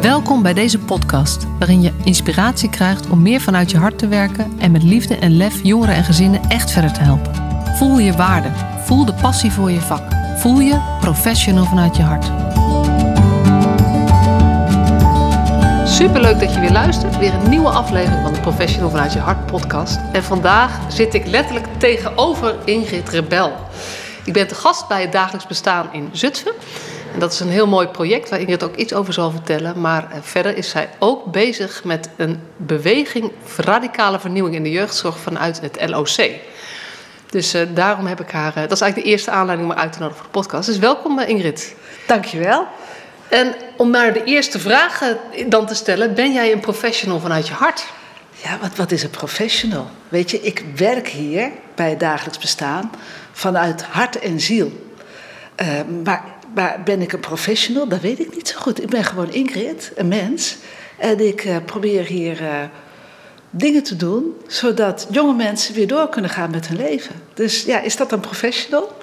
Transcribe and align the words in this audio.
Welkom 0.00 0.42
bij 0.42 0.54
deze 0.54 0.78
podcast, 0.78 1.46
waarin 1.58 1.82
je 1.82 1.92
inspiratie 2.04 2.70
krijgt 2.70 3.08
om 3.08 3.22
meer 3.22 3.40
vanuit 3.40 3.70
je 3.70 3.78
hart 3.78 3.98
te 3.98 4.08
werken 4.08 4.52
en 4.58 4.70
met 4.70 4.82
liefde 4.82 5.16
en 5.16 5.36
lef 5.36 5.62
jongeren 5.62 5.94
en 5.94 6.04
gezinnen 6.04 6.40
echt 6.48 6.70
verder 6.70 6.92
te 6.92 7.00
helpen. 7.00 7.34
Voel 7.76 7.98
je 7.98 8.12
waarde, 8.12 8.48
voel 8.84 9.04
de 9.04 9.14
passie 9.14 9.52
voor 9.52 9.70
je 9.70 9.80
vak, 9.80 10.02
voel 10.36 10.60
je 10.60 10.96
professional 11.00 11.64
vanuit 11.64 11.96
je 11.96 12.02
hart. 12.02 12.24
Superleuk 15.88 16.40
dat 16.40 16.54
je 16.54 16.60
weer 16.60 16.72
luistert. 16.72 17.18
Weer 17.18 17.34
een 17.34 17.50
nieuwe 17.50 17.68
aflevering 17.68 18.22
van 18.22 18.32
de 18.32 18.40
Professional 18.40 18.90
vanuit 18.90 19.12
je 19.12 19.18
hart 19.18 19.46
podcast. 19.46 19.98
En 20.12 20.24
vandaag 20.24 20.78
zit 20.88 21.14
ik 21.14 21.26
letterlijk 21.26 21.66
tegenover 21.78 22.56
Ingrid 22.64 23.08
Rebel. 23.08 23.52
Ik 24.24 24.32
ben 24.32 24.48
te 24.48 24.54
gast 24.54 24.88
bij 24.88 25.00
het 25.00 25.12
dagelijks 25.12 25.46
bestaan 25.46 25.88
in 25.92 26.08
Zutphen. 26.12 26.52
Dat 27.18 27.32
is 27.32 27.40
een 27.40 27.48
heel 27.48 27.66
mooi 27.66 27.86
project 27.86 28.28
waar 28.28 28.40
Ingrid 28.40 28.62
ook 28.62 28.76
iets 28.76 28.92
over 28.92 29.12
zal 29.12 29.30
vertellen. 29.30 29.80
Maar 29.80 30.10
eh, 30.10 30.18
verder 30.22 30.56
is 30.56 30.70
zij 30.70 30.88
ook 30.98 31.24
bezig 31.24 31.84
met 31.84 32.08
een 32.16 32.40
beweging 32.56 33.32
radicale 33.56 34.20
vernieuwing 34.20 34.54
in 34.54 34.62
de 34.62 34.70
jeugdzorg 34.70 35.18
vanuit 35.18 35.60
het 35.60 35.88
LOC. 35.88 36.30
Dus 37.30 37.54
uh, 37.54 37.62
daarom 37.74 38.06
heb 38.06 38.20
ik 38.20 38.30
haar. 38.30 38.52
Uh, 38.56 38.62
dat 38.62 38.72
is 38.72 38.80
eigenlijk 38.80 39.04
de 39.04 39.14
eerste 39.14 39.30
aanleiding 39.30 39.68
om 39.68 39.74
haar 39.74 39.84
uit 39.84 39.92
te 39.92 39.98
nodigen 39.98 40.22
voor 40.22 40.32
de 40.32 40.38
podcast. 40.38 40.66
Dus 40.68 40.78
welkom, 40.78 41.20
Ingrid. 41.20 41.74
Dankjewel. 42.06 42.66
En 43.28 43.54
om 43.76 43.90
maar 43.90 44.12
de 44.12 44.24
eerste 44.24 44.58
vraag 44.58 45.00
dan 45.46 45.66
te 45.66 45.74
stellen: 45.74 46.14
ben 46.14 46.32
jij 46.32 46.52
een 46.52 46.60
professional 46.60 47.20
vanuit 47.20 47.48
je 47.48 47.54
hart? 47.54 47.86
Ja, 48.42 48.58
wat, 48.60 48.76
wat 48.76 48.90
is 48.90 49.02
een 49.02 49.10
professional? 49.10 49.90
Weet 50.08 50.30
je, 50.30 50.40
ik 50.40 50.64
werk 50.76 51.08
hier 51.08 51.50
bij 51.74 51.90
het 51.90 52.00
dagelijks 52.00 52.38
bestaan 52.38 52.90
vanuit 53.32 53.82
hart 53.82 54.18
en 54.18 54.40
ziel. 54.40 54.86
Uh, 55.62 55.68
maar, 56.04 56.24
maar 56.54 56.80
ben 56.84 57.02
ik 57.02 57.12
een 57.12 57.20
professional? 57.20 57.88
Dat 57.88 58.00
weet 58.00 58.18
ik 58.18 58.34
niet 58.34 58.48
zo 58.48 58.58
goed. 58.58 58.82
Ik 58.82 58.88
ben 58.88 59.04
gewoon 59.04 59.32
Ingrid, 59.32 59.92
een 59.96 60.08
mens. 60.08 60.56
En 60.96 61.26
ik 61.26 61.44
uh, 61.44 61.56
probeer 61.64 62.04
hier 62.04 62.42
uh, 62.42 62.48
dingen 63.50 63.82
te 63.82 63.96
doen 63.96 64.36
zodat 64.46 65.06
jonge 65.10 65.34
mensen 65.34 65.74
weer 65.74 65.86
door 65.86 66.08
kunnen 66.08 66.30
gaan 66.30 66.50
met 66.50 66.68
hun 66.68 66.76
leven. 66.76 67.14
Dus 67.34 67.62
ja, 67.62 67.80
is 67.80 67.96
dat 67.96 68.12
een 68.12 68.20
professional? 68.20 68.96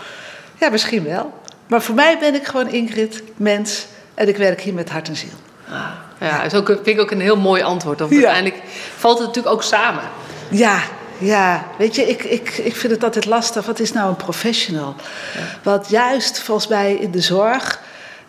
Ja, 0.59 0.69
misschien 0.69 1.03
wel. 1.03 1.33
Maar 1.67 1.81
voor 1.81 1.95
mij 1.95 2.17
ben 2.19 2.35
ik 2.35 2.45
gewoon 2.45 2.69
Ingrid, 2.69 3.23
mens. 3.35 3.85
En 4.13 4.27
ik 4.27 4.37
werk 4.37 4.61
hier 4.61 4.73
met 4.73 4.89
hart 4.89 5.07
en 5.07 5.15
ziel. 5.15 5.29
Ah, 5.69 5.89
ja, 6.19 6.43
dat 6.43 6.55
ook, 6.55 6.67
vind 6.67 6.87
ik 6.87 6.99
ook 6.99 7.11
een 7.11 7.21
heel 7.21 7.37
mooi 7.37 7.61
antwoord. 7.61 7.99
Want 7.99 8.11
ja. 8.11 8.17
uiteindelijk 8.17 8.61
valt 8.97 9.17
het 9.17 9.27
natuurlijk 9.27 9.55
ook 9.55 9.63
samen. 9.63 10.03
Ja, 10.49 10.79
ja, 11.17 11.65
weet 11.77 11.95
je, 11.95 12.01
ik, 12.01 12.23
ik, 12.23 12.57
ik 12.57 12.75
vind 12.75 12.93
het 12.93 13.03
altijd 13.03 13.25
lastig. 13.25 13.65
Wat 13.65 13.79
is 13.79 13.93
nou 13.93 14.09
een 14.09 14.15
professional? 14.15 14.95
Ja. 15.33 15.59
Want 15.63 15.89
juist 15.89 16.39
volgens 16.39 16.67
mij 16.67 16.93
in 16.93 17.11
de 17.11 17.21
zorg, 17.21 17.81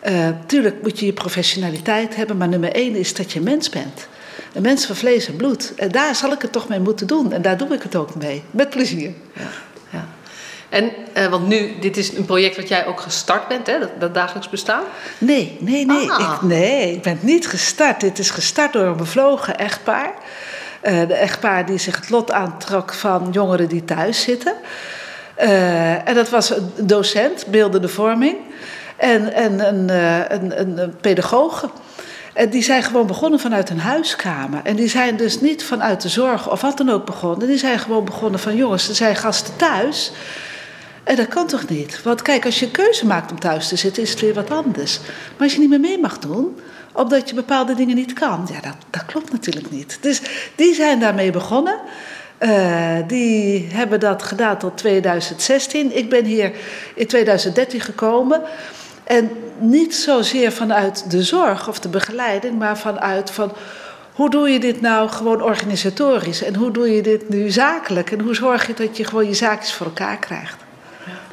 uh, 0.09 0.29
tuurlijk 0.47 0.83
moet 0.83 0.99
je 0.99 1.07
je 1.07 1.13
professionaliteit 1.13 2.17
hebben, 2.17 2.37
maar 2.37 2.49
nummer 2.49 2.73
één 2.73 2.95
is 2.95 3.15
dat 3.15 3.33
je 3.33 3.41
mens 3.41 3.69
bent. 3.69 4.09
Een 4.53 4.63
mens 4.63 4.87
van 4.87 4.97
vlees 4.97 5.27
en 5.27 5.37
bloed. 5.37 5.73
En 5.77 5.89
daar 5.89 6.15
zal 6.15 6.33
ik 6.33 6.43
het 6.43 6.53
toch 6.53 6.69
mee 6.69 6.81
moeten 6.81 7.07
doen. 7.07 7.33
En 7.33 7.43
daar 7.43 7.57
doe 7.57 7.75
ik 7.75 7.83
het 7.83 7.97
ook 7.97 8.15
mee. 8.15 8.43
Met 8.51 8.71
plezier. 8.71 9.13
Ja, 9.33 9.49
ja. 9.91 10.07
En, 10.69 10.91
uh, 11.17 11.27
want 11.27 11.47
nu, 11.47 11.79
dit 11.81 11.97
is 11.97 12.13
een 12.13 12.25
project 12.25 12.57
wat 12.57 12.69
jij 12.69 12.87
ook 12.87 13.01
gestart 13.01 13.49
bent, 13.49 13.67
hè? 13.67 13.79
Dat, 13.79 13.91
dat 13.99 14.15
dagelijks 14.15 14.49
bestaan? 14.49 14.83
Nee, 15.19 15.57
nee, 15.61 15.87
nee. 15.87 16.11
Ah. 16.11 16.35
Ik, 16.35 16.43
nee, 16.43 16.93
ik 16.93 17.03
ben 17.03 17.19
niet 17.21 17.49
gestart. 17.49 18.01
Dit 18.01 18.19
is 18.19 18.31
gestart 18.31 18.73
door 18.73 18.85
een 18.85 18.97
bevlogen 18.97 19.59
echtpaar. 19.59 20.15
Uh, 20.87 21.09
de 21.09 21.15
echtpaar 21.15 21.67
die 21.67 21.79
zich 21.79 21.97
het 21.97 22.11
lot 22.11 22.33
aantrok 22.33 22.93
van 22.95 23.29
jongeren 23.31 23.69
die 23.69 23.85
thuis 23.85 24.23
zitten. 24.23 24.53
Uh, 25.43 26.09
en 26.09 26.15
dat 26.15 26.31
was 26.31 26.51
een 26.51 26.73
docent, 26.77 27.47
beeldende 27.47 27.89
vorming. 27.89 28.37
En, 28.97 29.33
en 29.33 29.69
een, 29.69 29.89
een, 30.35 30.61
een, 30.61 30.79
een 30.79 30.97
pedagoge. 31.01 31.69
En 32.37 32.51
die 32.51 32.63
zijn 32.63 32.83
gewoon 32.83 33.07
begonnen 33.07 33.41
vanuit 33.41 33.71
een 33.71 33.81
huiskamer. 33.81 34.61
En 34.63 34.77
die 34.77 34.89
zijn 34.89 35.17
dus 35.17 35.41
niet 35.41 35.65
vanuit 35.65 36.01
de 36.01 36.09
zorg 36.09 36.51
of 36.51 36.61
wat 36.61 36.77
dan 36.77 36.91
ook 36.91 37.07
begonnen. 37.07 37.49
Die 37.49 37.59
zijn 37.59 37.79
gewoon 37.79 38.05
begonnen 38.05 38.41
van 38.41 38.57
jongens, 38.57 38.89
er 38.89 38.95
zijn 38.95 39.17
gasten 39.17 39.57
thuis. 39.57 40.13
En 41.05 41.17
dat 41.17 41.29
kan 41.29 41.47
toch 41.47 41.69
niet? 41.69 42.03
Want 42.03 42.23
kijk, 42.23 42.45
als 42.45 42.59
je 42.59 42.67
een 42.67 42.73
keuze 42.73 43.07
maakt 43.07 43.31
om 43.31 43.41
thuis 43.41 43.69
te 43.69 43.77
zitten, 43.77 44.03
is 44.03 44.11
het 44.11 44.21
weer 44.21 44.35
wat 44.35 44.51
anders. 44.51 44.99
Maar 45.01 45.43
als 45.47 45.53
je 45.53 45.59
niet 45.59 45.69
meer 45.69 45.81
mee 45.81 45.99
mag 45.99 46.19
doen, 46.19 46.59
omdat 46.97 47.29
je 47.29 47.35
bepaalde 47.35 47.75
dingen 47.75 47.95
niet 47.95 48.13
kan, 48.13 48.49
ja, 48.53 48.61
dat, 48.61 48.77
dat 48.91 49.05
klopt 49.05 49.33
natuurlijk 49.33 49.71
niet. 49.71 49.99
Dus 50.01 50.21
die 50.55 50.75
zijn 50.75 51.01
daarmee 51.01 51.31
begonnen. 51.31 51.79
Uh, 52.41 52.97
die 53.07 53.69
hebben 53.73 54.01
dat 54.01 54.23
gedaan 54.23 54.59
tot 54.59 54.77
2016. 54.77 55.97
Ik 55.97 56.11
ben 56.11 56.25
hier 56.25 56.53
in 56.95 57.07
2013 57.07 57.81
gekomen. 57.81 58.43
En 59.05 59.31
niet 59.59 59.95
zozeer 59.95 60.53
vanuit 60.53 61.11
de 61.11 61.23
zorg 61.23 61.69
of 61.69 61.81
de 61.81 61.89
begeleiding, 61.89 62.59
maar 62.59 62.79
vanuit 62.79 63.31
van 63.31 63.53
hoe 64.13 64.31
doe 64.31 64.49
je 64.49 64.59
dit 64.59 64.81
nou 64.81 65.09
gewoon 65.09 65.43
organisatorisch 65.43 66.43
en 66.43 66.55
hoe 66.55 66.71
doe 66.71 66.95
je 66.95 67.03
dit 67.03 67.29
nu 67.29 67.51
zakelijk 67.51 68.11
en 68.11 68.21
hoe 68.21 68.35
zorg 68.35 68.67
je 68.67 68.75
dat 68.75 68.97
je 68.97 69.05
gewoon 69.05 69.27
je 69.27 69.35
zaakjes 69.35 69.73
voor 69.73 69.87
elkaar 69.87 70.19
krijgt. 70.19 70.66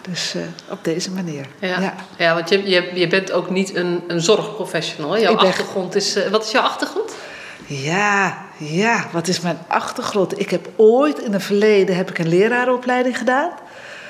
Dus 0.09 0.35
uh, 0.35 0.41
op 0.69 0.83
deze 0.83 1.11
manier. 1.11 1.45
Ja, 1.59 1.79
ja. 1.79 1.95
ja 2.17 2.33
want 2.33 2.49
je, 2.49 2.69
je, 2.69 2.91
je 2.93 3.07
bent 3.07 3.31
ook 3.31 3.49
niet 3.49 3.75
een, 3.75 4.03
een 4.07 4.21
zorgprofessional. 4.21 5.19
Jouw 5.19 5.35
ben... 5.35 5.45
achtergrond 5.45 5.95
is. 5.95 6.17
Uh, 6.17 6.27
wat 6.27 6.43
is 6.43 6.51
jouw 6.51 6.63
achtergrond? 6.63 7.15
Ja, 7.65 8.45
ja, 8.57 9.07
wat 9.11 9.27
is 9.27 9.39
mijn 9.39 9.57
achtergrond? 9.67 10.39
Ik 10.39 10.49
heb 10.49 10.69
ooit 10.75 11.19
in 11.19 11.33
het 11.33 11.43
verleden 11.43 11.95
heb 11.95 12.09
ik 12.09 12.19
een 12.19 12.27
leraaropleiding 12.27 13.17
gedaan. 13.17 13.51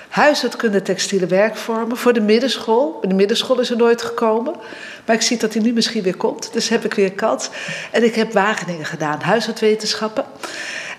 Huishoudkunde 0.09 0.81
textiele 0.81 1.25
werkvormen 1.25 1.97
voor 1.97 2.13
de 2.13 2.21
middenschool. 2.21 2.99
De 3.01 3.13
middenschool 3.13 3.59
is 3.59 3.69
er 3.69 3.77
nooit 3.77 4.01
gekomen. 4.01 4.55
Maar 5.05 5.15
ik 5.15 5.21
zie 5.21 5.37
dat 5.37 5.53
hij 5.53 5.63
nu 5.63 5.73
misschien 5.73 6.03
weer 6.03 6.17
komt. 6.17 6.53
Dus 6.53 6.69
heb 6.69 6.85
ik 6.85 6.93
weer 6.93 7.11
kans. 7.11 7.49
En 7.91 8.03
ik 8.03 8.15
heb 8.15 8.33
Wageningen 8.33 8.85
gedaan, 8.85 9.21
huishoudwetenschappen. 9.21 10.25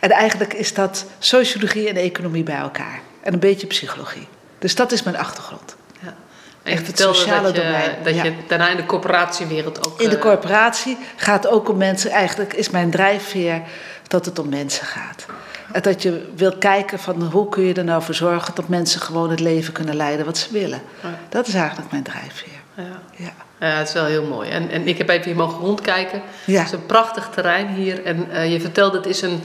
En 0.01 0.11
eigenlijk 0.11 0.53
is 0.53 0.75
dat 0.75 1.05
sociologie 1.19 1.89
en 1.89 1.97
economie 1.97 2.43
bij 2.43 2.57
elkaar. 2.57 3.01
En 3.21 3.33
een 3.33 3.39
beetje 3.39 3.67
psychologie. 3.67 4.27
Dus 4.59 4.75
dat 4.75 4.93
is 4.93 5.03
mijn 5.03 5.17
achtergrond. 5.17 5.77
Ja. 6.01 6.15
En 6.63 6.73
je 6.73 6.85
vertelde 6.85 7.19
sociale 7.19 7.43
dat, 7.43 7.57
je, 7.57 7.63
domein. 7.63 7.91
dat 8.03 8.15
ja. 8.15 8.25
je 8.25 8.35
daarna 8.49 8.69
in 8.69 8.77
de 8.77 8.87
corporatiewereld 8.87 9.87
ook... 9.87 10.01
In 10.01 10.11
de 10.11 10.19
corporatie 10.19 10.99
gaat 11.17 11.43
het 11.43 11.53
ook 11.53 11.69
om 11.69 11.77
mensen. 11.77 12.11
Eigenlijk 12.11 12.53
is 12.53 12.71
mijn 12.71 12.91
drijfveer 12.91 13.63
dat 14.09 14.25
het 14.25 14.39
om 14.39 14.49
mensen 14.49 14.87
gaat. 14.87 15.27
En 15.73 15.83
dat 15.83 16.03
je 16.03 16.33
wil 16.37 16.57
kijken 16.57 16.99
van 16.99 17.23
hoe 17.23 17.49
kun 17.49 17.63
je 17.63 17.75
er 17.75 17.85
nou 17.85 18.03
voor 18.03 18.15
zorgen... 18.15 18.55
dat 18.55 18.69
mensen 18.69 19.01
gewoon 19.01 19.31
het 19.31 19.41
leven 19.41 19.73
kunnen 19.73 19.97
leiden 19.97 20.27
wat 20.27 20.39
ze 20.39 20.53
willen. 20.53 20.83
Ja. 21.03 21.19
Dat 21.29 21.47
is 21.47 21.55
eigenlijk 21.55 21.91
mijn 21.91 22.03
drijfveer. 22.03 22.63
Ja. 22.75 23.01
Ja. 23.17 23.33
ja, 23.61 23.77
het 23.77 23.89
is 23.89 23.95
wel 23.95 24.05
heel 24.05 24.25
mooi. 24.25 24.51
En, 24.51 24.71
en 24.71 24.87
ik 24.87 24.99
heb 24.99 25.09
even 25.09 25.25
hier 25.25 25.37
mogen 25.37 25.59
rondkijken. 25.59 26.23
Ja. 26.45 26.59
Het 26.59 26.67
is 26.67 26.73
een 26.73 26.87
prachtig 26.87 27.29
terrein 27.35 27.69
hier. 27.69 28.05
En 28.05 28.29
uh, 28.33 28.53
je 28.53 28.61
vertelde, 28.61 28.97
het 28.97 29.07
is 29.07 29.23
een, 29.23 29.43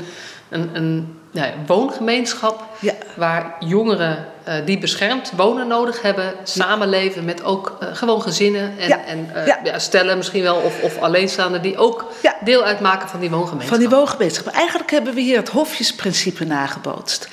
een, 0.50 0.70
een 0.74 1.19
ja, 1.32 1.54
woongemeenschap... 1.66 2.68
Ja. 2.82 2.94
waar 3.16 3.56
jongeren 3.60 4.26
uh, 4.48 4.54
die 4.66 4.78
beschermd 4.78 5.32
wonen 5.36 5.68
nodig 5.68 6.02
hebben, 6.02 6.34
samenleven 6.44 7.26
met 7.26 7.44
ook 7.44 7.78
uh, 7.84 7.90
gewoon 7.94 8.22
gezinnen 8.22 8.74
en, 8.80 8.88
ja. 8.88 9.06
en 9.06 9.30
uh, 9.36 9.46
ja. 9.46 9.60
Ja, 9.64 9.80
stellen 9.80 10.18
misschien 10.18 10.44
wel 10.44 10.56
of, 10.56 10.82
of 10.82 10.98
alleenstaanden 10.98 11.62
die 11.62 11.78
ook 11.78 12.12
deel 12.44 12.64
uitmaken 12.64 13.10
van 13.10 13.20
die 13.20 13.30
woongemeenschap. 13.30 13.80
Van 13.80 13.88
die 13.88 13.98
woongemeenschap. 13.98 14.54
Eigenlijk 14.54 14.92
hebben 14.92 15.14
we 15.14 15.22
hier 15.22 15.38
het 15.38 15.50
hofjesprincipe 15.50 16.46
nagebootst. 16.46 17.28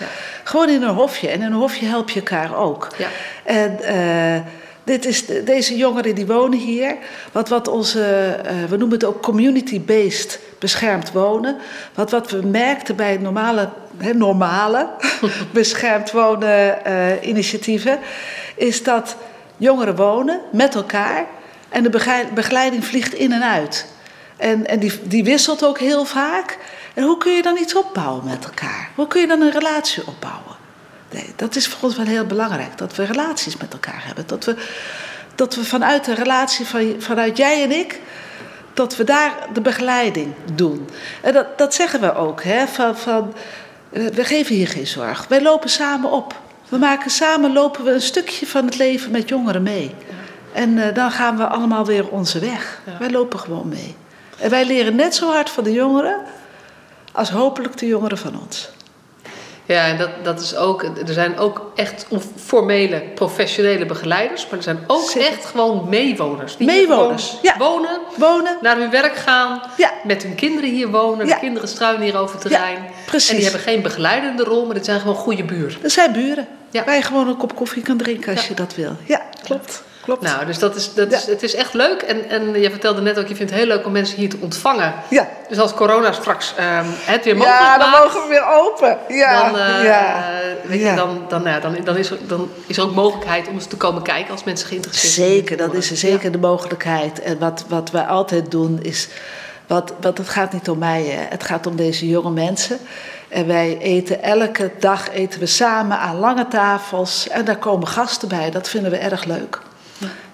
Gewoon 0.44 0.68
in 0.68 0.82
een 0.82 0.94
hofje. 0.94 1.28
En 1.28 1.40
in 1.40 1.46
een 1.46 1.52
hofje 1.52 1.86
help 1.86 2.10
je 2.10 2.20
elkaar 2.20 2.56
ook. 2.56 2.88
En 3.44 3.78
dit 4.84 5.04
is, 5.04 5.26
deze 5.44 5.76
jongeren 5.76 6.14
die 6.14 6.26
wonen 6.26 6.58
hier. 6.58 6.96
Wat, 7.32 7.48
wat 7.48 7.68
onze, 7.68 8.36
we 8.68 8.76
noemen 8.76 8.98
het 8.98 9.04
ook 9.04 9.22
community-based 9.22 10.40
beschermd 10.58 11.12
wonen. 11.12 11.56
Wat, 11.94 12.10
wat 12.10 12.30
we 12.30 12.42
merkten 12.42 12.96
bij 12.96 13.16
normale, 13.16 13.68
he, 13.96 14.12
normale 14.12 14.88
beschermd 15.52 16.10
wonen 16.12 16.78
uh, 16.86 17.28
initiatieven, 17.28 17.98
is 18.54 18.82
dat 18.82 19.16
jongeren 19.56 19.96
wonen 19.96 20.40
met 20.52 20.74
elkaar 20.74 21.26
en 21.68 21.82
de 21.82 21.90
begeleiding 22.34 22.84
vliegt 22.84 23.14
in 23.14 23.32
en 23.32 23.42
uit. 23.42 23.86
En, 24.36 24.66
en 24.66 24.78
die, 24.78 24.92
die 25.02 25.24
wisselt 25.24 25.64
ook 25.64 25.78
heel 25.78 26.04
vaak. 26.04 26.58
En 26.94 27.02
hoe 27.02 27.18
kun 27.18 27.32
je 27.32 27.42
dan 27.42 27.56
iets 27.56 27.74
opbouwen 27.74 28.24
met 28.24 28.44
elkaar? 28.44 28.90
Hoe 28.94 29.06
kun 29.06 29.20
je 29.20 29.26
dan 29.26 29.40
een 29.40 29.52
relatie 29.52 30.06
opbouwen? 30.06 30.56
Nee, 31.10 31.32
dat 31.36 31.56
is 31.56 31.68
voor 31.68 31.88
ons 31.88 31.96
wel 31.96 32.06
heel 32.06 32.26
belangrijk, 32.26 32.78
dat 32.78 32.96
we 32.96 33.04
relaties 33.04 33.56
met 33.56 33.72
elkaar 33.72 34.02
hebben. 34.04 34.26
Dat 34.26 34.44
we, 34.44 34.56
dat 35.34 35.54
we 35.54 35.64
vanuit 35.64 36.04
de 36.04 36.14
relatie 36.14 36.66
van, 36.66 36.94
vanuit 36.98 37.36
jij 37.36 37.62
en 37.62 37.72
ik 37.72 38.00
dat 38.76 38.96
we 38.96 39.04
daar 39.04 39.34
de 39.52 39.60
begeleiding 39.60 40.34
doen. 40.54 40.88
En 41.22 41.32
dat, 41.32 41.58
dat 41.58 41.74
zeggen 41.74 42.00
we 42.00 42.14
ook. 42.14 42.42
Hè, 42.42 42.66
van, 42.66 42.96
van, 42.96 43.34
we 43.90 44.24
geven 44.24 44.54
hier 44.54 44.68
geen 44.68 44.86
zorg. 44.86 45.26
Wij 45.28 45.42
lopen 45.42 45.70
samen 45.70 46.10
op. 46.10 46.34
We 46.68 46.78
maken 46.78 47.10
samen 47.10 47.52
lopen 47.52 47.84
we 47.84 47.90
een 47.90 48.00
stukje 48.00 48.46
van 48.46 48.64
het 48.64 48.76
leven 48.76 49.10
met 49.10 49.28
jongeren 49.28 49.62
mee. 49.62 49.94
En 50.52 50.76
uh, 50.76 50.94
dan 50.94 51.10
gaan 51.10 51.36
we 51.36 51.46
allemaal 51.46 51.84
weer 51.84 52.08
onze 52.08 52.38
weg. 52.38 52.80
Ja. 52.86 52.98
Wij 52.98 53.10
lopen 53.10 53.38
gewoon 53.38 53.68
mee. 53.68 53.94
En 54.38 54.50
wij 54.50 54.66
leren 54.66 54.96
net 54.96 55.14
zo 55.14 55.30
hard 55.32 55.50
van 55.50 55.64
de 55.64 55.72
jongeren 55.72 56.20
als 57.12 57.30
hopelijk 57.30 57.78
de 57.78 57.86
jongeren 57.86 58.18
van 58.18 58.40
ons. 58.40 58.68
Ja, 59.66 59.86
en 59.86 59.98
dat, 59.98 60.10
dat 60.22 60.40
is 60.40 60.56
ook, 60.56 60.82
er 60.82 61.12
zijn 61.12 61.38
ook 61.38 61.72
echt 61.74 62.06
formele, 62.36 63.02
professionele 63.14 63.86
begeleiders, 63.86 64.44
maar 64.44 64.56
er 64.56 64.62
zijn 64.62 64.84
ook 64.86 65.10
echt 65.10 65.44
gewoon 65.44 65.88
meewoners. 65.88 66.56
Die 66.56 66.66
meewoners, 66.66 67.38
ja. 67.42 67.56
wonen, 67.58 68.00
wonen, 68.16 68.58
naar 68.62 68.76
hun 68.76 68.90
werk 68.90 69.16
gaan, 69.16 69.62
ja. 69.76 69.92
met 70.04 70.22
hun 70.22 70.34
kinderen 70.34 70.70
hier 70.70 70.88
wonen. 70.90 71.26
De 71.26 71.38
kinderen 71.40 71.68
struinen 71.68 72.02
hier 72.02 72.16
over 72.18 72.34
het 72.34 72.42
terrein. 72.42 72.78
Precies. 73.06 73.28
En 73.28 73.34
die 73.34 73.44
hebben 73.44 73.62
geen 73.62 73.82
begeleidende 73.82 74.44
rol, 74.44 74.64
maar 74.64 74.74
dit 74.74 74.84
zijn 74.84 75.00
gewoon 75.00 75.14
goede 75.14 75.44
buren. 75.44 75.82
Dat 75.82 75.90
zijn 75.90 76.12
buren. 76.12 76.48
Waar 76.70 76.94
je 76.96 77.02
gewoon 77.02 77.28
een 77.28 77.36
kop 77.36 77.54
koffie 77.54 77.82
kan 77.82 77.96
drinken 77.96 78.34
als 78.34 78.48
je 78.48 78.54
dat 78.54 78.74
wil. 78.74 78.96
Ja, 79.04 79.22
klopt. 79.42 79.82
Klopt. 80.06 80.22
Nou, 80.22 80.46
dus 80.46 80.58
dat 80.58 80.76
is, 80.76 80.94
dat 80.94 81.12
is, 81.12 81.26
het 81.26 81.42
is 81.42 81.54
echt 81.54 81.74
leuk. 81.74 82.02
En, 82.02 82.28
en 82.28 82.60
je 82.60 82.70
vertelde 82.70 83.00
net 83.00 83.18
ook, 83.18 83.26
je 83.26 83.36
vindt 83.36 83.52
het 83.52 83.60
heel 83.60 83.68
leuk 83.68 83.86
om 83.86 83.92
mensen 83.92 84.16
hier 84.18 84.28
te 84.28 84.36
ontvangen. 84.40 84.94
Ja. 85.10 85.28
Dus 85.48 85.58
als 85.58 85.74
corona 85.74 86.12
straks 86.12 86.54
uh, 86.58 86.80
het 86.84 87.24
weer 87.24 87.36
mogelijk 87.36 87.60
maakt... 87.60 87.82
Ja, 87.82 87.90
dan 87.90 88.02
mogen 88.02 88.22
we 88.22 88.28
weer 88.28 88.46
open. 88.46 88.98
Ja, 89.08 89.50
dan, 89.50 89.60
uh, 89.60 89.84
ja. 89.84 90.24
Weet 90.64 90.80
Je, 90.80 90.94
dan, 90.94 91.24
dan, 91.28 91.42
nou, 91.42 91.60
dan, 91.60 91.76
dan, 91.84 91.96
is 91.96 92.10
er, 92.10 92.18
dan 92.26 92.50
is 92.66 92.76
er 92.76 92.82
ook 92.82 92.94
mogelijkheid 92.94 93.48
om 93.48 93.54
eens 93.54 93.66
te 93.66 93.76
komen 93.76 94.02
kijken 94.02 94.32
als 94.32 94.44
mensen 94.44 94.68
geïnteresseerd 94.68 95.12
zijn. 95.12 95.28
Zeker, 95.28 95.56
dat 95.56 95.74
is 95.74 95.90
er 95.90 95.96
zeker 95.96 96.32
de 96.32 96.38
mogelijkheid. 96.38 97.20
En 97.20 97.38
wat, 97.38 97.64
wat 97.68 97.90
wij 97.90 98.04
altijd 98.04 98.50
doen 98.50 98.78
is... 98.82 99.08
Wat, 99.66 99.92
wat, 100.00 100.18
het 100.18 100.28
gaat 100.28 100.52
niet 100.52 100.68
om 100.68 100.78
mij, 100.78 101.02
hè. 101.02 101.26
het 101.28 101.44
gaat 101.44 101.66
om 101.66 101.76
deze 101.76 102.08
jonge 102.08 102.30
mensen. 102.30 102.78
En 103.28 103.46
wij 103.46 103.78
eten 103.78 104.22
elke 104.22 104.70
dag 104.78 105.10
eten 105.10 105.40
we 105.40 105.46
samen 105.46 105.98
aan 105.98 106.18
lange 106.18 106.48
tafels. 106.48 107.28
En 107.28 107.44
daar 107.44 107.58
komen 107.58 107.88
gasten 107.88 108.28
bij. 108.28 108.50
Dat 108.50 108.68
vinden 108.68 108.90
we 108.90 108.96
erg 108.96 109.24
leuk. 109.24 109.60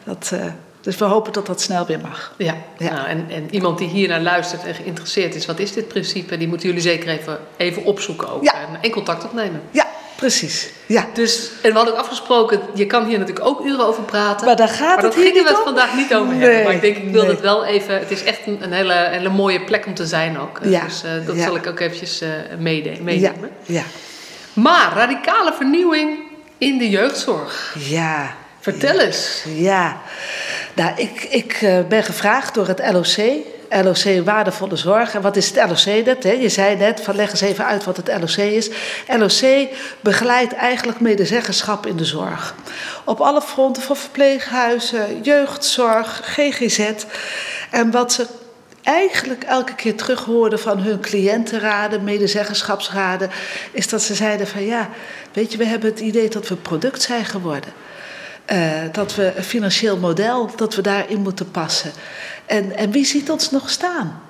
Dat, 0.04 0.31
uh, 0.34 0.44
dus 0.82 0.96
we 0.96 1.04
hopen 1.04 1.32
dat 1.32 1.46
dat 1.46 1.60
snel 1.60 1.87
weer 1.87 2.00
mag. 2.00 2.34
Ja, 2.37 2.56
ja. 2.78 2.93
Nou, 2.93 3.06
en, 3.06 3.26
en, 3.31 3.49
iemand 3.50 3.78
die 3.78 3.88
hier 3.88 4.08
naar 4.08 4.20
luistert 4.20 4.64
en 4.64 4.75
geïnteresseerd 4.75 5.34
is, 5.34 5.46
wat 5.46 5.58
is 5.58 5.72
dit 5.72 5.88
principe? 5.88 6.37
Die 6.37 6.49
moeten 6.49 6.69
jullie 6.69 6.82
zeker 6.82 7.08
even, 7.08 7.38
even 7.56 7.84
opzoeken 7.84 8.28
ook. 8.28 8.44
Ja. 8.44 8.54
En, 8.54 8.69
en 8.81 8.90
contact 8.90 9.25
opnemen. 9.25 9.62
Ja, 9.70 9.87
precies. 10.16 10.70
Ja. 10.87 11.06
Dus, 11.14 11.50
en 11.62 11.70
we 11.70 11.76
hadden 11.76 11.94
ook 11.94 12.00
afgesproken, 12.00 12.60
je 12.75 12.87
kan 12.87 13.06
hier 13.06 13.19
natuurlijk 13.19 13.46
ook 13.46 13.64
uren 13.64 13.87
over 13.87 14.02
praten. 14.02 14.46
Maar 14.46 14.56
daar 14.56 14.69
gaat 14.69 14.96
maar 14.96 15.04
het 15.04 15.14
hier 15.14 15.25
gingen 15.25 15.43
we 15.43 15.49
het 15.49 15.58
vandaag 15.64 15.94
niet 15.96 16.14
over 16.14 16.34
nee, 16.34 16.43
hebben. 16.43 16.64
Maar 16.64 16.75
ik 16.75 16.81
denk, 16.81 16.96
ik 16.96 17.12
wil 17.12 17.22
nee. 17.22 17.31
het 17.31 17.40
wel 17.40 17.64
even. 17.64 17.99
Het 17.99 18.10
is 18.10 18.25
echt 18.25 18.46
een, 18.46 18.58
een, 18.62 18.72
hele, 18.72 19.08
hele 19.10 19.28
mooie 19.28 19.64
plek 19.64 19.87
om 19.87 19.94
te 19.94 20.06
zijn 20.06 20.38
ook. 20.38 20.60
Ja. 20.62 20.84
Dus 20.84 21.02
uh, 21.04 21.26
dat 21.26 21.37
ja. 21.37 21.44
zal 21.44 21.56
ik 21.56 21.66
ook 21.66 21.81
eventjes 21.81 22.22
uh, 22.22 22.28
meenemen. 22.58 23.20
Ja. 23.20 23.32
ja. 23.62 23.82
Maar 24.52 24.93
radicale 24.94 25.52
vernieuwing 25.52 26.19
in 26.58 26.78
de 26.78 26.90
jeugdzorg. 26.90 27.76
Ja. 27.78 28.34
Vertel 28.62 28.99
eens. 29.00 29.44
Ja, 29.47 30.00
nou, 30.75 30.93
ik, 30.97 31.23
ik 31.23 31.61
uh, 31.61 31.79
ben 31.88 32.03
gevraagd 32.03 32.55
door 32.55 32.67
het 32.67 32.82
LOC. 32.93 33.44
LOC 33.85 34.25
Waardevolle 34.25 34.76
Zorg. 34.76 35.14
En 35.14 35.23
wat 35.23 35.37
is 35.37 35.50
het 35.50 35.69
LOC 35.69 36.05
net? 36.05 36.23
Hè? 36.23 36.31
Je 36.31 36.49
zei 36.49 36.76
net, 36.76 37.00
van 37.00 37.14
leg 37.14 37.31
eens 37.31 37.41
even 37.41 37.64
uit 37.64 37.85
wat 37.85 37.97
het 37.97 38.09
LOC 38.09 38.37
is. 38.37 38.70
LOC 39.09 39.69
begeleidt 40.00 40.53
eigenlijk 40.53 41.00
medezeggenschap 41.00 41.87
in 41.87 41.97
de 41.97 42.05
zorg. 42.05 42.55
Op 43.05 43.20
alle 43.20 43.43
fronten 43.43 43.82
van 43.82 43.97
verpleeghuizen, 43.97 45.23
jeugdzorg, 45.23 46.20
GGZ. 46.25 46.91
En 47.70 47.91
wat 47.91 48.12
ze 48.12 48.26
eigenlijk 48.82 49.43
elke 49.44 49.75
keer 49.75 49.97
terug 49.97 50.25
hoorden 50.25 50.59
van 50.59 50.79
hun 50.79 51.00
cliëntenraden, 51.00 52.05
medezeggenschapsraden, 52.05 53.31
is 53.73 53.88
dat 53.88 54.03
ze 54.03 54.14
zeiden 54.14 54.47
van 54.47 54.64
ja, 54.64 54.88
weet 55.32 55.53
je, 55.53 55.59
we 55.59 55.67
hebben 55.67 55.91
het 55.91 56.00
idee 56.00 56.29
dat 56.29 56.49
we 56.49 56.56
product 56.56 57.03
zijn 57.03 57.25
geworden. 57.25 57.73
Uh, 58.52 58.82
dat 58.93 59.14
we 59.14 59.32
een 59.37 59.44
financieel 59.44 59.96
model, 59.96 60.50
dat 60.56 60.75
we 60.75 60.82
daarin 60.82 61.20
moeten 61.20 61.50
passen. 61.50 61.93
En, 62.46 62.76
en 62.76 62.90
wie 62.90 63.04
ziet 63.04 63.31
ons 63.31 63.50
nog 63.50 63.70
staan? 63.70 64.22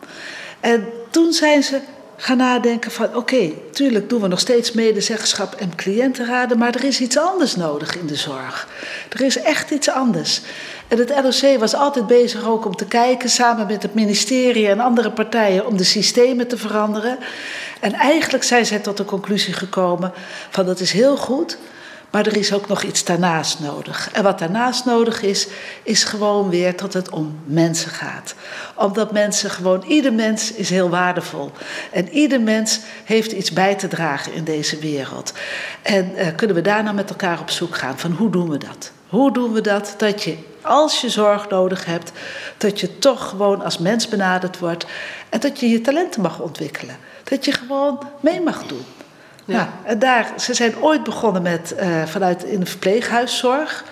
En 0.61 0.87
toen 1.11 1.33
zijn 1.33 1.63
ze 1.63 1.81
gaan 2.23 2.37
nadenken 2.37 2.91
van 2.91 3.17
oké, 3.17 3.53
tuurlijk 3.73 4.09
doen 4.09 4.21
we 4.21 4.29
nog 4.29 4.39
steeds 4.41 4.73
medezeggenschap 4.73 5.55
en 5.55 5.75
cliëntenraden, 5.77 6.59
maar 6.59 6.75
er 6.75 6.85
is 6.85 7.01
iets 7.01 7.19
anders 7.19 7.57
nodig 7.57 7.97
in 7.97 8.07
de 8.07 8.17
zorg. 8.17 8.69
Er 9.09 9.21
is 9.21 9.39
echt 9.39 9.71
iets 9.71 9.91
anders. 9.91 10.41
En 10.89 10.99
het 10.99 11.09
LOC 11.09 11.59
was 11.59 11.75
altijd 11.75 12.07
bezig 12.07 12.47
ook 12.47 12.65
om 12.65 12.77
te 12.77 12.87
kijken, 12.87 13.31
samen 13.31 13.67
met 13.67 13.83
het 13.83 13.95
ministerie 13.95 14.69
en 14.69 14.81
andere 14.81 15.11
partijen, 15.11 15.67
om 15.67 15.77
de 15.77 15.85
systemen 15.85 16.49
te 16.49 16.57
veranderen. 16.57 17.19
En 17.81 17.93
eigenlijk 17.93 18.45
zijn 18.45 18.67
zij 18.67 18.79
tot 18.79 18.97
de 18.97 19.05
conclusie 19.05 19.55
gekomen 19.55 20.13
van 20.51 20.67
dat 20.67 20.81
is 20.81 20.93
heel 20.93 21.17
goed, 21.17 21.59
maar 22.13 22.27
er 22.27 22.37
is 22.37 22.53
ook 22.53 22.69
nog 22.69 22.83
iets 22.83 23.05
daarnaast 23.05 23.61
nodig. 23.61 24.09
En 24.13 24.23
wat 24.23 24.39
daarnaast 24.39 24.85
nodig 24.85 25.23
is, 25.23 25.47
is 25.83 26.05
gewoon 26.05 26.49
weer 26.49 26.77
dat 26.77 26.93
het 26.93 27.11
om 27.11 27.39
mensen 27.45 27.91
gaat. 27.91 28.35
Omdat 28.75 29.13
mensen 29.13 29.51
gewoon, 29.51 29.85
ieder 29.87 30.13
mens 30.13 30.53
is 30.53 30.71
heel 30.71 30.89
waardevol. 30.89 31.51
En 31.91 32.09
ieder 32.09 32.41
mens 32.41 32.81
heeft 33.05 33.33
iets 33.33 33.53
bij 33.53 33.75
te 33.75 33.89
dragen 33.89 34.33
in 34.33 34.45
deze 34.45 34.79
wereld. 34.79 35.33
En 35.83 36.13
uh, 36.17 36.27
kunnen 36.37 36.57
we 36.57 36.63
daar 36.63 36.83
nou 36.83 36.95
met 36.95 37.11
elkaar 37.11 37.41
op 37.41 37.51
zoek 37.51 37.77
gaan 37.77 37.99
van 37.99 38.13
hoe 38.13 38.31
doen 38.31 38.49
we 38.49 38.59
dat? 38.59 38.93
Hoe 39.09 39.33
doen 39.33 39.53
we 39.53 39.61
dat? 39.61 39.95
Dat 39.97 40.23
je, 40.23 40.37
als 40.61 41.01
je 41.01 41.11
zorg 41.11 41.49
nodig 41.49 41.85
hebt, 41.85 42.13
dat 42.57 42.81
je 42.81 42.99
toch 42.99 43.29
gewoon 43.29 43.63
als 43.63 43.79
mens 43.79 44.09
benaderd 44.09 44.59
wordt. 44.59 44.87
En 45.29 45.41
dat 45.41 45.61
je 45.61 45.69
je 45.69 45.81
talenten 45.81 46.23
mag 46.23 46.41
ontwikkelen. 46.41 46.97
Dat 47.25 47.45
je 47.45 47.53
gewoon 47.53 47.99
mee 48.21 48.41
mag 48.41 48.67
doen. 48.67 48.85
Ja. 49.53 49.59
Nou, 49.59 49.69
en 49.85 49.99
daar, 49.99 50.33
ze 50.39 50.55
zijn 50.55 50.79
ooit 50.81 51.03
begonnen 51.03 51.43
met 51.43 51.75
uh, 51.81 52.07
vanuit 52.07 52.45
in 52.45 52.61
de 52.61 52.67
verpleeghuiszorg. 52.67 53.85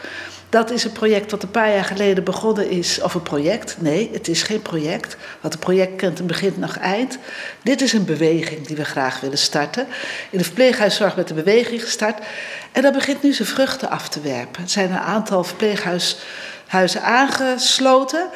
Dat 0.49 0.71
is 0.71 0.85
een 0.85 0.93
project 0.93 1.31
wat 1.31 1.43
een 1.43 1.51
paar 1.51 1.71
jaar 1.75 1.85
geleden 1.85 2.25
begonnen 2.25 2.71
is. 2.71 3.01
Of 3.03 3.15
een 3.15 3.23
project? 3.23 3.77
Nee, 3.79 4.11
het 4.13 4.29
is 4.29 4.43
geen 4.43 4.63
project. 4.63 5.17
Want 5.41 5.55
een 5.55 5.61
project 5.61 5.97
kent 5.97 6.19
een 6.19 6.27
begin 6.27 6.55
nog 6.57 6.77
eind. 6.77 7.19
Dit 7.63 7.81
is 7.81 7.93
een 7.93 8.05
beweging 8.05 8.67
die 8.67 8.77
we 8.77 8.85
graag 8.85 9.21
willen 9.21 9.39
starten. 9.39 9.87
In 10.31 10.39
de 10.39 10.45
verpleeghuiszorg 10.45 11.15
werd 11.15 11.31
een 11.31 11.37
beweging 11.37 11.83
gestart. 11.83 12.25
En 12.73 12.83
dat 12.83 12.93
begint 12.93 13.23
nu 13.23 13.33
zijn 13.33 13.49
vruchten 13.49 13.91
af 13.91 14.09
te 14.09 14.21
werpen. 14.21 14.63
Er 14.63 14.69
zijn 14.69 14.91
een 14.91 14.99
aantal 14.99 15.45
verpleeghuizen 15.45 17.03
aangesloten. 17.03 18.29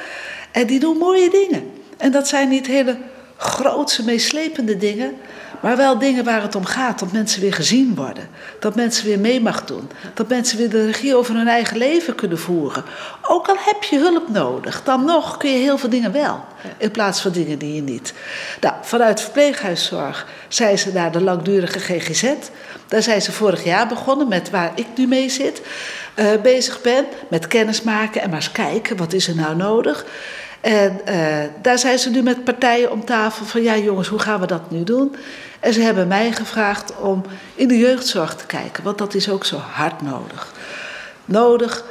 En 0.51 0.67
die 0.67 0.81
doen 0.81 0.97
mooie 0.97 1.31
dingen. 1.31 1.71
En 1.97 2.11
dat 2.11 2.29
zijn 2.29 2.49
niet 2.49 2.67
hele 2.67 2.97
grootse, 3.37 4.05
meeslepende 4.05 4.77
dingen. 4.77 5.15
Maar 5.65 5.77
wel 5.77 5.99
dingen 5.99 6.25
waar 6.25 6.43
het 6.43 6.55
om 6.55 6.65
gaat. 6.65 6.99
Dat 6.99 7.13
mensen 7.13 7.41
weer 7.41 7.53
gezien 7.53 7.95
worden. 7.95 8.29
Dat 8.59 8.75
mensen 8.75 9.07
weer 9.07 9.19
mee 9.19 9.41
mag 9.41 9.65
doen. 9.65 9.91
Dat 10.15 10.29
mensen 10.29 10.59
weer 10.59 10.71
de 10.71 10.87
regie 10.87 11.17
over 11.17 11.35
hun 11.35 11.49
eigen 11.49 11.77
leven 11.77 12.15
kunnen 12.15 12.39
voeren. 12.39 12.85
Ook 13.23 13.49
al 13.49 13.57
heb 13.59 13.83
je 13.83 13.99
hulp 13.99 14.29
nodig. 14.29 14.83
Dan 14.83 15.05
nog 15.05 15.37
kun 15.37 15.51
je 15.51 15.59
heel 15.59 15.79
veel 15.79 15.89
dingen 15.89 16.13
wel. 16.13 16.45
In 16.77 16.91
plaats 16.91 17.21
van 17.21 17.33
dingen 17.33 17.59
die 17.59 17.75
je 17.75 17.83
niet. 17.83 18.15
Nou, 18.61 18.75
vanuit 18.83 19.21
verpleeghuiszorg 19.21 20.27
zijn 20.49 20.79
ze 20.79 20.93
naar 20.93 21.13
de 21.13 21.23
langdurige 21.23 21.79
GGZ. 21.79 22.33
Daar 22.89 23.03
zijn 23.03 23.23
ze 23.23 23.33
vorig 23.33 23.65
jaar 23.65 23.87
begonnen 23.87 24.29
met 24.29 24.51
waar 24.51 24.73
ik 24.75 24.87
nu 24.97 25.07
mee 25.07 25.29
zit. 25.29 25.61
Uh, 26.17 26.27
bezig 26.43 26.81
ben. 26.81 27.05
Met 27.29 27.47
kennismaken 27.47 28.23
en 28.23 28.29
maar 28.29 28.39
eens 28.39 28.53
kijken. 28.53 28.97
Wat 28.97 29.13
is 29.13 29.29
er 29.29 29.37
nou 29.37 29.57
nodig? 29.57 30.05
En 30.65 31.01
uh, 31.09 31.37
daar 31.63 31.79
zijn 31.79 31.99
ze 31.99 32.11
nu 32.11 32.23
met 32.23 32.45
partijen 32.45 32.91
om 32.91 33.05
tafel 33.05 33.47
van 33.47 33.63
ja 33.63 33.77
jongens, 33.77 34.09
hoe 34.09 34.19
gaan 34.19 34.41
we 34.41 34.47
dat 34.47 34.71
nu 34.71 34.85
doen? 34.85 35.17
En 35.65 35.73
ze 35.73 35.81
hebben 35.81 36.09
mij 36.09 36.33
gevraagd 36.33 36.93
om 37.01 37.23
in 37.55 37.69
de 37.69 37.79
jeugdzorg 37.79 38.35
te 38.35 38.47
kijken, 38.47 38.85
want 38.85 38.99
dat 38.99 39.15
is 39.15 39.31
ook 39.31 39.45
zo 39.45 39.57
hard 39.57 40.03
nodig. 40.03 40.53
Nodig 41.25 41.85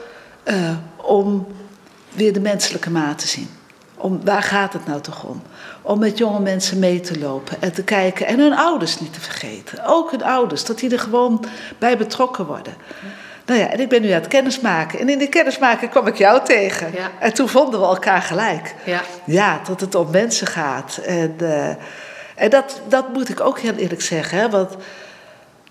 uh, 0.43 0.55
om 0.95 1.47
weer 2.11 2.33
de 2.33 2.39
menselijke 2.39 2.89
maat 2.89 3.19
te 3.19 3.27
zien. 3.27 3.49
Om, 3.95 4.21
waar 4.25 4.43
gaat 4.43 4.73
het 4.73 4.85
nou 4.85 5.01
toch 5.01 5.23
om? 5.23 5.41
Om 5.81 5.99
met 5.99 6.17
jonge 6.17 6.39
mensen 6.39 6.79
mee 6.79 6.99
te 6.99 7.19
lopen 7.19 7.61
en 7.61 7.73
te 7.73 7.83
kijken. 7.83 8.25
En 8.25 8.39
hun 8.39 8.53
ouders 8.53 8.99
niet 8.99 9.13
te 9.13 9.21
vergeten. 9.21 9.85
Ook 9.85 10.11
hun 10.11 10.23
ouders, 10.23 10.65
dat 10.65 10.79
die 10.79 10.91
er 10.91 10.99
gewoon 10.99 11.45
bij 11.77 11.97
betrokken 11.97 12.45
worden. 12.45 12.73
Nou 13.45 13.59
ja, 13.59 13.69
en 13.69 13.79
ik 13.79 13.89
ben 13.89 14.01
nu 14.01 14.09
aan 14.09 14.13
het 14.13 14.27
kennismaken. 14.27 14.99
En 14.99 15.09
in 15.09 15.17
die 15.17 15.29
kennismaken 15.29 15.89
kwam 15.89 16.07
ik 16.07 16.15
jou 16.15 16.45
tegen. 16.45 16.91
Ja. 16.93 17.11
En 17.19 17.33
toen 17.33 17.49
vonden 17.49 17.79
we 17.79 17.85
elkaar 17.85 18.21
gelijk. 18.21 18.75
Ja, 18.85 19.01
ja 19.25 19.61
dat 19.67 19.81
het 19.81 19.95
om 19.95 20.11
mensen 20.11 20.47
gaat. 20.47 20.97
En, 20.97 21.35
uh, 21.41 21.69
en 22.35 22.49
dat, 22.49 22.81
dat 22.87 23.13
moet 23.13 23.29
ik 23.29 23.39
ook 23.39 23.59
heel 23.59 23.75
eerlijk 23.75 24.01
zeggen. 24.01 24.37
Hè, 24.37 24.49
want 24.49 24.75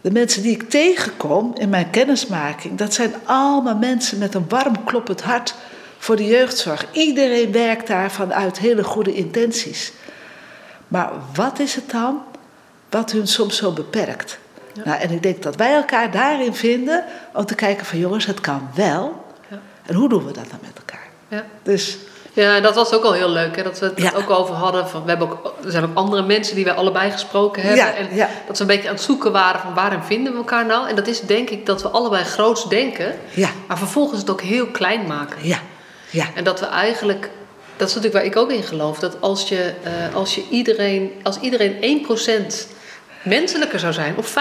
de 0.01 0.11
mensen 0.11 0.43
die 0.43 0.53
ik 0.53 0.71
tegenkom 0.71 1.55
in 1.59 1.69
mijn 1.69 1.91
kennismaking... 1.91 2.79
dat 2.79 2.95
zijn 2.95 3.15
allemaal 3.25 3.77
mensen 3.77 4.19
met 4.19 4.35
een 4.35 4.49
warm 4.49 4.85
kloppend 4.85 5.23
hart 5.23 5.55
voor 5.99 6.17
de 6.17 6.27
jeugdzorg. 6.27 6.87
Iedereen 6.93 7.53
werkt 7.53 7.87
daar 7.87 8.11
vanuit 8.11 8.59
hele 8.59 8.85
goede 8.85 9.15
intenties. 9.15 9.93
Maar 10.89 11.11
wat 11.35 11.59
is 11.59 11.75
het 11.75 11.91
dan 11.91 12.23
wat 12.91 13.11
hun 13.13 13.27
soms 13.27 13.57
zo 13.57 13.73
beperkt? 13.73 14.39
Ja. 14.73 14.83
Nou, 14.85 15.01
en 15.01 15.11
ik 15.11 15.23
denk 15.23 15.43
dat 15.43 15.57
wij 15.57 15.75
elkaar 15.75 16.11
daarin 16.11 16.55
vinden 16.55 17.05
om 17.33 17.45
te 17.45 17.55
kijken 17.55 17.87
van 17.87 17.99
jongens, 17.99 18.27
het 18.27 18.41
kan 18.41 18.69
wel. 18.75 19.25
Ja. 19.49 19.61
En 19.87 19.95
hoe 19.95 20.09
doen 20.09 20.27
we 20.27 20.33
dat 20.33 20.51
dan 20.51 20.59
met 20.63 20.79
elkaar? 20.79 21.09
Ja. 21.29 21.45
Dus, 21.63 21.99
ja, 22.33 22.57
en 22.57 22.63
dat 22.63 22.75
was 22.75 22.93
ook 22.93 23.05
al 23.05 23.13
heel 23.13 23.29
leuk. 23.29 23.57
Hè? 23.57 23.63
Dat 23.63 23.79
we 23.79 23.87
het 23.87 23.99
ja. 24.03 24.13
ook 24.15 24.31
over 24.31 24.55
hadden. 24.55 24.89
Van, 24.89 25.03
we 25.03 25.09
hebben 25.09 25.31
ook, 25.31 25.55
er 25.65 25.71
zijn 25.71 25.85
ook 25.85 25.95
andere 25.95 26.23
mensen 26.23 26.55
die 26.55 26.65
wij 26.65 26.75
allebei 26.75 27.11
gesproken 27.11 27.63
hebben. 27.63 27.85
Ja, 27.85 27.95
en 27.95 28.09
ja. 28.15 28.29
dat 28.47 28.57
we 28.57 28.63
een 28.63 28.69
beetje 28.69 28.89
aan 28.89 28.95
het 28.95 29.05
zoeken 29.05 29.33
waren 29.33 29.61
van 29.61 29.75
waarin 29.75 30.03
vinden 30.03 30.33
we 30.33 30.39
elkaar 30.39 30.67
nou. 30.67 30.89
En 30.89 30.95
dat 30.95 31.07
is 31.07 31.21
denk 31.21 31.51
ik 31.51 31.67
dat 31.67 31.83
we 31.83 31.89
allebei 31.89 32.25
groots 32.25 32.69
denken. 32.69 33.15
Ja. 33.35 33.51
Maar 33.67 33.79
vervolgens 33.79 34.21
het 34.21 34.31
ook 34.31 34.41
heel 34.41 34.67
klein 34.67 35.07
maken. 35.07 35.39
Ja. 35.41 35.59
Ja. 36.11 36.27
En 36.35 36.45
dat 36.45 36.61
we 36.61 36.67
eigenlijk... 36.67 37.31
Dat 37.77 37.89
is 37.89 37.95
natuurlijk 37.95 38.25
waar 38.25 38.33
ik 38.33 38.37
ook 38.37 38.51
in 38.51 38.63
geloof. 38.63 38.99
Dat 38.99 39.21
als 39.21 39.49
je, 39.49 39.73
uh, 39.85 40.15
als 40.15 40.35
je 40.35 40.45
iedereen... 40.51 41.13
Als 41.23 41.39
iedereen 41.41 42.07
1% 42.07 42.55
menselijker 43.23 43.79
zou 43.79 43.93
zijn, 43.93 44.17
of 44.17 44.35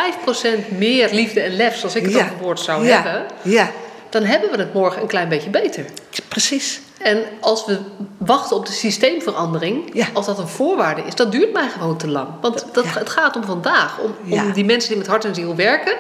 5% 0.69 0.77
meer 0.77 1.09
liefde 1.11 1.41
en 1.41 1.55
lef, 1.55 1.75
zoals 1.75 1.95
ik 1.95 2.03
het 2.03 2.11
ja. 2.11 2.31
woord 2.39 2.59
zou 2.59 2.87
hebben, 2.87 3.25
ja. 3.41 3.71
dan 4.09 4.23
hebben 4.23 4.51
we 4.51 4.57
het 4.57 4.73
morgen 4.73 5.01
een 5.01 5.07
klein 5.07 5.29
beetje 5.29 5.49
beter. 5.49 5.85
Precies. 6.27 6.81
En 7.03 7.23
als 7.39 7.65
we 7.65 7.77
wachten 8.17 8.55
op 8.55 8.65
de 8.65 8.71
systeemverandering, 8.71 10.05
als 10.13 10.25
dat 10.25 10.39
een 10.39 10.47
voorwaarde 10.47 11.01
is, 11.01 11.15
dat 11.15 11.31
duurt 11.31 11.53
mij 11.53 11.69
gewoon 11.69 11.97
te 11.97 12.07
lang. 12.07 12.27
Want 12.41 12.65
dat, 12.73 12.85
het 12.85 13.09
gaat 13.09 13.35
om 13.35 13.43
vandaag, 13.43 13.99
om, 13.99 14.15
om 14.29 14.51
die 14.51 14.65
mensen 14.65 14.89
die 14.89 14.97
met 14.97 15.07
hart 15.07 15.25
en 15.25 15.35
ziel 15.35 15.55
werken. 15.55 15.95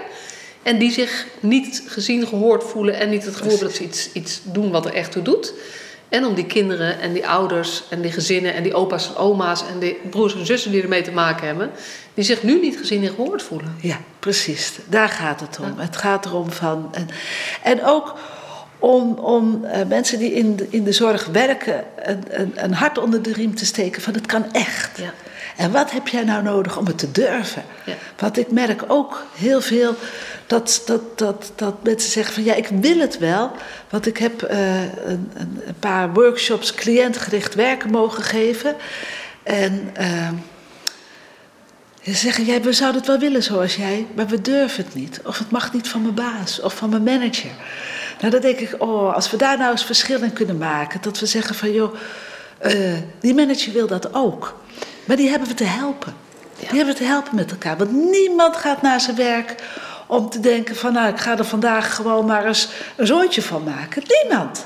En 0.63 0.77
die 0.77 0.91
zich 0.91 1.27
niet 1.39 1.83
gezien, 1.87 2.27
gehoord 2.27 2.63
voelen 2.63 2.99
en 2.99 3.09
niet 3.09 3.25
het 3.25 3.35
gevoel 3.35 3.49
hebben 3.49 3.67
dat 3.67 3.77
ze 3.77 3.83
iets, 3.83 4.11
iets 4.13 4.41
doen 4.43 4.71
wat 4.71 4.85
er 4.85 4.93
echt 4.93 5.11
toe 5.11 5.21
doet. 5.21 5.53
En 6.09 6.25
om 6.25 6.33
die 6.33 6.45
kinderen 6.45 6.99
en 6.99 7.13
die 7.13 7.27
ouders 7.27 7.83
en 7.89 8.01
die 8.01 8.11
gezinnen 8.11 8.53
en 8.53 8.63
die 8.63 8.73
opa's 8.73 9.07
en 9.07 9.15
oma's 9.15 9.63
en 9.73 9.79
die 9.79 9.97
broers 10.09 10.35
en 10.35 10.45
zussen 10.45 10.71
die 10.71 10.81
ermee 10.81 11.01
te 11.01 11.11
maken 11.11 11.47
hebben, 11.47 11.71
die 12.13 12.23
zich 12.23 12.43
nu 12.43 12.59
niet 12.59 12.77
gezien 12.77 13.03
en 13.03 13.13
gehoord 13.13 13.41
voelen. 13.41 13.75
Ja, 13.81 13.99
precies. 14.19 14.71
Daar 14.89 15.09
gaat 15.09 15.39
het 15.39 15.59
om. 15.59 15.79
Het 15.79 15.97
gaat 15.97 16.25
erom 16.25 16.51
van. 16.51 16.89
En, 16.91 17.07
en 17.63 17.85
ook 17.85 18.15
om, 18.81 19.13
om 19.13 19.65
uh, 19.65 19.71
mensen 19.87 20.19
die 20.19 20.33
in 20.33 20.55
de, 20.55 20.67
in 20.69 20.83
de 20.83 20.91
zorg 20.91 21.25
werken 21.25 21.83
een, 21.95 22.23
een, 22.29 22.51
een, 22.55 22.73
hart 22.73 22.97
onder 22.97 23.21
de 23.21 23.33
riem 23.33 23.55
te 23.55 23.65
steken 23.65 24.01
van 24.01 24.13
het 24.13 24.25
kan 24.25 24.53
echt. 24.53 24.97
Ja. 24.97 25.13
En 25.57 25.71
wat 25.71 25.91
heb 25.91 26.07
jij 26.07 26.23
nou 26.23 26.43
nodig 26.43 26.77
om 26.77 26.85
het 26.85 26.97
te 26.97 27.11
durven? 27.11 27.63
Ja. 27.85 27.93
Want 28.17 28.37
ik 28.37 28.51
merk 28.51 28.83
ook 28.87 29.25
heel 29.35 29.61
veel 29.61 29.95
dat, 30.47 30.81
dat, 30.85 31.17
dat, 31.17 31.51
dat 31.55 31.83
mensen 31.83 32.11
zeggen 32.11 32.33
van 32.33 32.43
ja, 32.43 32.53
ik 32.53 32.67
wil 32.67 32.99
het 32.99 33.17
wel. 33.17 33.51
Want 33.89 34.05
ik 34.05 34.17
heb 34.17 34.51
uh, 34.51 34.81
een, 34.81 35.31
een, 35.33 35.75
paar 35.79 36.13
workshops 36.13 36.73
cliëntgericht 36.73 37.55
werken 37.55 37.91
mogen 37.91 38.23
geven. 38.23 38.75
En 39.43 39.89
uh, 39.99 40.29
ze 42.01 42.13
zeggen, 42.13 42.45
ja, 42.45 42.61
we 42.61 42.73
zouden 42.73 43.01
het 43.01 43.09
wel 43.09 43.19
willen 43.19 43.43
zoals 43.43 43.75
jij, 43.75 44.07
maar 44.15 44.27
we 44.27 44.41
durven 44.41 44.83
het 44.83 44.93
niet. 44.93 45.21
Of 45.25 45.37
het 45.37 45.51
mag 45.51 45.73
niet 45.73 45.87
van 45.87 46.01
mijn 46.01 46.13
baas 46.13 46.61
of 46.61 46.75
van 46.75 46.89
mijn 46.89 47.03
manager. 47.03 47.51
Nou, 48.21 48.33
dan 48.33 48.41
denk 48.41 48.59
ik, 48.59 48.75
oh, 48.77 49.13
als 49.13 49.31
we 49.31 49.37
daar 49.37 49.57
nou 49.57 49.71
eens 49.71 49.85
verschil 49.85 50.21
in 50.21 50.33
kunnen 50.33 50.57
maken. 50.57 51.01
Dat 51.01 51.19
we 51.19 51.25
zeggen 51.25 51.55
van, 51.55 51.71
joh, 51.71 51.95
uh, 52.65 52.93
die 53.19 53.33
manager 53.33 53.73
wil 53.73 53.87
dat 53.87 54.13
ook. 54.13 54.55
Maar 55.05 55.17
die 55.17 55.29
hebben 55.29 55.47
we 55.47 55.53
te 55.53 55.63
helpen. 55.63 56.13
Die 56.57 56.67
hebben 56.67 56.85
we 56.85 56.93
te 56.93 57.03
helpen 57.03 57.35
met 57.35 57.51
elkaar. 57.51 57.77
Want 57.77 57.91
niemand 57.91 58.55
gaat 58.55 58.81
naar 58.81 59.01
zijn 59.01 59.15
werk 59.15 59.55
om 60.07 60.29
te 60.29 60.39
denken 60.39 60.75
van, 60.75 60.93
nou, 60.93 61.09
ik 61.09 61.19
ga 61.19 61.37
er 61.37 61.45
vandaag 61.45 61.95
gewoon 61.95 62.25
maar 62.25 62.45
eens 62.45 62.69
een 62.95 63.07
zoontje 63.07 63.41
van 63.41 63.63
maken. 63.63 64.03
Niemand. 64.21 64.65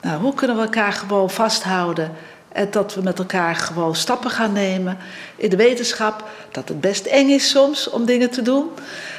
Nou, 0.00 0.20
hoe 0.20 0.34
kunnen 0.34 0.56
we 0.56 0.62
elkaar 0.62 0.92
gewoon 0.92 1.30
vasthouden 1.30 2.12
en 2.48 2.70
dat 2.70 2.94
we 2.94 3.02
met 3.02 3.18
elkaar 3.18 3.56
gewoon 3.56 3.94
stappen 3.94 4.30
gaan 4.30 4.52
nemen 4.52 4.98
in 5.36 5.50
de 5.50 5.56
wetenschap 5.56 6.24
dat 6.50 6.68
het 6.68 6.80
best 6.80 7.06
eng 7.06 7.28
is 7.28 7.50
soms 7.50 7.90
om 7.90 8.04
dingen 8.04 8.30
te 8.30 8.42
doen, 8.42 8.70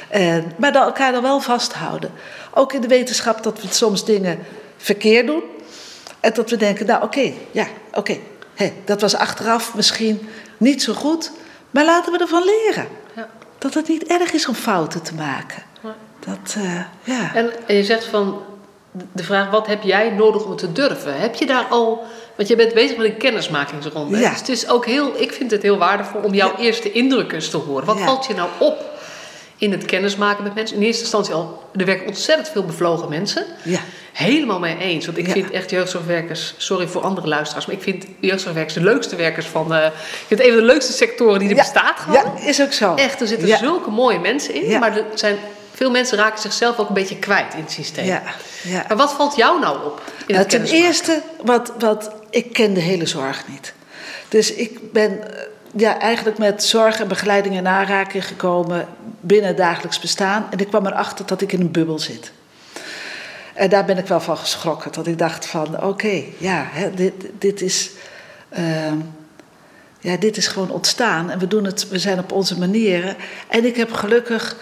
en, 0.08 0.52
maar 0.56 0.74
elkaar 0.74 1.12
dan 1.12 1.22
wel 1.22 1.40
vasthouden. 1.40 2.10
Ook 2.54 2.72
in 2.72 2.80
de 2.80 2.88
wetenschap 2.88 3.42
dat 3.42 3.62
we 3.62 3.68
soms 3.70 4.04
dingen 4.04 4.38
verkeerd 4.76 5.26
doen 5.26 5.42
en 6.20 6.32
dat 6.34 6.50
we 6.50 6.56
denken, 6.56 6.86
nou 6.86 7.02
oké, 7.02 7.32
ja, 7.50 7.66
oké, 7.92 8.16
dat 8.84 9.00
was 9.00 9.14
achteraf 9.14 9.74
misschien 9.74 10.28
niet 10.56 10.82
zo 10.82 10.92
goed, 10.92 11.32
maar 11.70 11.84
laten 11.84 12.12
we 12.12 12.18
ervan 12.18 12.44
leren. 12.44 12.86
Ja. 13.14 13.28
Dat 13.58 13.74
het 13.74 13.88
niet 13.88 14.06
erg 14.06 14.32
is 14.32 14.48
om 14.48 14.54
fouten 14.54 15.02
te 15.02 15.14
maken. 15.14 15.62
Dat, 16.26 16.54
uh, 16.58 16.80
ja. 17.02 17.34
En, 17.34 17.50
en, 17.66 17.74
je 17.74 17.84
zegt 17.84 18.04
van 18.04 18.42
de 19.12 19.22
vraag: 19.22 19.50
wat 19.50 19.66
heb 19.66 19.82
jij 19.82 20.10
nodig 20.10 20.44
om 20.44 20.56
te 20.56 20.72
durven? 20.72 21.20
Heb 21.20 21.34
je 21.34 21.46
daar 21.46 21.64
al. 21.64 22.06
Want 22.36 22.48
je 22.48 22.56
bent 22.56 22.74
bezig 22.74 22.96
met 22.96 23.06
een 23.06 23.16
kennismakingsronde. 23.16 24.18
Ja. 24.18 24.30
Dus 24.30 24.38
het 24.38 24.48
is 24.48 24.68
ook 24.68 24.86
heel, 24.86 25.20
ik 25.20 25.32
vind 25.32 25.50
het 25.50 25.62
heel 25.62 25.78
waardevol 25.78 26.20
om 26.20 26.34
jouw 26.34 26.56
eerste 26.56 26.92
indrukken 26.92 27.50
te 27.50 27.56
horen. 27.56 27.86
Wat 27.86 28.00
valt 28.00 28.26
je 28.26 28.34
nou 28.34 28.48
op 28.58 28.97
in 29.58 29.72
het 29.72 29.84
kennismaken 29.84 30.44
met 30.44 30.54
mensen? 30.54 30.76
In 30.76 30.82
eerste 30.82 31.02
instantie 31.02 31.34
al, 31.34 31.62
er 31.74 31.84
werken 31.84 32.06
ontzettend 32.06 32.48
veel 32.48 32.64
bevlogen 32.64 33.08
mensen. 33.08 33.44
Ja 33.64 33.80
helemaal 34.18 34.58
mee 34.58 34.78
eens. 34.78 35.06
Want 35.06 35.18
ik 35.18 35.28
vind 35.28 35.50
echt 35.50 35.70
jeugdzorgwerkers, 35.70 36.54
sorry 36.56 36.86
voor 36.86 37.02
andere 37.02 37.28
luisteraars, 37.28 37.66
maar 37.66 37.74
ik 37.74 37.82
vind 37.82 38.04
jeugdzorgwerkers 38.20 38.74
de 38.74 38.82
leukste 38.82 39.16
werkers 39.16 39.46
van. 39.46 39.72
Uh, 39.72 39.84
ik 39.84 39.92
vind 40.26 40.40
het 40.40 40.48
een 40.48 40.54
van 40.54 40.60
de 40.66 40.72
leukste 40.72 40.92
sectoren 40.92 41.38
die 41.38 41.48
er 41.48 41.54
bestaat 41.54 42.00
gewoon. 42.00 42.32
Ja, 42.36 42.46
is 42.46 42.62
ook 42.62 42.72
zo. 42.72 42.94
Echt, 42.94 43.20
er 43.20 43.26
zitten 43.26 43.58
zulke 43.58 43.90
mooie 43.90 44.18
mensen 44.18 44.54
in, 44.54 44.78
maar 44.78 44.96
er 44.96 45.04
zijn. 45.14 45.36
Veel 45.74 45.90
mensen 45.90 46.18
raken 46.18 46.40
zichzelf 46.40 46.78
ook 46.78 46.88
een 46.88 46.94
beetje 46.94 47.18
kwijt 47.18 47.54
in 47.54 47.60
het 47.60 47.70
systeem. 47.70 48.04
Ja, 48.04 48.22
ja. 48.62 48.84
Maar 48.88 48.96
wat 48.96 49.12
valt 49.12 49.36
jou 49.36 49.60
nou 49.60 49.84
op? 49.84 50.02
In 50.26 50.34
nou, 50.34 50.46
ten 50.46 50.64
eerste, 50.64 51.22
wat, 51.44 51.72
wat, 51.78 52.10
ik 52.30 52.52
ken 52.52 52.74
de 52.74 52.80
hele 52.80 53.06
zorg 53.06 53.44
niet. 53.48 53.72
Dus 54.28 54.52
ik 54.52 54.92
ben 54.92 55.34
eh, 55.34 55.42
ja, 55.76 55.98
eigenlijk 55.98 56.38
met 56.38 56.64
zorg 56.64 57.00
en 57.00 57.08
begeleiding 57.08 57.54
in 57.54 57.66
aanraking 57.66 58.26
gekomen 58.26 58.86
binnen 59.20 59.48
het 59.48 59.56
dagelijks 59.56 60.00
bestaan. 60.00 60.46
En 60.50 60.58
ik 60.58 60.68
kwam 60.68 60.86
erachter 60.86 61.26
dat 61.26 61.40
ik 61.40 61.52
in 61.52 61.60
een 61.60 61.70
bubbel 61.70 61.98
zit. 61.98 62.32
En 63.54 63.70
daar 63.70 63.84
ben 63.84 63.98
ik 63.98 64.06
wel 64.06 64.20
van 64.20 64.36
geschrokken. 64.36 64.92
Dat 64.92 65.06
ik 65.06 65.18
dacht 65.18 65.46
van, 65.46 65.82
oké, 65.82 66.22
ja, 66.38 66.66
hè, 66.70 66.94
dit, 66.94 67.12
dit 67.38 67.60
is... 67.60 67.90
Uh, 68.58 68.92
ja, 70.00 70.16
dit 70.16 70.36
is 70.36 70.46
gewoon 70.46 70.70
ontstaan 70.70 71.30
en 71.30 71.38
we 71.38 71.48
doen 71.48 71.64
het, 71.64 71.88
we 71.88 71.98
zijn 71.98 72.18
op 72.18 72.32
onze 72.32 72.58
manieren. 72.58 73.16
En 73.48 73.64
ik 73.64 73.76
heb 73.76 73.92
gelukkig 73.92 74.56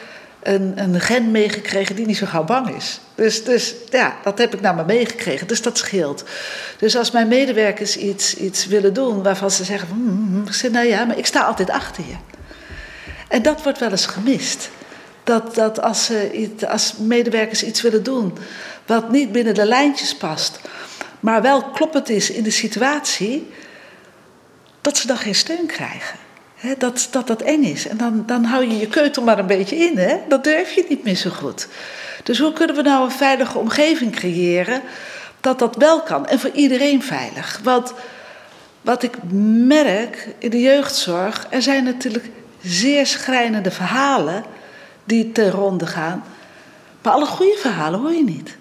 een, 0.47 0.73
een 0.77 1.01
gen 1.01 1.31
meegekregen 1.31 1.97
die 1.97 2.07
niet 2.07 2.17
zo 2.17 2.27
gauw 2.27 2.45
bang 2.45 2.77
is. 2.77 3.01
Dus, 3.15 3.45
dus 3.45 3.75
ja, 3.91 4.17
dat 4.23 4.39
heb 4.39 4.55
ik 4.55 4.61
naar 4.61 4.75
me 4.75 4.85
meegekregen. 4.85 5.47
Dus 5.47 5.63
dat 5.63 5.79
scheelt. 5.79 6.25
Dus 6.79 6.97
als 6.97 7.11
mijn 7.11 7.29
medewerkers 7.29 7.97
iets, 7.97 8.37
iets 8.37 8.67
willen 8.67 8.95
doen 8.95 9.23
waarvan 9.23 9.51
ze 9.51 9.65
zeggen: 9.65 9.89
van, 9.89 9.99
mm, 9.99 10.47
ik 10.47 10.53
zeg, 10.53 10.71
nou 10.71 10.87
ja, 10.87 11.05
maar 11.05 11.19
ik 11.19 11.27
sta 11.27 11.41
altijd 11.41 11.71
achter 11.71 12.05
je. 12.09 12.15
En 13.29 13.43
dat 13.43 13.63
wordt 13.63 13.79
wel 13.79 13.91
eens 13.91 14.07
gemist. 14.07 14.71
Dat, 15.25 15.55
dat 15.55 15.83
als, 15.83 16.11
als 16.69 16.95
medewerkers 16.99 17.63
iets 17.63 17.83
willen 17.83 18.03
doen 18.03 18.39
wat 18.87 19.11
niet 19.11 19.33
binnen 19.33 19.55
de 19.55 19.65
lijntjes 19.65 20.17
past, 20.17 20.61
maar 21.21 21.43
wel 21.43 21.65
kloppend 21.65 22.09
is 22.09 22.31
in 22.31 22.43
de 22.43 22.51
situatie, 22.51 23.51
dat 24.81 24.97
ze 24.97 25.07
dan 25.07 25.17
geen 25.17 25.35
steun 25.35 25.67
krijgen. 25.67 26.19
Dat, 26.79 27.09
dat 27.11 27.27
dat 27.27 27.43
eng 27.43 27.63
is. 27.63 27.89
En 27.89 27.97
dan, 27.97 28.23
dan 28.27 28.45
hou 28.45 28.65
je 28.65 28.77
je 28.77 28.89
keutel 28.89 29.23
maar 29.23 29.39
een 29.39 29.47
beetje 29.47 29.77
in. 29.77 29.99
Hè? 29.99 30.17
Dat 30.29 30.45
durf 30.45 30.73
je 30.73 30.87
niet 30.89 31.05
meer 31.05 31.15
zo 31.15 31.31
goed. 31.31 31.69
Dus 32.23 32.39
hoe 32.39 32.53
kunnen 32.53 32.77
we 32.77 32.83
nou 32.83 33.05
een 33.05 33.11
veilige 33.11 33.59
omgeving 33.59 34.13
creëren 34.13 34.83
dat 35.41 35.59
dat 35.59 35.77
wel 35.77 36.03
kan? 36.03 36.27
En 36.27 36.41
voor 36.41 36.51
iedereen 36.51 37.03
veilig. 37.03 37.61
Want 37.63 37.93
wat 38.81 39.03
ik 39.03 39.17
merk 39.67 40.29
in 40.39 40.51
de 40.51 40.61
jeugdzorg, 40.61 41.47
er 41.51 41.63
zijn 41.63 41.85
natuurlijk 41.85 42.31
zeer 42.63 43.07
schrijnende 43.07 43.71
verhalen 43.71 44.45
die 45.05 45.33
ten 45.33 45.51
ronde 45.51 45.87
gaan. 45.87 46.25
Maar 47.03 47.13
alle 47.13 47.27
goede 47.27 47.57
verhalen 47.59 48.01
hoor 48.01 48.13
je 48.13 48.25
niet. 48.25 48.57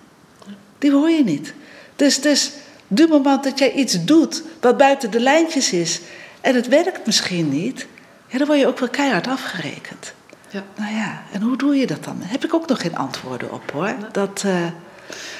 Die 0.79 0.91
hoor 0.91 1.09
je 1.09 1.23
niet. 1.23 1.53
Dus, 1.95 2.21
dus 2.21 2.51
du 2.87 3.07
moment 3.07 3.43
dat 3.43 3.59
jij 3.59 3.71
iets 3.71 4.05
doet 4.05 4.43
wat 4.61 4.77
buiten 4.77 5.11
de 5.11 5.19
lijntjes 5.19 5.73
is 5.73 6.01
en 6.45 6.55
het 6.55 6.67
werkt 6.67 7.05
misschien 7.05 7.49
niet, 7.49 7.87
ja, 8.27 8.37
dan 8.37 8.47
word 8.47 8.59
je 8.59 8.67
ook 8.67 8.79
wel 8.79 8.89
keihard 8.89 9.27
afgerekend. 9.27 10.13
Ja. 10.49 10.63
Nou 10.75 10.95
ja, 10.95 11.21
en 11.31 11.41
hoe 11.41 11.57
doe 11.57 11.75
je 11.75 11.87
dat 11.87 12.03
dan? 12.03 12.17
Daar 12.19 12.31
heb 12.31 12.43
ik 12.43 12.53
ook 12.53 12.67
nog 12.67 12.81
geen 12.81 12.95
antwoorden 12.95 13.51
op 13.51 13.71
hoor. 13.71 13.95
Dat, 14.11 14.43
uh... 14.45 14.55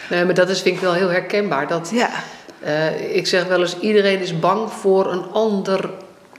Nee, 0.09 0.25
maar 0.25 0.33
dat 0.33 0.50
is, 0.50 0.62
vind 0.62 0.75
ik 0.75 0.81
wel 0.81 0.93
heel 0.93 1.09
herkenbaar. 1.09 1.67
Dat, 1.67 1.89
ja. 1.93 2.09
Uh, 2.63 3.15
ik 3.15 3.27
zeg 3.27 3.45
wel 3.45 3.59
eens, 3.59 3.79
iedereen 3.79 4.19
is 4.19 4.39
bang 4.39 4.71
voor 4.71 5.12
een 5.12 5.24
ander 5.31 5.89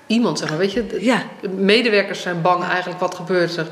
iemand. 0.06 0.38
Zeg 0.38 0.49
maar. 0.49 0.58
Weet 0.58 0.73
je, 0.73 0.96
ja. 1.00 1.23
medewerkers 1.56 2.23
zijn 2.23 2.42
bang 2.42 2.64
eigenlijk 2.64 3.00
wat 3.00 3.14
gebeurt 3.14 3.56
er 3.56 3.66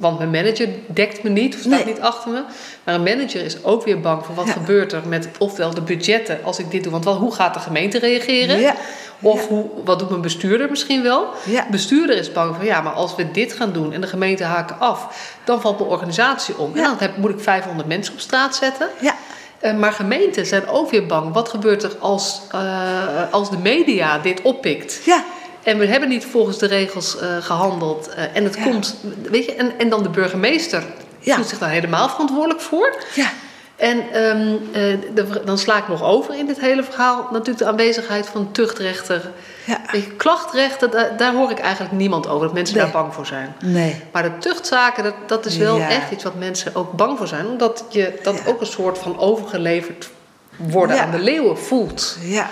want 0.00 0.18
mijn 0.18 0.30
manager 0.30 0.68
dekt 0.86 1.22
me 1.22 1.30
niet, 1.30 1.54
of 1.54 1.60
staat 1.60 1.84
niet 1.84 2.00
achter 2.00 2.30
me. 2.30 2.42
Maar 2.84 2.94
een 2.94 3.02
manager 3.02 3.44
is 3.44 3.64
ook 3.64 3.84
weer 3.84 4.00
bang 4.00 4.24
voor 4.24 4.34
wat 4.34 4.50
gebeurt 4.50 4.92
er 4.92 5.02
met 5.06 5.28
ofwel 5.38 5.74
de 5.74 5.80
budgetten 5.80 6.38
als 6.44 6.58
ik 6.58 6.70
dit 6.70 6.82
doe. 6.82 6.92
Want 6.92 7.04
hoe 7.04 7.34
gaat 7.34 7.54
de 7.54 7.60
gemeente 7.60 7.98
reageren? 7.98 8.60
Ja. 8.60 8.74
Of 9.22 9.48
Hoe, 9.48 9.66
wat 9.84 9.98
doet 9.98 10.08
mijn 10.08 10.20
bestuurder 10.20 10.70
misschien 10.70 11.02
wel? 11.02 11.28
Bestuurder 11.70 12.16
is 12.16 12.32
bang 12.32 12.56
van 12.56 12.64
ja, 12.64 12.80
maar 12.80 12.92
als 12.92 13.14
we 13.14 13.30
dit 13.30 13.52
gaan 13.52 13.72
doen 13.72 13.92
en 13.92 14.00
de 14.00 14.06
gemeente 14.06 14.44
haken 14.44 14.78
af, 14.78 15.28
dan 15.44 15.60
valt 15.60 15.78
mijn 15.78 15.90
organisatie 15.90 16.58
om. 16.58 16.74
En 16.74 16.82
dan 16.82 16.96
heb, 16.98 17.16
moet 17.16 17.30
ik 17.30 17.40
500 17.40 17.88
mensen 17.88 18.14
op 18.14 18.20
straat 18.20 18.56
zetten. 18.56 18.88
Ja. 19.00 19.14
Uh, 19.62 19.76
maar 19.76 19.92
gemeenten 19.92 20.46
zijn 20.46 20.68
ook 20.68 20.90
weer 20.90 21.06
bang. 21.06 21.32
Wat 21.32 21.48
gebeurt 21.48 21.82
er 21.82 21.96
als, 21.98 22.42
uh, 22.54 23.00
als 23.30 23.50
de 23.50 23.58
media 23.58 24.18
dit 24.18 24.42
oppikt? 24.42 25.00
Ja. 25.04 25.24
En 25.62 25.78
we 25.78 25.86
hebben 25.86 26.08
niet 26.08 26.24
volgens 26.24 26.58
de 26.58 26.66
regels 26.66 27.16
uh, 27.16 27.36
gehandeld. 27.40 28.08
En 28.34 28.44
het 28.44 28.62
komt, 28.62 28.96
weet 29.22 29.44
je, 29.44 29.54
en, 29.54 29.78
en 29.78 29.88
dan 29.88 30.02
de 30.02 30.08
burgemeester 30.08 30.82
ja. 31.18 31.34
voelt 31.34 31.48
zich 31.48 31.58
daar 31.58 31.70
helemaal 31.70 32.08
verantwoordelijk 32.08 32.60
voor. 32.60 32.96
Ja. 33.14 33.30
En 33.80 34.22
um, 34.24 34.60
uh, 34.68 34.98
de, 35.14 35.42
dan 35.44 35.58
sla 35.58 35.76
ik 35.78 35.88
nog 35.88 36.02
over 36.02 36.34
in 36.34 36.46
dit 36.46 36.60
hele 36.60 36.82
verhaal 36.82 37.28
natuurlijk 37.30 37.58
de 37.58 37.66
aanwezigheid 37.66 38.26
van 38.26 38.52
tuchtrechter. 38.52 39.30
Ja. 39.64 39.80
Klachtrechten, 40.16 40.90
daar, 40.90 41.16
daar, 41.16 41.34
hoor 41.34 41.50
ik 41.50 41.58
eigenlijk 41.58 41.92
niemand 41.94 42.28
over, 42.28 42.46
dat 42.46 42.54
mensen 42.54 42.76
daar 42.76 42.90
bang 42.90 43.14
voor 43.14 43.26
zijn. 43.26 43.54
Nee. 43.64 44.02
Maar 44.12 44.22
de 44.22 44.38
tuchtzaken, 44.38 45.04
dat, 45.04 45.14
dat 45.26 45.46
is 45.46 45.56
wel 45.56 45.80
echt 45.80 46.10
iets 46.10 46.24
wat 46.24 46.34
mensen 46.34 46.74
ook 46.74 46.92
bang 46.92 47.18
voor 47.18 47.28
zijn. 47.28 47.46
Omdat 47.46 47.84
je 47.88 48.18
dat 48.22 48.46
ook 48.46 48.60
een 48.60 48.66
soort 48.66 48.98
van 48.98 49.18
overgeleverd 49.18 50.10
worden 50.56 51.00
aan 51.00 51.10
de 51.10 51.18
leeuwen 51.18 51.58
voelt. 51.58 52.16
Ja, 52.20 52.50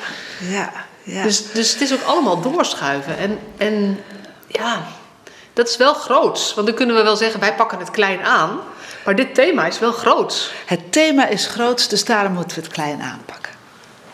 ja. 0.50 0.70
Ja. 1.02 1.22
Dus, 1.22 1.52
dus 1.52 1.72
het 1.72 1.80
is 1.80 1.92
ook 1.92 2.02
allemaal 2.02 2.40
doorschuiven. 2.40 3.18
En, 3.18 3.38
en 3.56 4.00
ja, 4.46 4.82
Dat 5.52 5.68
is 5.68 5.76
wel 5.76 5.94
groots. 5.94 6.54
Want 6.54 6.66
dan 6.66 6.76
kunnen 6.76 6.96
we 6.96 7.02
wel 7.02 7.16
zeggen, 7.16 7.40
wij 7.40 7.54
pakken 7.54 7.78
het 7.78 7.90
klein 7.90 8.24
aan. 8.24 8.60
Maar 9.08 9.16
dit 9.16 9.34
thema 9.34 9.66
is 9.66 9.78
wel 9.78 9.92
groots. 9.92 10.52
Het 10.66 10.92
thema 10.92 11.26
is 11.26 11.46
groots, 11.46 11.88
dus 11.88 12.04
daarom 12.04 12.32
moeten 12.32 12.56
we 12.56 12.62
het 12.62 12.72
klein 12.72 13.00
aanpakken. 13.00 13.52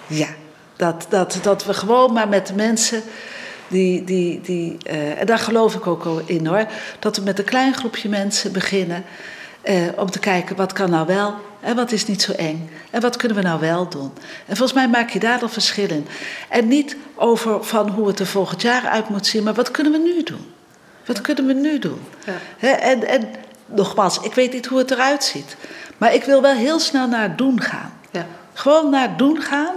Ja, 0.06 0.28
dat, 0.76 1.06
dat, 1.08 1.38
dat 1.42 1.64
we 1.64 1.74
gewoon 1.74 2.12
maar 2.12 2.28
met 2.28 2.46
de 2.46 2.54
mensen 2.54 3.02
die, 3.68 4.04
die, 4.04 4.40
die 4.40 4.76
uh, 4.86 5.20
en 5.20 5.26
daar 5.26 5.38
geloof 5.38 5.74
ik 5.74 5.86
ook 5.86 6.22
in 6.26 6.46
hoor, 6.46 6.66
dat 6.98 7.16
we 7.16 7.22
met 7.22 7.38
een 7.38 7.44
klein 7.44 7.74
groepje 7.74 8.08
mensen 8.08 8.52
beginnen 8.52 9.04
uh, 9.64 9.76
om 9.96 10.10
te 10.10 10.18
kijken 10.18 10.56
wat 10.56 10.72
kan 10.72 10.90
nou 10.90 11.06
wel 11.06 11.34
en 11.60 11.76
wat 11.76 11.92
is 11.92 12.06
niet 12.06 12.22
zo 12.22 12.32
eng 12.32 12.70
en 12.90 13.00
wat 13.00 13.16
kunnen 13.16 13.36
we 13.36 13.42
nou 13.42 13.60
wel 13.60 13.88
doen. 13.88 14.12
En 14.46 14.56
volgens 14.56 14.78
mij 14.78 14.88
maak 14.88 15.10
je 15.10 15.18
daar 15.18 15.38
dan 15.38 15.50
verschil 15.50 15.88
in. 15.88 16.06
En 16.48 16.68
niet 16.68 16.96
over 17.14 17.64
van 17.64 17.88
hoe 17.88 18.06
het 18.06 18.18
er 18.18 18.26
volgend 18.26 18.62
jaar 18.62 18.86
uit 18.86 19.08
moet 19.08 19.26
zien, 19.26 19.42
maar 19.42 19.54
wat 19.54 19.70
kunnen 19.70 19.92
we 19.92 19.98
nu 19.98 20.22
doen? 20.22 20.52
Wat 21.04 21.20
kunnen 21.20 21.46
we 21.46 21.52
nu 21.52 21.78
doen? 21.78 22.00
Ja. 22.58 22.78
en, 22.78 23.06
en 23.06 23.28
nogmaals, 23.66 24.20
ik 24.20 24.34
weet 24.34 24.52
niet 24.52 24.66
hoe 24.66 24.78
het 24.78 24.90
eruit 24.90 25.24
ziet. 25.24 25.56
Maar 25.98 26.14
ik 26.14 26.24
wil 26.24 26.42
wel 26.42 26.54
heel 26.54 26.78
snel 26.78 27.08
naar 27.08 27.22
het 27.22 27.38
doen 27.38 27.60
gaan. 27.60 27.92
Ja. 28.10 28.26
Gewoon 28.52 28.90
naar 28.90 29.08
het 29.08 29.18
doen 29.18 29.42
gaan. 29.42 29.74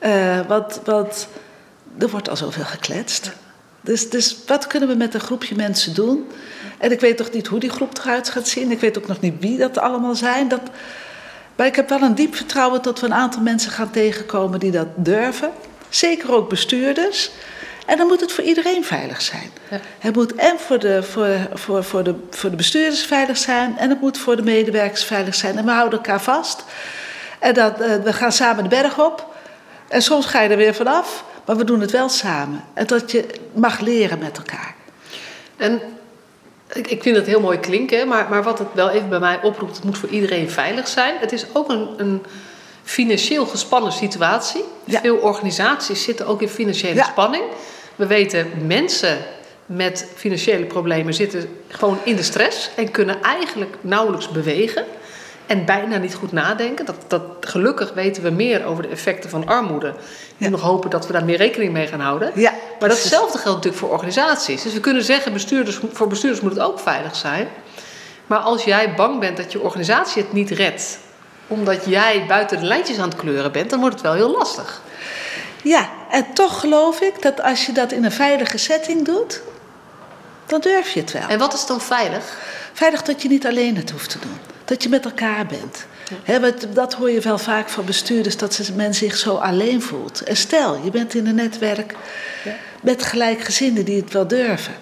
Uh, 0.00 0.40
wat, 0.46 0.80
wat, 0.84 1.28
er 1.98 2.08
wordt 2.08 2.28
al 2.28 2.36
zoveel 2.36 2.64
gekletst. 2.64 3.32
Dus, 3.80 4.10
dus 4.10 4.36
wat 4.46 4.66
kunnen 4.66 4.88
we 4.88 4.94
met 4.94 5.14
een 5.14 5.20
groepje 5.20 5.54
mensen 5.54 5.94
doen? 5.94 6.26
En 6.78 6.92
ik 6.92 7.00
weet 7.00 7.16
toch 7.16 7.30
niet 7.30 7.46
hoe 7.46 7.60
die 7.60 7.70
groep 7.70 7.98
eruit 7.98 8.28
gaat 8.28 8.48
zien. 8.48 8.70
Ik 8.70 8.80
weet 8.80 8.98
ook 8.98 9.06
nog 9.06 9.20
niet 9.20 9.34
wie 9.40 9.58
dat 9.58 9.78
allemaal 9.78 10.14
zijn. 10.14 10.48
Dat, 10.48 10.60
maar 11.56 11.66
ik 11.66 11.76
heb 11.76 11.88
wel 11.88 12.02
een 12.02 12.14
diep 12.14 12.34
vertrouwen 12.34 12.82
dat 12.82 13.00
we 13.00 13.06
een 13.06 13.14
aantal 13.14 13.42
mensen 13.42 13.70
gaan 13.70 13.90
tegenkomen 13.90 14.60
die 14.60 14.70
dat 14.70 14.86
durven. 14.94 15.50
Zeker 15.88 16.32
ook 16.32 16.48
bestuurders. 16.48 17.30
En 17.86 17.96
dan 17.96 18.06
moet 18.06 18.20
het 18.20 18.32
voor 18.32 18.44
iedereen 18.44 18.84
veilig 18.84 19.22
zijn. 19.22 19.50
Ja. 19.70 19.80
Het 19.98 20.14
moet 20.14 20.34
en 20.34 20.58
voor 20.58 20.78
de, 20.78 21.02
voor, 21.02 21.28
voor, 21.54 21.84
voor, 21.84 22.02
de, 22.02 22.14
voor 22.30 22.50
de 22.50 22.56
bestuurders 22.56 23.02
veilig 23.02 23.36
zijn. 23.36 23.78
En 23.78 23.90
het 23.90 24.00
moet 24.00 24.18
voor 24.18 24.36
de 24.36 24.42
medewerkers 24.42 25.04
veilig 25.04 25.34
zijn. 25.34 25.58
En 25.58 25.64
we 25.64 25.70
houden 25.70 25.98
elkaar 25.98 26.22
vast. 26.22 26.64
En 27.38 27.54
dat, 27.54 27.80
uh, 27.80 27.96
we 27.96 28.12
gaan 28.12 28.32
samen 28.32 28.62
de 28.62 28.68
berg 28.68 28.98
op. 28.98 29.34
En 29.88 30.02
soms 30.02 30.26
ga 30.26 30.40
je 30.40 30.48
er 30.48 30.56
weer 30.56 30.74
vanaf. 30.74 31.24
Maar 31.44 31.56
we 31.56 31.64
doen 31.64 31.80
het 31.80 31.90
wel 31.90 32.08
samen. 32.08 32.64
En 32.74 32.86
dat 32.86 33.10
je 33.10 33.26
mag 33.52 33.80
leren 33.80 34.18
met 34.18 34.36
elkaar. 34.36 34.74
En 35.56 35.80
ik, 36.72 36.86
ik 36.86 37.02
vind 37.02 37.16
het 37.16 37.26
heel 37.26 37.40
mooi 37.40 37.60
klinken, 37.60 38.08
maar, 38.08 38.26
maar 38.30 38.42
wat 38.42 38.58
het 38.58 38.68
wel 38.72 38.90
even 38.90 39.08
bij 39.08 39.18
mij 39.18 39.42
oproept, 39.42 39.76
het 39.76 39.84
moet 39.84 39.98
voor 39.98 40.08
iedereen 40.08 40.50
veilig 40.50 40.88
zijn. 40.88 41.14
Het 41.20 41.32
is 41.32 41.46
ook 41.52 41.68
een, 41.68 41.88
een 41.96 42.22
financieel 42.84 43.46
gespannen 43.46 43.92
situatie. 43.92 44.64
Veel 44.86 45.16
organisaties 45.16 46.02
zitten 46.02 46.26
ook 46.26 46.42
in 46.42 46.48
financiële 46.48 47.02
spanning. 47.02 47.44
We 47.96 48.06
weten, 48.06 48.50
mensen 48.66 49.18
met 49.66 50.08
financiële 50.14 50.64
problemen 50.64 51.14
zitten 51.14 51.48
gewoon 51.68 51.98
in 52.02 52.16
de 52.16 52.22
stress 52.22 52.70
en 52.76 52.90
kunnen 52.90 53.22
eigenlijk 53.22 53.76
nauwelijks 53.80 54.28
bewegen 54.28 54.84
en 55.46 55.64
bijna 55.64 55.96
niet 55.96 56.14
goed 56.14 56.32
nadenken. 56.32 56.84
Dat, 56.84 56.96
dat, 57.06 57.22
gelukkig 57.40 57.92
weten 57.92 58.22
we 58.22 58.30
meer 58.30 58.64
over 58.64 58.82
de 58.82 58.88
effecten 58.88 59.30
van 59.30 59.46
armoede. 59.46 59.94
En 60.38 60.50
nog 60.50 60.60
hopen 60.60 60.90
dat 60.90 61.06
we 61.06 61.12
daar 61.12 61.24
meer 61.24 61.36
rekening 61.36 61.72
mee 61.72 61.86
gaan 61.86 62.00
houden. 62.00 62.32
Ja, 62.34 62.52
maar 62.80 62.88
datzelfde 62.88 63.38
geldt 63.38 63.56
natuurlijk 63.56 63.82
voor 63.82 63.92
organisaties. 63.92 64.62
Dus 64.62 64.72
we 64.72 64.80
kunnen 64.80 65.04
zeggen, 65.04 65.32
bestuurders, 65.32 65.80
voor 65.92 66.08
bestuurders 66.08 66.42
moet 66.42 66.52
het 66.52 66.60
ook 66.60 66.80
veilig 66.80 67.16
zijn. 67.16 67.48
Maar 68.26 68.38
als 68.38 68.64
jij 68.64 68.94
bang 68.94 69.20
bent 69.20 69.36
dat 69.36 69.52
je 69.52 69.60
organisatie 69.60 70.22
het 70.22 70.32
niet 70.32 70.50
redt, 70.50 70.98
omdat 71.46 71.84
jij 71.84 72.24
buiten 72.28 72.60
de 72.60 72.66
lijntjes 72.66 72.98
aan 72.98 73.08
het 73.08 73.18
kleuren 73.18 73.52
bent, 73.52 73.70
dan 73.70 73.80
wordt 73.80 73.94
het 73.94 74.04
wel 74.04 74.14
heel 74.14 74.30
lastig. 74.30 74.82
Ja, 75.62 75.90
en 76.10 76.26
toch 76.32 76.60
geloof 76.60 77.00
ik 77.00 77.22
dat 77.22 77.42
als 77.42 77.66
je 77.66 77.72
dat 77.72 77.92
in 77.92 78.04
een 78.04 78.12
veilige 78.12 78.58
setting 78.58 79.04
doet, 79.04 79.42
dan 80.46 80.60
durf 80.60 80.90
je 80.90 81.00
het 81.00 81.12
wel. 81.12 81.28
En 81.28 81.38
wat 81.38 81.54
is 81.54 81.66
dan 81.66 81.80
veilig? 81.80 82.38
Veilig 82.72 83.02
dat 83.02 83.22
je 83.22 83.28
niet 83.28 83.46
alleen 83.46 83.76
het 83.76 83.90
hoeft 83.90 84.10
te 84.10 84.18
doen 84.18 84.38
dat 84.66 84.82
je 84.82 84.88
met 84.88 85.04
elkaar 85.04 85.46
bent. 85.46 85.86
dat 86.74 86.94
hoor 86.94 87.10
je 87.10 87.20
wel 87.20 87.38
vaak 87.38 87.68
van 87.68 87.84
bestuurders, 87.84 88.36
dat 88.36 88.70
men 88.74 88.94
zich 88.94 89.16
zo 89.16 89.34
alleen 89.34 89.82
voelt. 89.82 90.20
En 90.22 90.36
stel, 90.36 90.80
je 90.84 90.90
bent 90.90 91.14
in 91.14 91.26
een 91.26 91.34
netwerk 91.34 91.94
met 92.80 93.02
gelijkgezinden 93.02 93.84
die 93.84 94.00
het 94.00 94.12
wel 94.12 94.26
durven. 94.26 94.74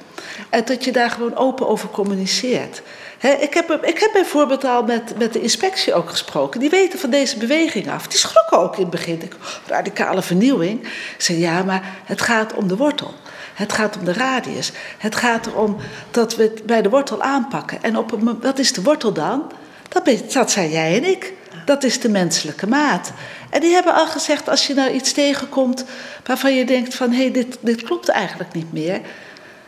En 0.51 0.65
dat 0.65 0.85
je 0.85 0.93
daar 0.93 1.11
gewoon 1.11 1.37
open 1.37 1.69
over 1.69 1.89
communiceert. 1.89 2.83
Ik, 3.31 3.55
heb, 3.55 3.79
ik 3.83 3.99
heb 3.99 4.11
bijvoorbeeld 4.13 4.65
al 4.65 4.83
met, 4.83 5.19
met 5.19 5.33
de 5.33 5.41
inspectie 5.41 5.95
ook 5.95 6.11
gesproken. 6.11 6.61
Die 6.61 6.71
weten 6.71 6.99
van 6.99 7.11
deze 7.11 7.39
beweging 7.39 7.91
af. 7.91 8.07
Die 8.07 8.19
schrokken 8.19 8.59
ook 8.59 8.75
in 8.75 8.81
het 8.81 8.91
begin. 8.91 9.23
Ik, 9.23 9.37
radicale 9.67 10.23
vernieuwing. 10.23 10.83
Ik 10.83 11.15
zei 11.19 11.39
ja, 11.39 11.63
maar 11.63 11.83
het 12.05 12.23
gaat 12.23 12.55
om 12.55 12.69
de 12.69 12.77
wortel. 12.77 13.15
Het 13.55 13.73
gaat 13.73 13.97
om 13.97 14.05
de 14.05 14.13
radius. 14.13 14.73
Het 14.99 15.15
gaat 15.15 15.47
erom 15.47 15.77
dat 16.11 16.37
we 16.37 16.43
het 16.43 16.67
bij 16.67 16.83
de 16.83 16.89
wortel 16.89 17.23
aanpakken. 17.23 17.83
En 17.83 17.97
op 17.97 18.13
een, 18.13 18.41
wat 18.41 18.59
is 18.59 18.73
de 18.73 18.83
wortel 18.83 19.13
dan? 19.13 19.53
Dat, 19.89 20.33
dat 20.33 20.51
zijn 20.51 20.71
jij 20.71 20.97
en 20.97 21.05
ik. 21.05 21.33
Dat 21.65 21.85
is 21.85 22.01
de 22.01 22.09
menselijke 22.09 22.67
maat. 22.67 23.13
En 23.51 23.61
die 23.61 23.75
hebben 23.75 23.95
al 23.95 24.07
gezegd, 24.07 24.49
als 24.49 24.67
je 24.67 24.75
nou 24.75 24.91
iets 24.91 25.13
tegenkomt 25.13 25.85
waarvan 26.25 26.55
je 26.55 26.65
denkt 26.65 26.95
van 26.95 27.11
hé, 27.11 27.23
hey, 27.23 27.31
dit, 27.31 27.57
dit 27.61 27.83
klopt 27.83 28.09
eigenlijk 28.09 28.53
niet 28.53 28.73
meer, 28.73 29.01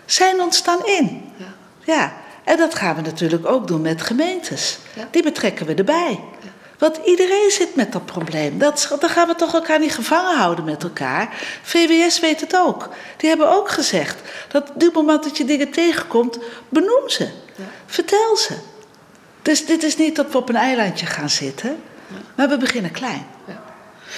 zijn 0.04 0.40
ons 0.40 0.62
dan 0.62 0.86
in. 0.86 1.32
Ja. 1.84 2.12
En 2.46 2.56
dat 2.56 2.74
gaan 2.74 2.96
we 2.96 3.00
natuurlijk 3.00 3.46
ook 3.46 3.66
doen 3.66 3.80
met 3.80 4.02
gemeentes. 4.02 4.78
Die 5.10 5.22
betrekken 5.22 5.66
we 5.66 5.74
erbij. 5.74 6.20
Want 6.78 6.98
iedereen 7.04 7.50
zit 7.50 7.74
met 7.74 7.92
dat 7.92 8.06
probleem. 8.06 8.58
Dat, 8.58 8.96
dan 9.00 9.08
gaan 9.08 9.28
we 9.28 9.34
toch 9.34 9.54
elkaar 9.54 9.78
niet 9.78 9.94
gevangen 9.94 10.36
houden 10.36 10.64
met 10.64 10.82
elkaar. 10.82 11.34
VWS 11.62 12.20
weet 12.20 12.40
het 12.40 12.56
ook. 12.56 12.88
Die 13.16 13.28
hebben 13.28 13.50
ook 13.50 13.70
gezegd 13.70 14.18
dat 14.48 14.68
op 14.68 14.80
het 14.80 14.94
moment 14.94 15.22
dat 15.22 15.36
je 15.36 15.44
dingen 15.44 15.70
tegenkomt, 15.70 16.38
benoem 16.68 17.08
ze. 17.08 17.28
Vertel 17.86 18.36
ze. 18.36 18.54
Dus 19.42 19.66
dit 19.66 19.82
is 19.82 19.96
niet 19.96 20.16
dat 20.16 20.30
we 20.30 20.38
op 20.38 20.48
een 20.48 20.56
eilandje 20.56 21.06
gaan 21.06 21.30
zitten, 21.30 21.82
maar 22.34 22.48
we 22.48 22.56
beginnen 22.56 22.90
klein. 22.90 23.26
Ja, 23.46 23.62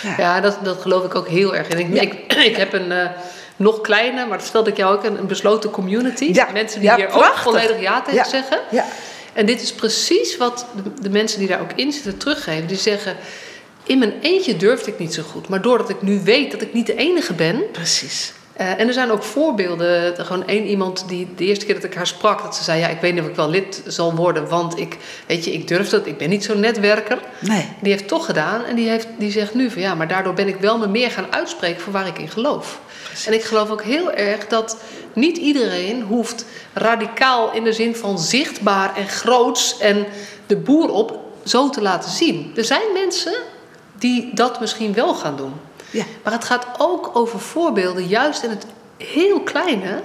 ja. 0.03 0.14
ja 0.17 0.41
dat, 0.41 0.59
dat 0.62 0.81
geloof 0.81 1.05
ik 1.05 1.14
ook 1.14 1.29
heel 1.29 1.57
erg. 1.57 1.69
En 1.69 1.79
ik, 1.79 2.03
ik, 2.03 2.35
ik 2.35 2.57
heb 2.57 2.73
een 2.73 2.91
uh, 2.91 3.11
nog 3.59 3.81
kleine, 3.81 4.27
maar 4.27 4.38
dat 4.38 4.47
stelde 4.47 4.71
ik 4.71 4.77
jou 4.77 4.97
ook, 4.97 5.05
een, 5.05 5.18
een 5.18 5.27
besloten 5.27 5.71
community. 5.71 6.42
Mensen 6.53 6.81
die 6.81 6.94
hier 6.94 7.12
ook 7.12 7.37
volledig 7.37 7.81
ja 7.81 8.03
tegen 8.03 8.25
zeggen. 8.25 8.61
Ja. 8.71 8.87
En 9.33 9.47
dit 9.47 9.62
is 9.62 9.73
precies 9.73 10.37
wat 10.37 10.66
de, 10.85 11.03
de, 11.03 11.11
mensen 11.11 11.38
die 11.38 11.49
daar 11.49 11.61
ook 11.61 11.73
in 11.75 11.92
zitten 11.92 12.16
teruggeven. 12.16 12.66
Die 12.66 12.77
zeggen, 12.77 13.16
in 13.85 13.99
mijn 13.99 14.14
eentje 14.21 14.57
durfde 14.57 14.90
ik 14.90 14.99
niet 14.99 15.14
zo 15.14 15.23
goed. 15.23 15.49
Maar 15.49 15.62
doordat 15.62 15.88
ik 15.88 16.03
nu 16.03 16.21
weet 16.25 16.51
dat 16.51 16.62
ik 16.62 16.73
niet 16.73 16.87
de 16.87 16.94
enige 16.94 17.33
ben... 17.33 17.71
Precies. 17.73 18.33
Uh, 18.61 18.81
en 18.81 18.87
er 18.87 18.92
zijn 18.92 19.11
ook 19.11 19.23
voorbeelden. 19.23 20.18
Er 20.18 20.25
gewoon 20.25 20.47
één 20.47 20.66
iemand 20.66 21.09
die 21.09 21.29
de 21.37 21.44
eerste 21.44 21.64
keer 21.64 21.75
dat 21.75 21.85
ik 21.85 21.94
haar 21.94 22.07
sprak, 22.07 22.42
dat 22.42 22.57
ze 22.57 22.64
zei: 22.64 22.81
Ja, 22.81 22.88
ik 22.88 23.01
weet 23.01 23.14
niet 23.14 23.23
of 23.23 23.29
ik 23.29 23.35
wel 23.35 23.51
lid 23.51 23.83
zal 23.87 24.14
worden, 24.14 24.49
want 24.49 24.79
ik, 24.79 24.97
weet 25.27 25.44
je, 25.44 25.53
ik 25.53 25.68
durf 25.68 25.88
dat, 25.88 26.07
ik 26.07 26.18
ben 26.18 26.29
niet 26.29 26.44
zo'n 26.44 26.61
netwerker. 26.61 27.18
Nee. 27.40 27.68
Die 27.81 27.92
heeft 27.92 28.09
toch 28.09 28.25
gedaan 28.25 28.64
en 28.64 28.77
die, 28.77 28.88
heeft, 28.88 29.09
die 29.18 29.31
zegt 29.31 29.55
nu 29.55 29.71
van 29.71 29.83
ja, 29.83 29.94
maar 29.94 30.09
daardoor 30.09 30.35
ben 30.35 30.49
ik 30.49 30.57
wel 30.57 30.79
me 30.79 30.87
meer 30.87 31.11
gaan 31.11 31.27
uitspreken 31.33 31.81
voor 31.81 31.92
waar 31.92 32.07
ik 32.07 32.18
in 32.18 32.29
geloof. 32.29 32.81
En 33.27 33.33
ik 33.33 33.42
geloof 33.42 33.71
ook 33.71 33.83
heel 33.83 34.12
erg 34.12 34.47
dat 34.47 34.77
niet 35.12 35.37
iedereen 35.37 36.03
hoeft 36.03 36.44
radicaal 36.73 37.53
in 37.53 37.64
de 37.64 37.73
zin 37.73 37.97
van 37.97 38.18
zichtbaar 38.18 38.97
en 38.97 39.09
groots 39.09 39.79
en 39.79 40.07
de 40.47 40.57
boer 40.57 40.90
op 40.90 41.18
zo 41.44 41.71
te 41.71 41.83
laten 41.83 42.11
zien. 42.11 42.53
Er 42.57 42.64
zijn 42.64 42.92
mensen 42.92 43.35
die 43.99 44.31
dat 44.35 44.61
misschien 44.61 44.92
wel 44.92 45.14
gaan 45.14 45.37
doen. 45.37 45.53
Ja. 45.90 46.05
Maar 46.24 46.33
het 46.33 46.44
gaat 46.44 46.66
ook 46.79 47.11
over 47.12 47.40
voorbeelden, 47.40 48.07
juist 48.07 48.42
in 48.42 48.51
het 48.51 48.66
heel 48.96 49.40
kleine, 49.40 50.03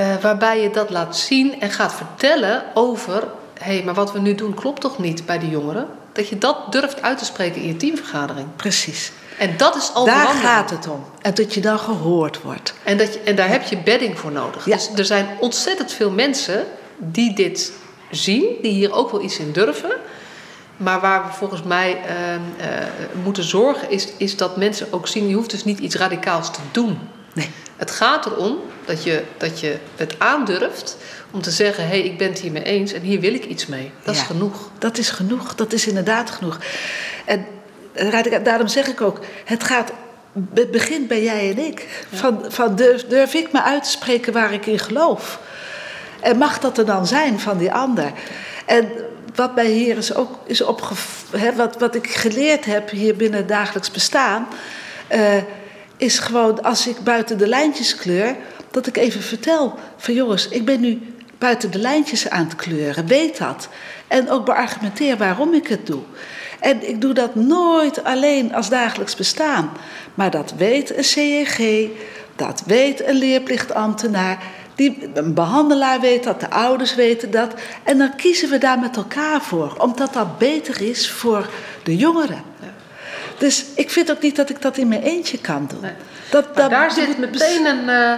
uh, 0.00 0.16
waarbij 0.20 0.60
je 0.60 0.70
dat 0.70 0.90
laat 0.90 1.16
zien 1.16 1.60
en 1.60 1.70
gaat 1.70 1.94
vertellen 1.94 2.64
over: 2.74 3.28
hé, 3.58 3.74
hey, 3.74 3.82
maar 3.84 3.94
wat 3.94 4.12
we 4.12 4.18
nu 4.18 4.34
doen 4.34 4.54
klopt 4.54 4.80
toch 4.80 4.98
niet 4.98 5.26
bij 5.26 5.38
de 5.38 5.48
jongeren? 5.48 5.88
Dat 6.12 6.28
je 6.28 6.38
dat 6.38 6.72
durft 6.72 7.02
uit 7.02 7.18
te 7.18 7.24
spreken 7.24 7.60
in 7.60 7.66
je 7.66 7.76
teamvergadering. 7.76 8.48
Precies. 8.56 9.12
En 9.38 9.56
dat 9.56 9.76
is 9.76 9.90
al 9.94 10.04
Daar 10.04 10.26
gaat 10.26 10.70
het 10.70 10.88
om. 10.88 11.04
En 11.22 11.34
dat 11.34 11.54
je 11.54 11.60
dan 11.60 11.78
gehoord 11.78 12.42
wordt. 12.42 12.74
En, 12.82 12.96
dat 12.96 13.14
je, 13.14 13.20
en 13.20 13.36
daar 13.36 13.48
heb 13.48 13.62
je 13.62 13.78
bedding 13.78 14.18
voor 14.18 14.32
nodig. 14.32 14.64
Ja. 14.64 14.76
Dus 14.76 14.90
er 14.96 15.04
zijn 15.04 15.26
ontzettend 15.40 15.92
veel 15.92 16.10
mensen 16.10 16.66
die 16.96 17.34
dit 17.34 17.72
zien, 18.10 18.44
die 18.62 18.72
hier 18.72 18.92
ook 18.92 19.10
wel 19.10 19.22
iets 19.22 19.38
in 19.38 19.52
durven. 19.52 19.90
Maar 20.76 21.00
waar 21.00 21.26
we 21.26 21.32
volgens 21.32 21.62
mij 21.62 22.00
uh, 22.06 22.32
uh, 22.32 22.86
moeten 23.24 23.44
zorgen, 23.44 23.90
is, 23.90 24.08
is 24.16 24.36
dat 24.36 24.56
mensen 24.56 24.92
ook 24.92 25.06
zien: 25.06 25.28
je 25.28 25.34
hoeft 25.34 25.50
dus 25.50 25.64
niet 25.64 25.78
iets 25.78 25.94
radicaals 25.94 26.52
te 26.52 26.60
doen. 26.70 26.98
Nee. 27.32 27.50
Het 27.76 27.90
gaat 27.90 28.26
erom 28.26 28.58
dat 28.84 29.04
je, 29.04 29.22
dat 29.36 29.60
je 29.60 29.76
het 29.96 30.14
aandurft 30.18 30.96
om 31.30 31.42
te 31.42 31.50
zeggen: 31.50 31.84
hé, 31.84 31.88
hey, 31.88 32.00
ik 32.00 32.18
ben 32.18 32.28
het 32.28 32.40
hiermee 32.40 32.62
eens 32.62 32.92
en 32.92 33.02
hier 33.02 33.20
wil 33.20 33.34
ik 33.34 33.44
iets 33.44 33.66
mee. 33.66 33.90
Dat 34.02 34.14
is 34.14 34.22
genoeg. 34.22 34.70
Dat 34.78 34.98
is 34.98 35.10
genoeg, 35.10 35.54
dat 35.54 35.72
is 35.72 35.86
inderdaad 35.86 36.30
genoeg. 36.30 36.58
En 37.24 37.46
daarom 38.42 38.68
zeg 38.68 38.86
ik 38.86 39.00
ook: 39.00 39.20
het 39.44 39.64
gaat. 39.64 39.92
Het 40.54 40.70
begint 40.70 41.08
bij 41.08 41.22
jij 41.22 41.50
en 41.50 41.58
ik. 41.58 42.04
Van, 42.12 42.44
van 42.48 42.76
durf, 42.76 43.06
durf 43.06 43.34
ik 43.34 43.52
me 43.52 43.62
uit 43.62 43.84
te 43.84 43.90
spreken 43.90 44.32
waar 44.32 44.52
ik 44.52 44.66
in 44.66 44.78
geloof? 44.78 45.40
En 46.20 46.38
mag 46.38 46.58
dat 46.58 46.78
er 46.78 46.86
dan 46.86 47.06
zijn 47.06 47.40
van 47.40 47.58
die 47.58 47.72
ander? 47.72 48.12
En 48.66 48.88
wat 49.36 49.54
mij 49.54 49.66
hier 49.66 49.96
is 49.96 50.14
ook 50.14 50.38
is 50.44 50.60
opgevallen, 50.60 51.56
wat, 51.56 51.78
wat 51.78 51.94
ik 51.94 52.06
geleerd 52.06 52.64
heb 52.64 52.90
hier 52.90 53.16
binnen 53.16 53.38
het 53.38 53.48
dagelijks 53.48 53.90
bestaan, 53.90 54.46
uh, 55.12 55.36
is 55.96 56.18
gewoon 56.18 56.62
als 56.62 56.86
ik 56.86 56.96
buiten 57.04 57.38
de 57.38 57.48
lijntjes 57.48 57.96
kleur, 57.96 58.36
dat 58.70 58.86
ik 58.86 58.96
even 58.96 59.22
vertel 59.22 59.74
van 59.96 60.14
jongens, 60.14 60.48
ik 60.48 60.64
ben 60.64 60.80
nu 60.80 61.14
buiten 61.38 61.70
de 61.70 61.78
lijntjes 61.78 62.28
aan 62.28 62.48
te 62.48 62.56
kleuren. 62.56 63.06
Weet 63.06 63.38
dat. 63.38 63.68
En 64.08 64.30
ook 64.30 64.44
beargumenteer 64.44 65.16
waarom 65.16 65.54
ik 65.54 65.66
het 65.66 65.86
doe. 65.86 66.02
En 66.60 66.88
ik 66.88 67.00
doe 67.00 67.14
dat 67.14 67.34
nooit 67.34 68.04
alleen 68.04 68.54
als 68.54 68.68
dagelijks 68.68 69.16
bestaan. 69.16 69.70
Maar 70.14 70.30
dat 70.30 70.54
weet 70.56 70.96
een 70.96 71.04
CEG, 71.04 71.88
dat 72.36 72.62
weet 72.66 73.06
een 73.06 73.16
leerplichtambtenaar. 73.16 74.42
Die, 74.76 75.10
een 75.14 75.34
behandelaar 75.34 76.00
weet 76.00 76.24
dat, 76.24 76.40
de 76.40 76.50
ouders 76.50 76.94
weten 76.94 77.30
dat. 77.30 77.54
En 77.82 77.98
dan 77.98 78.16
kiezen 78.16 78.50
we 78.50 78.58
daar 78.58 78.78
met 78.78 78.96
elkaar 78.96 79.40
voor, 79.40 79.74
omdat 79.78 80.12
dat 80.12 80.38
beter 80.38 80.80
is 80.80 81.10
voor 81.10 81.48
de 81.82 81.96
jongeren. 81.96 82.42
Dus 83.38 83.64
ik 83.74 83.90
vind 83.90 84.10
ook 84.10 84.20
niet 84.22 84.36
dat 84.36 84.50
ik 84.50 84.62
dat 84.62 84.76
in 84.76 84.88
mijn 84.88 85.02
eentje 85.02 85.38
kan 85.38 85.66
doen. 85.68 85.90
Dat, 86.30 86.56
dat, 86.56 86.70
daar 86.70 86.90
zit 86.90 87.18
meteen 87.18 87.66
een, 87.66 87.84
uh, 87.84 88.12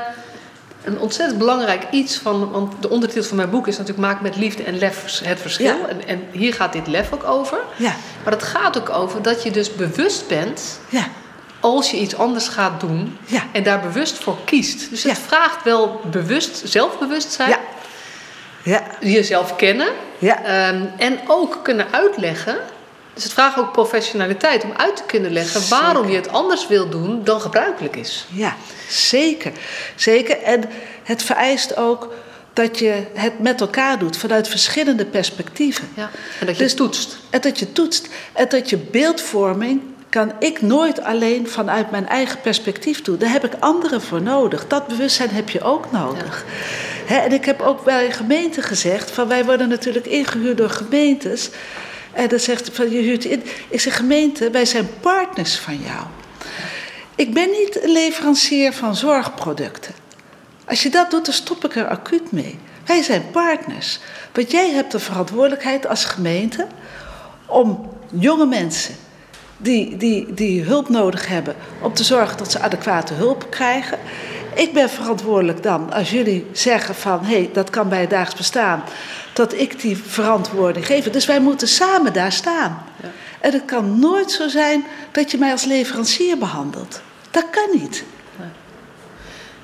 een 0.85 0.99
ontzettend 0.99 1.39
belangrijk 1.39 1.83
iets 1.91 2.17
van. 2.17 2.51
Want 2.51 2.83
de 2.83 2.91
ondertitel 2.91 3.25
van 3.29 3.37
mijn 3.37 3.51
boek 3.51 3.67
is 3.67 3.79
natuurlijk 3.79 4.07
Maak 4.07 4.21
met 4.21 4.37
liefde 4.37 4.63
en 4.63 4.79
lef 4.79 5.21
het 5.25 5.41
verschil. 5.41 5.89
En, 5.89 6.07
en, 6.07 6.23
hier 6.31 6.55
gaat 6.55 6.73
dit 6.73 6.87
lef 6.87 7.13
ook 7.13 7.25
over. 7.25 7.59
Ja. 7.77 7.95
Maar 8.25 8.33
het 8.33 8.43
gaat 8.43 8.79
ook 8.79 8.91
over 8.91 9.23
dat 9.23 9.43
je 9.43 9.51
dus 9.51 9.75
bewust 9.75 10.29
bent. 10.29 10.81
Ja 10.89 11.07
als 11.61 11.91
je 11.91 11.97
iets 11.97 12.17
anders 12.17 12.49
gaat 12.49 12.81
doen 12.81 13.19
ja. 13.27 13.43
en 13.53 13.63
daar 13.63 13.81
bewust 13.81 14.19
voor 14.19 14.39
kiest. 14.45 14.91
Dus 14.91 15.03
het 15.03 15.19
vraagt 15.19 15.65
wel 15.65 16.01
bewust, 16.11 16.63
zelfbewustzijn. 16.65 17.49
Ja. 17.49 17.59
Ja. 18.63 18.83
Jezelf 19.01 19.57
kennen. 19.57 19.89
Ja. 20.19 20.69
Um, 20.69 20.91
en 20.97 21.21
ook 21.27 21.61
kunnen 21.63 21.87
uitleggen. 21.91 22.59
Dus 23.15 23.25
het 23.25 23.33
vraagt 23.33 23.59
ook 23.59 23.73
professionaliteit 23.73 24.65
om 24.65 24.73
uit 24.77 24.97
te 24.97 25.03
kunnen 25.07 25.33
leggen 25.33 25.61
Zeker. 25.61 25.83
waarom 25.83 26.09
je 26.09 26.17
het 26.17 26.29
anders 26.29 26.67
wil 26.67 26.89
doen 26.89 27.25
dan 27.25 27.41
gebruikelijk 27.41 27.97
is. 27.97 28.27
Ja, 28.33 28.57
zeker. 28.89 29.53
Zeker. 29.97 30.43
En 30.43 30.65
het 31.03 31.23
vereist 31.23 31.77
ook 31.77 32.13
dat 32.53 32.79
je 32.79 33.07
het 33.15 33.39
met 33.39 33.61
elkaar 33.61 33.99
doet 33.99 34.17
vanuit 34.17 34.49
verschillende 34.49 35.05
perspectieven. 35.07 35.89
Ja. 35.95 36.11
En 36.41 36.47
dat 36.47 36.57
je 36.57 36.63
Dus- 36.63 36.75
toetst. 36.75 37.19
En 37.31 37.41
dat 37.41 37.59
je 37.59 37.73
toetst. 37.73 38.09
En 38.33 38.49
dat 38.49 38.71
je 38.71 38.77
beeldvorming 38.77 39.81
kan 40.09 40.33
ik 40.39 40.63
nooit 40.63 41.03
alleen 41.03 41.49
vanuit 41.49 41.91
mijn 41.91 42.09
eigen 42.09 42.41
perspectief 42.41 43.03
doen. 43.03 43.19
Daar 43.19 43.31
heb 43.31 43.45
ik 43.45 43.53
anderen 43.59 44.03
voor 44.03 44.23
nodig. 44.23 44.67
Dat 44.67 44.87
bewustzijn 44.87 45.31
heb 45.31 45.51
je 45.51 45.61
ook 45.61 45.93
nodig. 45.93 46.45
Hè, 47.07 47.17
en 47.17 47.33
ik 47.33 47.45
heb 47.45 47.61
ook 47.61 47.85
bij 47.85 48.13
gemeenten 48.13 48.63
gezegd: 48.63 49.11
van 49.11 49.29
wij 49.29 49.45
worden 49.45 49.69
natuurlijk 49.69 50.07
ingehuurd 50.07 50.57
door 50.57 50.71
gemeentes. 50.71 51.51
En 52.13 52.29
dan 52.29 52.39
zegt 52.39 52.71
van 52.73 52.91
je 52.91 53.01
huurt 53.01 53.25
in. 53.25 53.43
Ik 53.69 53.81
zeg 53.81 53.97
gemeente, 53.97 54.51
wij 54.51 54.65
zijn 54.65 54.89
partners 55.01 55.59
van 55.59 55.79
jou. 55.79 56.07
Ik 57.15 57.35
ben 57.35 57.51
niet 57.51 57.83
een 57.83 57.93
leverancier 57.93 58.73
van 58.73 58.97
zorgproducten. 58.97 59.95
Als 60.65 60.83
je 60.83 60.91
dat 60.91 61.11
doet, 61.11 61.25
dan 61.25 61.35
stop 61.35 61.65
ik 61.65 61.77
er 61.77 61.89
acuut 61.89 62.33
mee. 62.33 62.59
Wij 62.87 63.03
zijn 63.03 63.31
partners. 63.31 63.99
Want 64.33 64.51
jij 64.51 64.71
hebt 64.71 64.93
de 64.93 64.99
verantwoordelijkheid 64.99 65.87
als 65.87 66.05
gemeente 66.05 66.67
om 67.47 67.91
jonge 68.11 68.47
mensen 68.47 68.95
die, 69.59 69.97
die, 69.97 70.35
die 70.35 70.63
hulp 70.63 70.89
nodig 70.89 71.29
hebben, 71.29 71.55
om 71.81 71.95
te 71.95 72.05
zorgen 72.05 72.37
dat 72.37 72.51
ze 72.51 72.61
adequate 72.61 73.15
hulp 73.15 73.47
krijgen. 73.51 73.99
Ik 74.55 74.73
ben 74.73 74.91
verantwoordelijk 74.91 75.63
dan, 75.63 75.93
als 75.93 76.11
jullie 76.11 76.47
zeggen 76.53 76.95
van 76.95 77.25
hé, 77.25 77.35
hey, 77.35 77.51
dat 77.53 77.71
kan 77.71 77.89
bij 77.89 78.01
het 78.01 78.11
dagelijks 78.11 78.39
bestaan, 78.39 78.83
dat 79.33 79.53
ik 79.55 79.81
die 79.81 79.97
verantwoording 79.97 80.87
geef. 80.87 81.11
Dus 81.11 81.27
wij 81.27 81.41
moeten 81.41 81.69
samen 81.69 82.13
daar 82.13 82.33
staan. 82.33 82.83
Ja. 83.03 83.09
En 83.41 83.53
het 83.53 83.65
kan 83.65 83.99
nooit 83.99 84.31
zo 84.31 84.49
zijn 84.49 84.85
dat 85.13 85.31
je 85.31 85.39
mij 85.39 85.51
als 85.51 85.65
leverancier 85.65 86.39
behandelt. 86.39 87.01
Dat 87.31 87.45
kan 87.51 87.81
niet. 87.81 88.05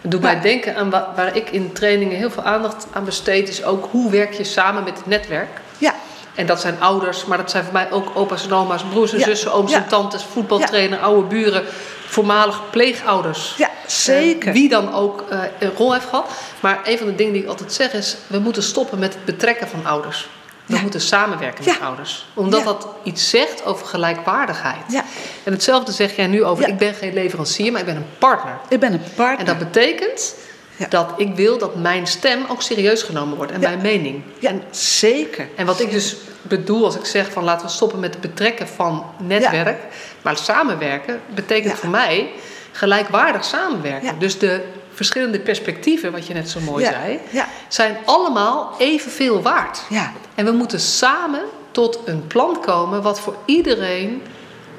Het 0.00 0.10
doet 0.10 0.20
mij 0.20 0.40
denken 0.40 0.76
aan 0.76 0.90
wa- 0.90 1.12
waar 1.16 1.36
ik 1.36 1.50
in 1.50 1.72
trainingen 1.72 2.16
heel 2.16 2.30
veel 2.30 2.42
aandacht 2.42 2.86
aan 2.92 3.04
besteed, 3.04 3.48
is 3.48 3.64
ook 3.64 3.88
hoe 3.90 4.10
werk 4.10 4.32
je 4.32 4.44
samen 4.44 4.84
met 4.84 4.96
het 4.96 5.06
netwerk. 5.06 5.48
Ja, 5.78 5.94
En 6.34 6.46
dat 6.46 6.60
zijn 6.60 6.80
ouders, 6.80 7.24
maar 7.24 7.38
dat 7.38 7.50
zijn 7.50 7.64
voor 7.64 7.72
mij 7.72 7.90
ook 7.90 8.10
opa's 8.14 8.44
en 8.44 8.52
oma's, 8.52 8.82
broers 8.90 9.12
en 9.12 9.18
Ja, 9.18 9.24
zussen, 9.24 9.52
ooms 9.52 9.70
ja. 9.70 9.76
en 9.76 9.88
tantes, 9.88 10.22
voetbaltrainer, 10.32 10.98
oude 10.98 11.26
buren, 11.26 11.64
voormalig 12.06 12.60
pleegouders. 12.70 13.54
ja 13.56 13.70
zeker. 13.86 14.48
Eh, 14.48 14.54
wie 14.54 14.68
dan 14.68 14.94
ook 14.94 15.24
eh, 15.30 15.38
een 15.58 15.72
rol 15.76 15.92
heeft 15.92 16.08
gehad. 16.08 16.30
Maar 16.60 16.80
een 16.84 16.98
van 16.98 17.06
de 17.06 17.14
dingen 17.14 17.32
die 17.32 17.42
ik 17.42 17.48
altijd 17.48 17.72
zeg 17.72 17.92
is: 17.92 18.16
we 18.26 18.38
moeten 18.38 18.62
stoppen 18.62 18.98
met 18.98 19.14
het 19.14 19.24
betrekken 19.24 19.68
van 19.68 19.86
ouders. 19.86 20.28
We 20.66 20.78
moeten 20.82 21.00
samenwerken 21.00 21.64
met 21.64 21.80
ouders. 21.80 22.26
Omdat 22.34 22.64
dat 22.64 22.88
iets 23.02 23.30
zegt 23.30 23.64
over 23.64 23.86
gelijkwaardigheid. 23.86 24.82
Ja. 24.88 25.04
En 25.42 25.52
hetzelfde 25.52 25.92
zeg 25.92 26.16
jij 26.16 26.26
nu 26.26 26.44
over: 26.44 26.68
ik 26.68 26.78
ben 26.78 26.94
geen 26.94 27.14
leverancier, 27.14 27.72
maar 27.72 27.80
ik 27.80 27.86
ben 27.86 27.96
een 27.96 28.06
partner. 28.18 28.58
Ik 28.68 28.80
ben 28.80 28.92
een 28.92 29.02
partner. 29.16 29.38
En 29.38 29.44
dat 29.44 29.58
betekent 29.58 30.34
Ja. 30.76 30.86
dat 30.88 31.10
ik 31.16 31.34
wil 31.34 31.58
dat 31.58 31.74
mijn 31.76 32.06
stem 32.06 32.44
ook 32.48 32.62
serieus 32.62 33.02
genomen 33.02 33.36
wordt 33.36 33.52
en 33.52 33.60
Ja. 33.60 33.68
mijn 33.68 33.80
mening. 33.82 34.22
Ja, 34.38 34.52
zeker. 34.70 35.48
En 35.56 35.66
wat 35.66 35.80
ik 35.80 35.90
dus 35.90 36.16
bedoel 36.42 36.84
als 36.84 36.96
ik 36.96 37.04
zeg 37.04 37.32
van 37.32 37.44
laten 37.44 37.66
we 37.66 37.72
stoppen 37.72 38.00
met 38.00 38.12
het 38.12 38.20
betrekken 38.22 38.68
van 38.68 39.04
netwerk, 39.22 39.78
maar 40.22 40.36
samenwerken, 40.36 41.20
betekent 41.34 41.74
voor 41.74 41.88
mij 41.88 42.30
gelijkwaardig 42.72 43.44
samenwerken. 43.44 44.18
Dus 44.18 44.38
de 44.38 44.60
verschillende 44.92 45.40
perspectieven, 45.40 46.12
wat 46.12 46.26
je 46.26 46.34
net 46.34 46.50
zo 46.50 46.60
mooi 46.60 46.84
zei, 46.84 47.20
zijn 47.68 47.96
allemaal 48.04 48.74
evenveel 48.78 49.42
waard. 49.42 49.80
Ja. 49.88 50.12
En 50.34 50.44
we 50.44 50.50
moeten 50.50 50.80
samen 50.80 51.40
tot 51.70 51.98
een 52.04 52.26
plan 52.26 52.60
komen 52.60 53.02
wat 53.02 53.20
voor 53.20 53.36
iedereen 53.44 54.22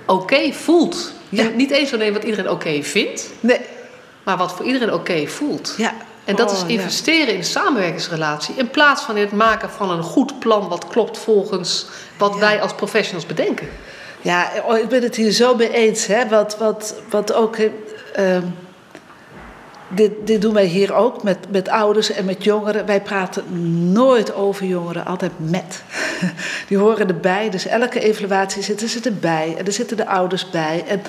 oké 0.05 0.51
voelt. 0.53 1.11
Ja. 1.29 1.43
En 1.43 1.55
niet 1.55 1.71
eens 1.71 1.93
alleen 1.93 2.13
wat 2.13 2.23
iedereen 2.23 2.49
oké 2.49 2.83
vindt, 2.83 3.29
Nee. 3.39 3.59
Maar 4.25 4.37
wat 4.37 4.51
voor 4.51 4.65
iedereen 4.65 4.93
oké 4.93 5.27
voelt. 5.27 5.73
Ja. 5.77 5.93
En 6.25 6.35
dat 6.35 6.49
Oh, 6.49 6.55
is 6.55 6.61
ja. 6.61 6.67
investeren 6.67 7.33
in 7.33 7.39
de 7.39 7.45
samenwerkingsrelatie. 7.45 8.55
In 8.55 8.69
plaats 8.69 9.01
van 9.03 9.15
het 9.15 9.31
maken 9.31 9.69
van 9.69 9.91
een 9.91 10.03
goed 10.03 10.39
plan 10.39 10.67
wat 10.67 10.87
klopt 10.87 11.17
volgens 11.17 11.85
wat 12.17 12.33
Ja. 12.33 12.39
wij 12.39 12.61
als 12.61 12.73
professionals 12.73 13.25
bedenken. 13.25 13.67
Ja, 14.21 14.51
oh, 14.67 14.77
ik 14.77 14.87
ben 14.89 15.03
het 15.03 15.15
hier 15.15 15.31
zo 15.31 15.55
mee 15.55 15.73
eens. 15.73 16.05
Hè? 16.05 16.27
Wat, 16.27 16.57
wat, 16.57 16.95
wat 17.09 17.33
ook. 17.33 17.55
ehm, 18.13 18.41
dit, 19.87 20.11
dit 20.23 20.41
doen 20.41 20.53
wij 20.53 20.65
hier 20.65 20.93
ook 20.93 21.23
met, 21.23 21.37
met 21.51 21.69
ouders 21.69 22.11
en 22.11 22.25
met 22.25 22.43
jongeren. 22.43 22.85
Wij 22.85 23.01
praten 23.01 23.43
nooit 23.91 24.33
over 24.33 24.65
jongeren, 24.65 25.05
altijd 25.05 25.31
met. 25.37 25.83
Die 26.67 26.77
horen 26.77 27.07
erbij. 27.07 27.49
Dus 27.49 27.65
elke 27.65 27.99
evaluatie 27.99 28.63
zitten 28.63 28.89
ze 28.89 28.99
erbij. 29.03 29.55
En 29.57 29.65
er 29.65 29.71
zitten 29.71 29.97
de 29.97 30.07
ouders 30.07 30.49
bij. 30.49 30.83
En 30.87 31.01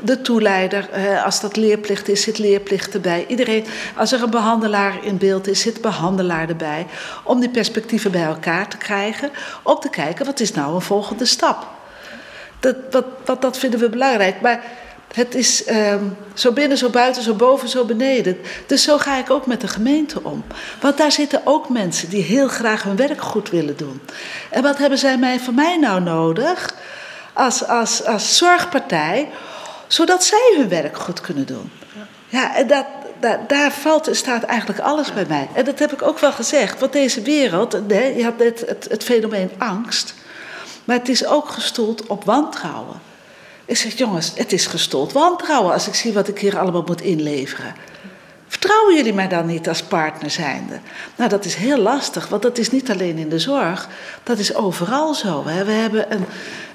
de 0.00 0.20
toeleider, 0.20 0.88
als 1.24 1.40
dat 1.40 1.56
leerplicht 1.56 2.08
is, 2.08 2.22
zit 2.22 2.38
leerplicht 2.38 2.94
erbij. 2.94 3.24
Iedereen, 3.28 3.64
als 3.96 4.12
er 4.12 4.22
een 4.22 4.30
behandelaar 4.30 5.04
in 5.04 5.18
beeld 5.18 5.46
is, 5.46 5.60
zit 5.60 5.80
behandelaar 5.80 6.48
erbij. 6.48 6.86
Om 7.22 7.40
die 7.40 7.50
perspectieven 7.50 8.10
bij 8.10 8.24
elkaar 8.24 8.68
te 8.68 8.76
krijgen. 8.76 9.30
Om 9.62 9.80
te 9.80 9.90
kijken, 9.90 10.26
wat 10.26 10.40
is 10.40 10.52
nou 10.52 10.74
een 10.74 10.80
volgende 10.80 11.24
stap? 11.24 11.66
Dat, 12.60 12.76
wat, 13.24 13.42
dat 13.42 13.58
vinden 13.58 13.80
we 13.80 13.88
belangrijk. 13.88 14.40
Maar 14.40 14.62
het 15.14 15.34
is 15.34 15.64
ehm, 15.64 16.04
zo 16.34 16.52
binnen, 16.52 16.78
zo 16.78 16.88
buiten, 16.88 17.22
zo 17.22 17.34
boven, 17.34 17.68
zo 17.68 17.84
beneden. 17.84 18.38
Dus 18.66 18.82
zo 18.82 18.98
ga 18.98 19.18
ik 19.18 19.30
ook 19.30 19.46
met 19.46 19.60
de 19.60 19.68
gemeente 19.68 20.20
om. 20.22 20.44
Want 20.80 20.96
daar 20.96 21.12
zitten 21.12 21.40
ook 21.44 21.68
mensen 21.68 22.08
die 22.08 22.22
heel 22.22 22.48
graag 22.48 22.82
hun 22.82 22.96
werk 22.96 23.22
goed 23.22 23.50
willen 23.50 23.76
doen. 23.76 24.00
En 24.50 24.62
wat 24.62 24.78
hebben 24.78 24.98
zij 24.98 25.18
mij, 25.18 25.40
van 25.40 25.54
mij 25.54 25.76
nou 25.76 26.00
nodig 26.00 26.74
als, 27.32 27.66
als, 27.66 28.04
als 28.04 28.36
zorgpartij, 28.36 29.28
zodat 29.86 30.24
zij 30.24 30.54
hun 30.56 30.68
werk 30.68 30.98
goed 30.98 31.20
kunnen 31.20 31.46
doen? 31.46 31.70
Ja, 32.28 32.56
en 32.56 32.66
dat, 32.66 32.86
daar, 33.48 33.72
valt 33.72 34.08
en 34.08 34.16
staat 34.16 34.42
eigenlijk 34.42 34.80
alles 34.80 35.12
bij 35.12 35.26
mij. 35.28 35.48
En 35.54 35.64
dat 35.64 35.78
heb 35.78 35.92
ik 35.92 36.02
ook 36.02 36.18
wel 36.18 36.32
gezegd. 36.32 36.80
Want 36.80 36.92
deze 36.92 37.22
wereld, 37.22 37.78
je 37.88 38.24
had 38.24 38.38
net 38.38 38.64
het, 38.66 38.86
het 38.90 39.04
fenomeen 39.04 39.50
angst. 39.58 40.14
Maar 40.84 40.98
het 40.98 41.08
is 41.08 41.26
ook 41.26 41.48
gestoeld 41.48 42.06
op 42.06 42.24
wantrouwen. 42.24 43.12
Ik 43.64 43.76
zeg, 43.76 43.98
jongens, 43.98 44.32
het 44.34 44.52
is 44.52 44.66
gestoeld 44.66 45.12
wantrouwen 45.12 45.72
als 45.72 45.86
ik 45.86 45.94
zie 45.94 46.12
wat 46.12 46.28
ik 46.28 46.38
hier 46.38 46.58
allemaal 46.58 46.84
moet 46.86 47.00
inleveren. 47.00 47.74
Vertrouwen 48.48 48.94
jullie 48.94 49.12
mij 49.12 49.28
dan 49.28 49.46
niet 49.46 49.68
als 49.68 49.82
partner 49.82 50.30
zijnde? 50.30 50.78
Nou, 51.16 51.30
dat 51.30 51.44
is 51.44 51.54
heel 51.54 51.78
lastig, 51.78 52.28
want 52.28 52.42
dat 52.42 52.58
is 52.58 52.70
niet 52.70 52.90
alleen 52.90 53.18
in 53.18 53.28
de 53.28 53.38
zorg, 53.38 53.88
dat 54.22 54.38
is 54.38 54.54
overal 54.54 55.14
zo. 55.14 55.46
Hè. 55.46 55.64
We 55.64 55.72
hebben 55.72 56.12
een, 56.12 56.24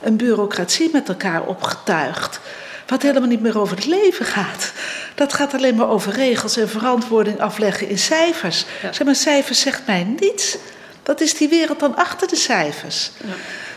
een 0.01 0.17
bureaucratie 0.17 0.89
met 0.93 1.09
elkaar 1.09 1.45
opgetuigd, 1.45 2.39
wat 2.87 3.01
helemaal 3.01 3.29
niet 3.29 3.41
meer 3.41 3.59
over 3.59 3.75
het 3.75 3.85
leven 3.85 4.25
gaat. 4.25 4.71
Dat 5.15 5.33
gaat 5.33 5.53
alleen 5.53 5.75
maar 5.75 5.89
over 5.89 6.13
regels 6.13 6.57
en 6.57 6.69
verantwoording 6.69 7.39
afleggen 7.39 7.89
in 7.89 7.97
cijfers. 7.97 8.65
Ja. 8.81 8.93
Zeg 8.93 9.05
maar, 9.05 9.15
cijfers 9.15 9.59
zegt 9.59 9.81
mij 9.85 10.03
niets. 10.03 10.57
Wat 11.03 11.21
is 11.21 11.33
die 11.33 11.49
wereld 11.49 11.79
dan 11.79 11.95
achter 11.95 12.27
de 12.27 12.35
cijfers? 12.35 13.11
Ja. 13.17 13.33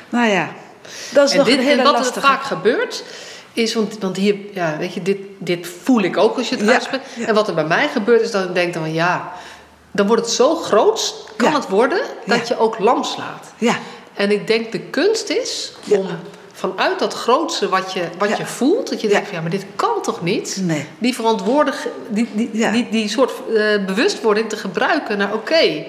Nou 0.09 0.29
ja, 0.29 0.53
dat 1.13 1.27
is 1.27 1.33
En, 1.33 1.39
nog 1.39 1.47
dit, 1.47 1.59
een 1.59 1.65
hele 1.65 1.83
en 1.83 1.93
wat 1.93 2.17
er 2.17 2.23
vaak 2.23 2.43
gebeurt, 2.43 3.05
is, 3.53 3.75
want, 3.75 3.99
want 4.01 4.17
hier, 4.17 4.37
ja, 4.53 4.77
weet 4.79 4.95
je, 4.95 5.03
dit, 5.03 5.19
dit 5.39 5.67
voel 5.83 6.03
ik 6.03 6.17
ook 6.17 6.37
als 6.37 6.49
je 6.49 6.57
het 6.57 6.65
Ja, 6.65 6.73
uitspreekt. 6.73 7.05
ja. 7.17 7.27
En 7.27 7.35
wat 7.35 7.49
er 7.49 7.55
bij 7.55 7.65
mij 7.67 7.89
gebeurt, 7.89 8.21
is 8.21 8.31
dat 8.31 8.45
ik 8.45 8.55
denk 8.55 8.75
dan, 8.75 8.93
ja, 8.93 9.33
dan 9.91 10.07
wordt 10.07 10.23
het 10.23 10.35
zo 10.35 10.55
groot, 10.57 11.15
kan 11.37 11.51
Ja. 11.51 11.57
het 11.59 11.69
worden, 11.69 12.01
dat 12.27 12.49
je 12.49 12.59
ook 12.59 12.79
lam 12.79 13.05
slaat. 13.05 13.47
Ja, 13.59 13.77
En 14.15 14.31
ik 14.31 14.47
denk 14.47 14.73
de 14.73 14.79
kunst 14.81 15.29
is 15.31 15.73
om 15.89 16.07
vanuit 16.53 16.99
dat 16.99 17.15
grootste 17.15 17.69
wat 17.69 17.93
je, 17.93 18.03
wat 18.19 18.37
je 18.37 18.47
voelt, 18.47 18.89
dat 18.91 19.01
je 19.01 19.09
denkt 19.09 19.27
van 19.27 19.37
ja, 19.37 19.41
maar 19.43 19.51
dit 19.51 19.65
kan 19.77 20.03
toch 20.03 20.23
niet? 20.23 20.57
Nee. 20.61 20.87
Die 20.99 21.15
verantwoordig, 21.15 21.87
die, 22.09 22.29
die, 22.33 22.51
die, 22.73 22.89
die 22.91 23.09
soort 23.09 23.33
eh, 23.55 23.85
bewustwording 23.87 24.49
te 24.49 24.57
gebruiken 24.57 25.19
naar 25.19 25.33
oké, 25.35 25.85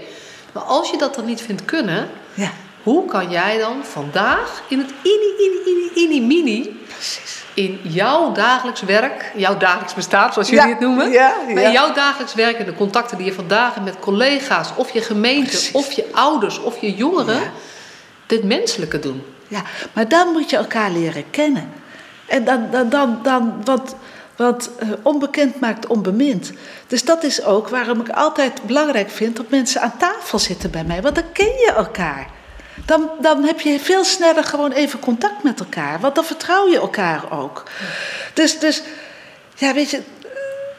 Maar 0.51 0.63
als 0.63 0.89
je 0.89 0.97
dat 0.97 1.15
dan 1.15 1.25
niet 1.25 1.41
vindt 1.41 1.65
kunnen, 1.65 2.09
Ja, 2.33 2.51
hoe 2.83 3.05
kan 3.05 3.29
jij 3.29 3.57
dan 3.57 3.85
vandaag 3.85 4.61
in 4.67 4.77
het 4.77 4.89
ini, 5.01 5.33
ini, 5.37 5.59
ini, 5.65 5.91
ini, 5.93 6.25
mini, 6.25 6.79
precies. 6.87 7.43
in 7.53 7.79
jouw 7.83 8.31
dagelijks 8.31 8.81
werk, 8.81 9.31
jouw 9.35 9.57
dagelijks 9.57 9.93
bestaan, 9.93 10.33
zoals 10.33 10.49
jullie 10.49 10.63
Ja, 10.63 10.69
het 10.69 10.79
noemen, 10.79 11.11
ja, 11.11 11.35
maar 11.53 11.63
in 11.63 11.71
jouw 11.71 11.93
dagelijks 11.93 12.33
werk 12.33 12.59
en 12.59 12.65
de 12.65 12.73
contacten 12.73 13.17
die 13.17 13.25
je 13.25 13.33
vandaag 13.33 13.73
hebt 13.73 13.85
met 13.85 13.99
collega's, 13.99 14.69
of 14.75 14.91
je 14.91 15.01
gemeente, 15.01 15.49
Precies. 15.49 15.71
of 15.71 15.91
je 15.91 16.05
ouders, 16.11 16.59
of 16.59 16.81
je 16.81 16.93
jongeren, 16.95 17.41
dit 18.25 18.43
menselijke 18.43 18.99
doen. 18.99 19.23
Ja, 19.47 19.61
maar 19.93 20.07
dan 20.07 20.27
moet 20.31 20.49
je 20.49 20.57
elkaar 20.57 20.91
leren 20.91 21.29
kennen. 21.29 21.71
En 22.25 22.43
dan, 22.43 22.67
dan, 22.71 22.89
dan, 22.89 23.19
dan 23.23 23.61
wat, 23.63 23.95
wat 24.35 24.69
eh, 24.79 24.87
onbekend 25.01 25.59
maakt 25.59 25.87
onbemind. 25.87 26.51
Dus 26.87 27.05
dat 27.05 27.23
is 27.23 27.43
ook 27.43 27.69
waarom 27.69 27.99
ik 27.99 28.09
altijd 28.09 28.61
belangrijk 28.63 29.09
vind 29.09 29.35
dat 29.35 29.49
mensen 29.49 29.81
aan 29.81 29.97
tafel 29.97 30.39
zitten 30.39 30.71
bij 30.71 30.83
mij. 30.83 31.01
Want 31.01 31.15
dan 31.15 31.31
ken 31.33 31.45
je 31.45 31.73
elkaar. 31.75 32.27
Dan, 32.85 33.09
dan 33.21 33.43
heb 33.43 33.59
je 33.59 33.79
veel 33.79 34.03
sneller 34.03 34.43
gewoon 34.43 34.71
even 34.71 34.99
contact 34.99 35.43
met 35.43 35.59
elkaar. 35.59 35.99
Want 35.99 36.15
dan 36.15 36.25
vertrouw 36.25 36.67
je 36.69 36.77
elkaar 36.77 37.31
ook. 37.31 37.63
Dus, 38.33 38.59
dus 38.59 38.81
ja, 39.55 39.73
weet 39.73 39.89
je, 39.89 40.01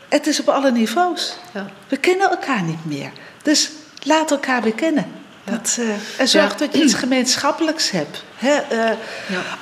het 0.09 0.27
is 0.27 0.41
op 0.41 0.49
alle 0.49 0.71
niveaus. 0.73 1.37
Ja. 1.55 1.67
We 1.89 1.97
kennen 1.97 2.31
elkaar 2.31 2.63
niet 2.63 2.85
meer. 2.85 3.11
Dus 3.43 3.71
laat 4.03 4.31
elkaar 4.31 4.63
weer 4.63 4.75
kennen. 4.75 5.07
Dat, 5.45 5.77
eh, 5.81 5.89
en 6.21 6.29
zorg 6.29 6.53
Ja. 6.53 6.59
dat 6.59 6.75
je 6.75 6.83
iets 6.83 6.95
gemeenschappelijks 6.95 7.91
hebt. 7.91 8.25
Hè? 8.37 8.55
eh, 8.57 8.91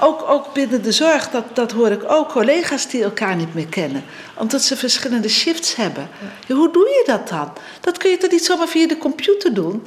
ook, 0.00 0.28
ook 0.28 0.52
binnen 0.54 0.82
de 0.82 0.92
zorg, 0.92 1.30
dat, 1.30 1.56
dat 1.56 1.72
hoor 1.72 1.90
ik 1.90 2.10
ook, 2.10 2.28
collega's 2.28 2.86
die 2.88 3.02
elkaar 3.02 3.36
niet 3.36 3.54
meer 3.54 3.66
kennen. 3.66 4.04
Omdat 4.34 4.62
ze 4.62 4.76
verschillende 4.76 5.28
shifts 5.28 5.74
hebben. 5.74 6.08
Ja, 6.46 6.54
hoe 6.54 6.72
doe 6.72 6.88
je 6.88 7.02
dat 7.06 7.28
dan? 7.28 7.52
Dat 7.80 7.98
kun 7.98 8.10
je 8.10 8.16
toch 8.16 8.30
niet 8.30 8.44
zomaar 8.44 8.68
via 8.68 8.86
de 8.86 8.98
computer 8.98 9.54
doen? 9.54 9.86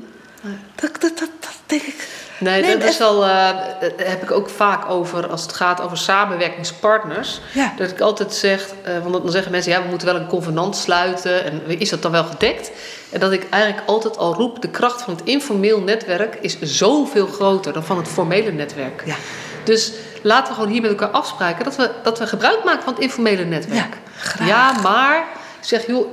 Dat, 0.76 1.02
dat, 1.02 1.18
dat, 1.18 1.30
dat 1.40 1.54
denk 1.66 1.82
ik. 1.82 2.08
Nee, 2.38 2.62
Nee, 2.62 2.72
dat 2.72 2.82
is 2.82 2.88
echt- 2.88 2.98
wel, 2.98 3.24
eh, 3.24 3.30
daar 3.30 3.92
heb 3.98 4.22
ik 4.24 4.32
ook 4.32 4.50
vaak 4.50 4.90
over 4.90 5.28
als 5.30 5.42
het 5.42 5.54
gaat 5.54 5.82
over 5.82 5.98
samenwerkingspartners. 5.98 7.40
Ja. 7.54 7.74
Dat 7.78 7.90
ik 7.90 8.02
altijd 8.02 8.34
zeg, 8.34 8.68
eh, 8.84 8.94
want 9.04 9.14
dan 9.24 9.32
zeggen 9.32 9.52
mensen, 9.52 9.72
ja, 9.72 9.82
we 9.82 9.90
moeten 9.90 10.08
wel 10.08 10.16
een 10.16 10.28
convenant 10.28 10.76
sluiten. 10.78 11.44
En 11.46 11.80
is 11.80 11.90
dat 11.90 12.02
dan 12.02 12.12
wel 12.12 12.24
gedekt? 12.24 12.72
En 13.12 13.20
dat 13.20 13.32
ik 13.32 13.50
eigenlijk 13.50 13.84
altijd 13.88 14.18
al 14.18 14.34
roep, 14.34 14.62
de 14.62 14.70
kracht 14.70 15.02
van 15.02 15.14
het 15.16 15.24
informeel 15.26 15.80
netwerk 15.80 16.38
is 16.42 16.60
zoveel 16.62 17.28
groter 17.28 17.74
dan 17.74 17.84
van 17.84 17.98
het 17.98 18.08
formele 18.08 18.52
netwerk. 18.52 19.04
Ja. 19.06 19.16
Dus 19.64 19.92
laten 20.22 20.48
we 20.48 20.54
gewoon 20.54 20.72
hier 20.72 20.82
met 20.82 20.90
elkaar 20.92 21.10
afspraken 21.10 21.64
dat 21.64 21.76
we, 21.76 21.92
dat 22.04 22.20
we 22.20 22.28
gebruik 22.28 22.64
maken 22.64 22.84
van 22.84 22.94
het 22.94 23.02
informele 23.02 23.44
netwerk. 23.46 23.98
Ja, 24.46 24.72
maar 24.82 25.26
zeg, 25.60 25.88
joh, 25.88 26.08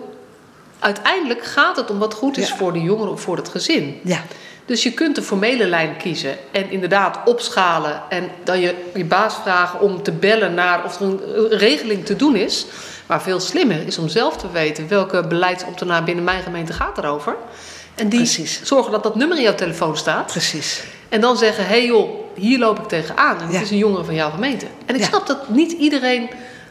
uiteindelijk 0.79 1.45
gaat 1.45 1.77
het 1.77 1.91
om 1.91 1.99
wat 1.99 2.15
goed 2.15 2.37
is 2.37 2.49
Ja. 2.49 2.57
voor 2.57 2.73
de 2.73 2.81
jongeren 2.81 3.13
of 3.13 3.21
voor 3.21 3.37
het 3.37 3.49
gezin. 3.49 4.01
Ja, 4.05 4.21
Dus 4.73 4.83
je 4.83 4.93
kunt 4.93 5.15
de 5.15 5.23
formele 5.23 5.67
lijn 5.67 5.97
kiezen 5.97 6.37
en 6.51 6.71
inderdaad 6.71 7.19
opschalen 7.25 8.03
en 8.09 8.31
dan 8.45 8.61
je, 8.61 8.75
je 8.95 9.05
baas 9.05 9.35
vragen 9.43 9.81
om 9.81 10.03
te 10.03 10.13
bellen 10.13 10.55
naar 10.55 10.85
of 10.85 11.01
er 11.01 11.07
een 11.07 11.21
regeling 11.49 12.05
te 12.07 12.17
doen 12.17 12.37
is. 12.37 12.67
Maar 13.07 13.23
veel 13.23 13.41
slimmer 13.41 13.87
is 13.87 13.99
om 13.99 14.09
zelf 14.09 14.37
te 14.37 14.51
weten 14.51 14.89
welke 14.89 15.27
beleidsambtenaar 15.27 16.05
binnen 16.05 16.25
mijn 16.25 16.43
gemeente 16.43 16.73
gaat 16.73 16.99
erover. 16.99 17.37
En 17.95 18.09
die 18.09 18.19
Precies. 18.19 18.61
zorgen 18.63 18.93
dat 18.93 19.03
dat 19.03 19.15
nummer 19.15 19.37
in 19.37 19.43
jouw 19.43 19.55
telefoon 19.55 19.97
staat. 19.97 20.27
precies. 20.27 20.83
En 21.09 21.21
dan 21.21 21.37
zeggen, 21.37 21.65
hé 21.67 21.71
hey 21.71 21.87
joh, 21.87 22.11
hier 22.35 22.59
loop 22.59 22.79
ik 22.79 22.89
tegenaan. 22.89 23.37
En 23.37 23.43
het 23.45 23.53
Ja. 23.53 23.61
is 23.61 23.71
een 23.71 23.77
jongere 23.77 24.05
van 24.05 24.15
jouw 24.15 24.31
gemeente. 24.31 24.67
En 24.87 24.95
ik 24.95 25.01
Ja. 25.01 25.07
snap 25.07 25.27
dat 25.27 25.49
niet 25.49 25.73
iedereen 25.73 26.31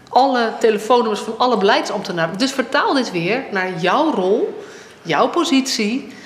alle 0.10 0.52
telefoonnummers 0.60 1.20
van 1.22 1.34
alle 1.38 1.58
beleidsambtenaren... 1.58 2.38
Dus 2.38 2.52
vertaal 2.52 2.94
dit 2.94 3.12
weer 3.12 3.44
naar 3.52 3.70
jouw 3.80 4.12
rol, 4.14 4.64
jouw 5.02 5.28
positie... 5.30 6.20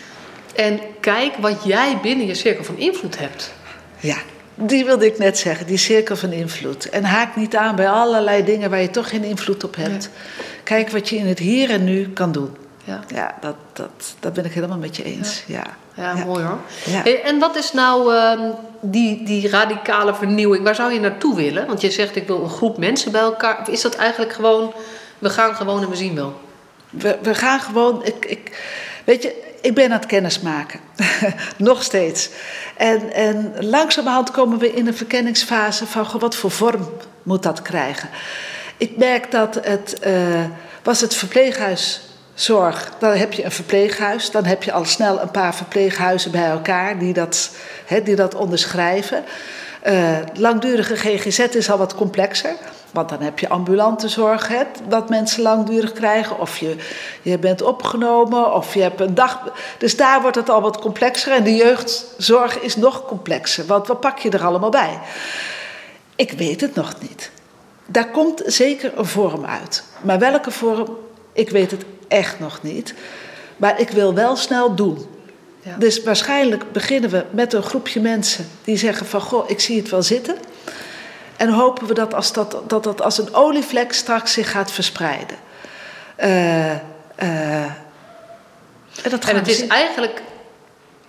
En 0.56 0.80
kijk 1.00 1.36
wat 1.36 1.64
jij 1.64 2.00
binnen 2.02 2.26
je 2.26 2.34
cirkel 2.34 2.64
van 2.64 2.78
invloed 2.78 3.20
hebt. 3.20 3.54
Ja, 4.00 4.18
die 4.56 4.86
wilde 4.86 5.06
ik 5.06 5.18
net 5.18 5.38
zeggen, 5.38 5.68
die 5.68 5.78
cirkel 5.78 6.16
van 6.16 6.32
invloed. 6.32 6.90
En 6.90 7.04
haak 7.04 7.36
niet 7.36 7.56
aan 7.56 7.76
bij 7.76 7.90
allerlei 7.90 8.44
dingen 8.44 8.70
waar 8.70 8.82
je 8.82 8.90
toch 8.90 9.10
geen 9.10 9.24
invloed 9.24 9.64
op 9.64 9.76
hebt. 9.76 10.10
Kijk 10.64 10.90
wat 10.90 11.10
je 11.10 11.16
in 11.16 11.28
het 11.28 11.40
hier 11.40 11.70
en 11.70 11.84
nu 11.84 12.10
kan 12.10 12.32
doen. 12.32 12.56
Ja, 12.84 13.04
Ja, 13.08 13.36
dat, 13.42 13.56
dat, 13.74 14.16
dat 14.20 14.34
ben 14.34 14.46
ik 14.46 14.54
helemaal 14.54 14.78
met 14.78 14.96
je 14.96 15.04
eens. 15.04 15.44
Ja, 15.48 15.64
ja, 15.96 16.14
mooi 16.26 16.44
hoor. 16.44 16.60
Hey, 16.90 17.24
en 17.24 17.40
wat 17.40 17.56
is 17.56 17.74
nou 17.74 18.16
ehm, 18.16 18.52
die, 18.82 19.24
die 19.24 19.50
radicale 19.50 20.16
vernieuwing? 20.16 20.64
Waar 20.64 20.76
zou 20.76 20.94
je 20.94 21.00
naartoe 21.00 21.36
willen? 21.36 21.68
Want 21.68 21.82
je 21.82 21.92
zegt, 21.92 22.16
ik 22.16 22.28
wil 22.28 22.44
een 22.44 22.50
groep 22.50 22.78
mensen 22.78 23.12
bij 23.12 23.22
elkaar. 23.22 23.70
Is 23.70 23.82
dat 23.82 23.96
eigenlijk 23.96 24.34
gewoon, 24.34 24.74
we 25.20 25.30
gaan 25.30 25.56
gewoon 25.56 25.82
en 25.82 25.90
we 25.90 25.96
zien 25.96 26.16
wel? 26.16 26.40
We, 26.90 27.18
we 27.22 27.36
gaan 27.36 27.60
gewoon. 27.60 28.06
Ik, 28.06 28.26
ik, 28.26 28.64
weet 29.04 29.24
je, 29.24 29.44
ik 29.66 29.74
ben 29.74 29.86
aan 29.86 30.00
het 30.00 30.06
kennismaken. 30.06 30.80
Nog 31.58 31.84
steeds. 31.84 32.30
En, 32.78 33.14
en 33.14 33.54
langzamerhand 33.60 34.32
komen 34.32 34.58
we 34.60 34.74
in 34.74 34.88
een 34.88 34.96
verkenningsfase 34.96 35.86
van 35.86 36.20
wat 36.20 36.36
voor 36.36 36.52
vorm 36.52 36.90
moet 37.24 37.44
dat 37.44 37.62
krijgen. 37.62 38.10
Ik 38.78 38.98
merk 38.98 39.32
dat 39.32 39.56
het. 39.56 40.00
eh, 40.00 40.14
was 40.86 41.02
het 41.02 41.16
verpleeghuiszorg. 41.16 42.92
Dan 43.00 43.12
heb 43.12 43.34
je 43.34 43.44
een 43.44 43.52
verpleeghuis. 43.52 44.32
Dan 44.32 44.46
heb 44.46 44.64
je 44.64 44.72
al 44.72 44.86
snel 44.86 45.22
een 45.22 45.32
paar 45.32 45.56
verpleeghuizen 45.56 46.32
bij 46.32 46.46
elkaar 46.50 47.00
die 47.00 47.14
dat, 47.14 47.52
die 48.04 48.16
dat 48.16 48.36
onderschrijven. 48.36 49.24
Eh, 49.82 50.18
langdurige 50.34 50.96
GGZ 50.96 51.40
is 51.40 51.72
al 51.72 51.78
wat 51.78 51.96
complexer. 51.96 52.56
Want 52.96 53.10
dan 53.10 53.22
heb 53.22 53.40
je 53.40 53.50
ambulante 53.50 54.08
zorg, 54.08 54.48
hè, 54.48 54.64
dat 54.88 55.10
mensen 55.10 55.42
langdurig 55.42 55.92
krijgen. 55.92 56.40
Of 56.40 56.58
je, 56.58 56.76
je 57.22 57.40
bent 57.40 57.62
opgenomen, 57.62 58.54
of 58.54 58.74
je 58.74 58.82
hebt 58.82 59.00
een 59.00 59.16
dag. 59.16 59.42
Dus 59.78 59.98
daar 59.98 60.22
wordt 60.22 60.36
het 60.36 60.50
al 60.50 60.62
wat 60.62 60.80
complexer. 60.80 61.32
En 61.32 61.44
de 61.44 61.56
jeugdzorg 61.56 62.60
is 62.60 62.76
nog 62.76 63.06
complexer. 63.06 63.66
Want 63.66 63.88
wat 63.88 64.00
pak 64.00 64.18
je 64.18 64.30
er 64.30 64.46
allemaal 64.46 64.70
bij? 64.70 65.00
Ik 66.16 66.32
weet 66.32 66.62
het 66.62 66.76
nog 66.76 66.94
niet. 67.02 67.32
Daar 67.86 68.12
komt 68.12 68.42
zeker 68.46 68.92
een 68.98 69.06
vorm 69.06 69.46
uit. 69.46 69.84
Maar 70.02 70.20
welke 70.20 70.52
vorm, 70.52 70.98
ik 71.34 71.50
weet 71.50 71.72
het 71.72 71.86
echt 72.08 72.40
nog 72.40 72.60
niet. 72.62 72.94
Maar 73.58 73.80
ik 73.80 73.90
wil 73.90 74.14
wel 74.14 74.36
snel 74.36 74.76
doen. 74.76 75.06
Ja. 75.62 75.76
Dus 75.78 76.04
waarschijnlijk 76.04 76.72
beginnen 76.72 77.10
we 77.10 77.26
met 77.30 77.54
een 77.54 77.64
groepje 77.64 78.02
mensen 78.02 78.48
die 78.64 78.78
zeggen 78.78 79.06
van 79.06 79.22
goh, 79.22 79.50
ik 79.50 79.60
zie 79.60 79.78
het 79.78 79.90
wel 79.90 80.04
zitten. 80.04 80.36
En 81.38 81.50
hopen 81.50 81.88
we 81.88 81.94
dat 81.94 82.14
als, 82.14 82.34
dat, 82.34 82.58
dat, 82.68 82.84
dat 82.84 83.02
als 83.02 83.18
een 83.18 83.34
olievlek 83.34 83.94
straks 83.94 84.34
zich 84.34 84.52
gaat 84.52 84.72
verspreiden. 84.72 85.38
Eh, 86.16 86.72
eh, 86.72 87.64
en 89.04 89.10
dat 89.10 89.26
En 89.26 89.36
het 89.36 89.48
is 89.48 89.58
zien. 89.58 89.70
eigenlijk, 89.70 90.22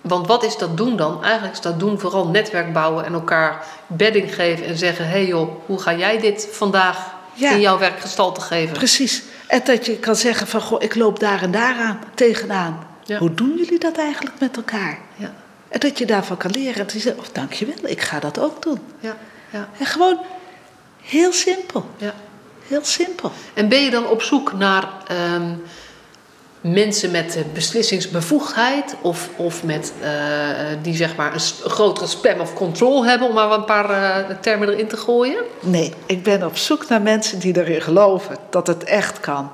want 0.01 0.27
wat 0.27 0.43
is 0.43 0.57
dat 0.57 0.77
doen 0.77 0.95
dan? 0.97 1.23
Eigenlijk 1.23 1.53
is 1.53 1.61
dat 1.61 1.79
doen 1.79 1.99
vooral 1.99 2.27
netwerk 2.27 2.73
bouwen 2.73 3.05
en 3.05 3.13
elkaar 3.13 3.65
bedding 3.87 4.35
geven 4.35 4.65
en 4.65 4.77
zeggen: 4.77 5.05
hé 5.05 5.11
hey 5.11 5.25
joh, 5.25 5.49
hoe 5.65 5.79
ga 5.81 5.93
jij 5.93 6.19
dit 6.19 6.47
vandaag 6.51 7.15
Ja. 7.33 7.51
in 7.51 7.59
jouw 7.59 7.77
werk 7.77 7.99
gestalte 7.99 8.41
geven? 8.41 8.77
Precies. 8.77 9.23
En 9.47 9.61
dat 9.63 9.85
je 9.85 9.97
kan 9.97 10.15
zeggen 10.15 10.47
van 10.47 10.61
goh, 10.61 10.81
ik 10.83 10.95
loop 10.95 11.19
daar 11.19 11.41
en 11.41 11.51
daaraan 11.51 11.99
tegenaan. 12.13 12.87
Ja. 13.03 13.17
Hoe 13.17 13.33
doen 13.33 13.53
jullie 13.57 13.79
dat 13.79 13.97
eigenlijk 13.97 14.39
met 14.39 14.55
elkaar? 14.57 14.97
Ja, 15.15 15.33
En 15.69 15.79
dat 15.79 15.97
je 15.97 16.05
daarvan 16.05 16.37
kan 16.37 16.51
leren. 16.51 16.73
En 16.73 16.81
dat 16.83 16.91
je 16.91 16.99
zegt, 16.99 17.17
oh, 17.17 17.25
dankjewel, 17.31 17.75
ik 17.81 18.01
ga 18.01 18.19
dat 18.19 18.39
ook 18.39 18.61
doen. 18.61 18.79
ja, 18.99 19.17
ja, 19.49 19.69
En 19.79 19.85
gewoon 19.85 20.19
heel 21.01 21.33
simpel. 21.33 21.85
ja. 21.97 22.13
Heel 22.67 22.85
simpel. 22.85 23.31
En 23.53 23.69
ben 23.69 23.83
je 23.83 23.89
dan 23.89 24.07
op 24.07 24.21
zoek 24.21 24.53
naar 24.53 24.87
ehm, 25.07 25.53
mensen 26.61 27.11
met 27.11 27.35
eh, 27.35 27.43
beslissingsbevoegdheid 27.53 28.95
of, 29.01 29.29
of 29.35 29.63
met, 29.63 29.93
eh, 30.01 30.09
die 30.81 30.95
zeg 30.95 31.15
maar 31.15 31.33
een, 31.33 31.69
grotere 31.69 32.07
spam 32.07 32.39
of 32.39 32.53
control 32.53 33.05
hebben, 33.05 33.27
om 33.27 33.33
maar 33.33 33.51
een 33.51 33.65
paar 33.65 33.89
eh, 33.89 34.35
termen 34.41 34.69
erin 34.69 34.87
te 34.87 34.97
gooien? 34.97 35.43
Nee, 35.59 35.93
ik 36.05 36.23
ben 36.23 36.45
op 36.45 36.57
zoek 36.57 36.87
naar 36.87 37.01
mensen 37.01 37.39
die 37.39 37.57
erin 37.57 37.81
geloven 37.81 38.37
dat 38.49 38.67
het 38.67 38.83
echt 38.83 39.19
kan. 39.19 39.51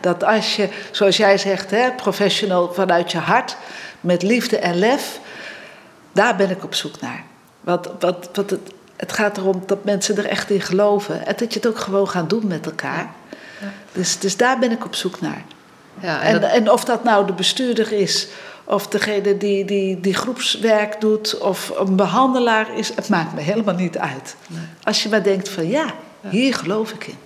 Dat 0.00 0.24
als 0.24 0.56
je, 0.56 0.68
zoals 0.90 1.16
jij 1.16 1.38
zegt, 1.38 1.70
hè, 1.70 1.92
professional 1.92 2.72
vanuit 2.72 3.12
je 3.12 3.18
hart, 3.18 3.56
met 4.00 4.22
liefde 4.22 4.58
en 4.58 4.78
lef, 4.78 5.20
daar 6.12 6.36
ben 6.36 6.50
ik 6.50 6.64
op 6.64 6.74
zoek 6.74 7.00
naar. 7.00 7.24
Want, 7.60 7.88
wat, 8.00 8.28
wat 8.32 8.50
het, 8.50 8.72
het 8.96 9.12
gaat 9.12 9.36
erom 9.36 9.62
dat 9.66 9.84
mensen 9.84 10.16
er 10.16 10.26
echt 10.26 10.50
in 10.50 10.60
geloven 10.60 11.26
en 11.26 11.34
dat 11.36 11.52
je 11.52 11.58
het 11.60 11.68
ook 11.68 11.78
gewoon 11.78 12.08
gaat 12.08 12.30
doen 12.30 12.46
met 12.46 12.66
elkaar. 12.66 13.10
Dus, 13.92 14.18
dus 14.18 14.36
daar 14.36 14.58
ben 14.58 14.70
ik 14.70 14.84
op 14.84 14.94
zoek 14.94 15.20
naar. 15.20 15.42
Ja, 16.00 16.20
en 16.22 16.34
En, 16.34 16.40
dat- 16.40 16.50
en 16.50 16.70
of 16.70 16.84
dat 16.84 17.04
nou 17.04 17.26
de 17.26 17.32
bestuurder 17.32 17.92
is, 17.92 18.28
of 18.64 18.86
degene 18.88 19.36
die, 19.38 19.64
die, 19.64 20.00
die 20.00 20.14
groepswerk 20.14 21.00
doet, 21.00 21.38
of 21.38 21.72
een 21.78 21.96
behandelaar 21.96 22.76
is, 22.78 22.88
het 22.94 23.08
maakt 23.08 23.34
me 23.34 23.40
helemaal 23.40 23.74
niet 23.74 23.98
uit. 23.98 24.36
Als 24.82 25.02
je 25.02 25.08
maar 25.08 25.22
denkt 25.22 25.48
van 25.48 25.68
ja, 25.68 25.84
hier 26.28 26.54
geloof 26.54 26.90
ik 26.90 27.06
in. 27.06 27.18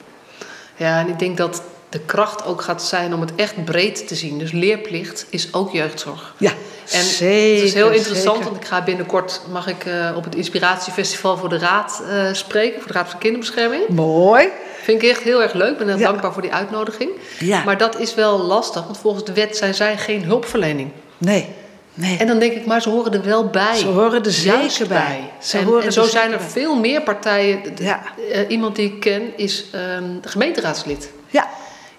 Ja, 0.77 1.01
en 1.01 1.09
ik 1.09 1.19
denk 1.19 1.37
dat 1.37 1.63
de 1.89 1.99
kracht 2.01 2.45
ook 2.45 2.63
gaat 2.63 2.83
zijn 2.83 3.15
om 3.15 3.21
het 3.21 3.31
echt 3.37 3.65
breed 3.65 4.09
te 4.09 4.15
zien. 4.15 4.39
Dus 4.39 4.53
leerplicht 4.53 5.27
is 5.31 5.49
ook 5.55 5.73
jeugdzorg. 5.73 6.35
Ja, 6.39 6.53
En 6.91 7.03
zeker, 7.03 7.55
het 7.57 7.65
is 7.65 7.75
heel 7.75 7.91
interessant, 7.91 8.37
zeker. 8.37 8.51
want 8.51 8.57
ik 8.63 8.69
ga 8.69 8.83
binnenkort 8.83 9.41
mag 9.51 9.67
ik 9.67 9.85
eh, 9.85 10.13
op 10.17 10.25
het 10.25 10.35
Inspiratiefestival 10.35 11.37
voor 11.37 11.49
de 11.49 11.59
Raad 11.59 12.03
eh, 12.09 12.33
spreken, 12.33 12.79
voor 12.81 12.93
de 12.93 12.99
Raad 12.99 13.09
voor 13.11 13.19
Kinderbescherming. 13.21 13.89
Mooi. 13.89 14.49
Vind 14.83 15.03
ik 15.03 15.09
echt 15.11 15.23
heel 15.23 15.43
erg 15.43 15.53
leuk. 15.53 15.71
Ik 15.73 15.79
ben 15.79 15.89
heel 15.89 15.99
Ja. 15.99 16.07
dankbaar 16.09 16.33
voor 16.33 16.43
die 16.43 16.53
uitnodiging. 16.53 17.11
Ja. 17.39 17.65
Maar 17.65 17.79
dat 17.79 17.99
is 17.99 18.15
wel 18.15 18.39
lastig, 18.39 18.85
want 18.85 18.99
volgens 18.99 19.25
de 19.25 19.33
wet 19.33 19.57
zijn 19.57 19.75
zij 19.75 19.97
geen 19.99 20.25
hulpverlening. 20.25 20.91
Nee, 21.19 21.49
Nee. 21.95 22.17
En 22.19 22.27
dan 22.27 22.39
denk 22.39 22.53
ik, 22.53 22.67
maar 22.67 22.83
ze 22.83 22.89
horen 22.89 23.13
er 23.13 23.23
wel 23.25 23.47
bij. 23.47 23.77
Ze 23.77 23.87
horen 23.87 24.25
er 24.25 24.33
zeker 24.33 24.89
bij. 24.89 25.31
Ze 25.43 25.59
en, 25.59 25.83
en 25.83 25.93
zo 25.93 26.03
zijn 26.05 26.33
er 26.33 26.41
veel 26.41 26.75
meer 26.79 27.03
partijen. 27.03 27.61
Ja. 27.79 28.01
Uh, 28.33 28.39
iemand 28.49 28.77
die 28.77 28.87
ik 28.93 29.01
ken 29.01 29.23
is 29.37 29.65
um, 29.99 30.21
gemeenteraadslid. 30.25 31.11
Ja. 31.29 31.49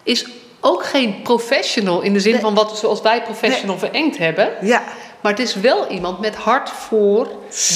Is 0.04 0.26
ook 0.60 0.86
geen 0.86 1.22
professional 1.22 2.02
in 2.02 2.14
de 2.14 2.20
zin 2.20 2.40
van 2.40 2.54
wat 2.54 2.78
zoals 2.78 3.02
wij 3.02 3.24
professional 3.24 3.76
nee. 3.76 3.90
verengd 3.90 4.18
hebben. 4.18 4.50
Ja. 4.62 4.84
Maar 5.22 5.32
het 5.32 5.42
is 5.42 5.56
wel 5.56 5.88
iemand 5.88 6.20
met 6.20 6.36
hart 6.36 6.70
voor 6.70 7.28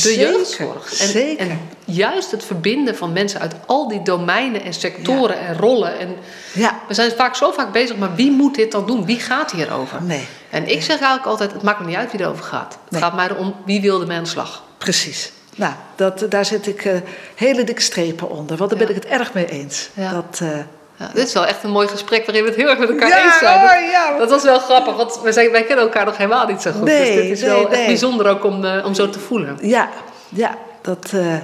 de 0.01 0.15
jeugdzorg. 0.17 0.99
En, 0.99 1.07
Zeker. 1.07 1.49
en 1.49 1.69
juist 1.85 2.31
het 2.31 2.43
verbinden 2.43 2.95
van 2.95 3.13
mensen 3.13 3.39
uit 3.39 3.53
al 3.65 3.87
die 3.87 4.01
domeinen 4.01 4.63
en 4.63 4.73
sectoren 4.73 5.39
en 5.39 5.57
rollen. 5.57 5.99
En 5.99 6.15
ja. 6.53 6.79
We 6.87 6.93
zijn 6.93 7.11
vaak 7.11 7.35
zo 7.35 7.51
vaak 7.51 7.71
bezig, 7.71 7.97
maar 7.97 8.15
wie 8.15 8.31
moet 8.31 8.55
dit 8.55 8.71
dan 8.71 8.85
doen? 8.85 9.05
Wie 9.05 9.19
gaat 9.19 9.51
hierover? 9.51 10.03
Nee. 10.03 10.27
En 10.49 10.63
ik 10.67 10.81
zeg 10.81 10.89
eigenlijk 10.89 11.25
altijd: 11.25 11.51
het 11.51 11.61
maakt 11.61 11.79
me 11.79 11.85
niet 11.85 11.95
uit 11.95 12.11
wie 12.11 12.21
erover 12.21 12.43
gaat. 12.43 12.77
Het 12.89 12.99
gaat 12.99 13.15
mij 13.15 13.27
erom 13.29 13.55
wie 13.65 13.81
wilde 13.81 14.05
mij 14.05 14.17
aan 14.17 14.23
de 14.23 14.29
slag. 14.29 14.63
Precies. 14.77 15.31
Nou, 15.55 15.73
dat, 15.95 16.25
daar 16.29 16.45
zit 16.45 16.67
ik 16.67 16.85
uh, 16.85 16.93
hele 17.35 17.63
dikke 17.63 17.81
strepen 17.81 18.29
onder, 18.29 18.57
want 18.57 18.69
daar 18.69 18.79
ben 18.79 18.89
ik 18.89 18.95
het 18.95 19.05
erg 19.05 19.33
mee 19.33 19.45
eens. 19.45 19.89
Dat, 19.95 20.39
uh, 20.43 20.49
ja, 20.95 21.09
dit 21.13 21.27
is 21.27 21.33
wel 21.33 21.45
echt 21.45 21.63
een 21.63 21.69
mooi 21.69 21.87
gesprek 21.87 22.25
waarin 22.25 22.43
we 22.43 22.49
het 22.49 22.59
heel 22.59 22.69
erg 22.69 22.79
met 22.79 22.89
elkaar 22.89 23.25
eens 23.25 23.37
zijn. 23.37 23.55
Oh, 23.57 23.91
ja. 23.91 24.17
Dat 24.17 24.29
was 24.29 24.43
wel 24.43 24.59
grappig, 24.59 24.95
want 24.95 25.19
wij, 25.23 25.31
zijn, 25.31 25.51
wij 25.51 25.63
kennen 25.63 25.85
elkaar 25.85 26.05
nog 26.05 26.17
helemaal 26.17 26.47
niet 26.47 26.61
zo 26.61 26.71
goed. 26.71 26.83
Nee, 26.83 27.05
dus 27.05 27.15
dit 27.15 27.31
is 27.31 27.41
nee, 27.41 27.49
wel 27.49 27.61
nee. 27.61 27.77
echt 27.77 27.85
bijzonder 27.85 28.27
ook 28.27 28.43
om, 28.43 28.63
uh, 28.63 28.85
om 28.85 28.93
zo 28.93 29.09
te 29.09 29.19
voelen. 29.19 29.57
Ja, 29.61 29.89
ja, 30.29 30.57
dat, 30.81 31.11
uh, 31.15 31.35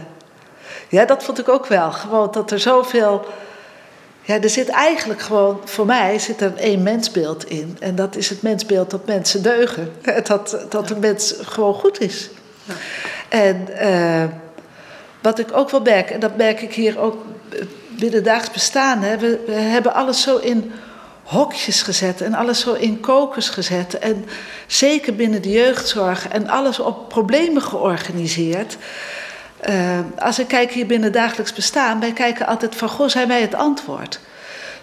ja, 0.90 1.06
dat 1.06 1.24
vond 1.24 1.40
ik 1.40 1.50
ook 1.50 1.66
wel. 1.66 1.92
Gewoon 1.92 2.32
dat 2.32 2.52
er 2.52 2.60
zoveel. 2.60 3.26
Ja, 4.22 4.42
er 4.42 4.50
zit 4.50 4.70
eigenlijk 4.70 5.22
gewoon, 5.22 5.62
voor 5.66 5.86
mij 5.86 6.20
zit 6.20 6.42
er 6.42 6.56
één 6.56 6.84
mensbeeld 6.84 7.46
in. 7.46 7.78
En 7.80 7.96
dat 7.96 8.16
is 8.16 8.30
het 8.30 8.42
mensbeeld 8.42 8.90
dat 8.90 9.06
mensen 9.06 9.44
deugen. 9.44 9.92
Dat, 10.24 10.66
dat 10.70 10.90
een 10.90 11.00
mens 11.00 11.36
gewoon 11.42 11.74
goed 11.74 12.02
is. 12.02 12.30
Ja. 12.64 12.74
En 13.30 13.68
uh, 13.82 14.24
wat 15.22 15.40
ik 15.40 15.48
ook 15.52 15.70
wel 15.70 15.82
merk, 15.82 16.10
en 16.10 16.20
dat 16.20 16.38
merk 16.38 16.62
ik 16.62 16.74
hier 16.74 17.00
ook 17.00 17.16
binnendaags 18.00 18.52
bestaan. 18.52 19.02
Hè. 19.02 19.18
We, 19.18 19.44
we, 19.46 19.52
hebben 19.52 19.94
alles 19.94 20.22
zo 20.22 20.38
in 20.38 20.72
hokjes 21.24 21.82
gezet 21.82 22.22
en 22.22 22.34
alles 22.34 22.60
zo 22.60 22.74
in 22.74 23.00
kokers 23.00 23.50
gezet. 23.50 24.00
En 24.00 24.26
zeker 24.68 25.16
binnen 25.16 25.42
de 25.42 25.52
jeugdzorg 25.52 26.28
en 26.28 26.48
alles 26.48 26.80
op 26.80 27.10
problemen 27.10 27.62
georganiseerd. 27.62 28.78
Uh, 29.70 30.00
als 30.20 30.40
ik 30.40 30.48
kijk 30.48 30.72
hier 30.72 30.86
binnen 30.86 31.12
dagelijks 31.12 31.54
bestaan, 31.54 32.00
wij 32.00 32.14
kijken 32.14 32.48
altijd 32.48 32.76
van, 32.76 32.90
goh, 32.90 33.08
zijn 33.08 33.28
wij 33.28 33.42
het 33.42 33.56
antwoord? 33.56 34.20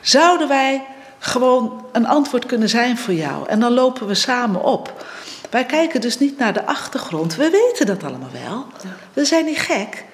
Zouden 0.00 0.48
wij 0.48 0.84
gewoon 1.18 1.84
een 1.92 2.06
antwoord 2.06 2.46
kunnen 2.46 2.68
zijn 2.68 2.98
voor 2.98 3.14
jou? 3.14 3.48
En 3.48 3.60
dan 3.60 3.72
lopen 3.72 4.06
we 4.06 4.14
samen 4.14 4.62
op. 4.62 5.04
Wij 5.50 5.64
kijken 5.64 6.00
dus 6.00 6.18
niet 6.18 6.38
naar 6.38 6.52
de 6.52 6.66
achtergrond. 6.66 7.36
We 7.36 7.50
weten 7.50 7.86
dat 7.86 8.04
allemaal 8.04 8.30
wel. 8.44 8.66
We 9.12 9.24
zijn 9.24 9.44
niet 9.44 9.58
gek. 9.58 10.04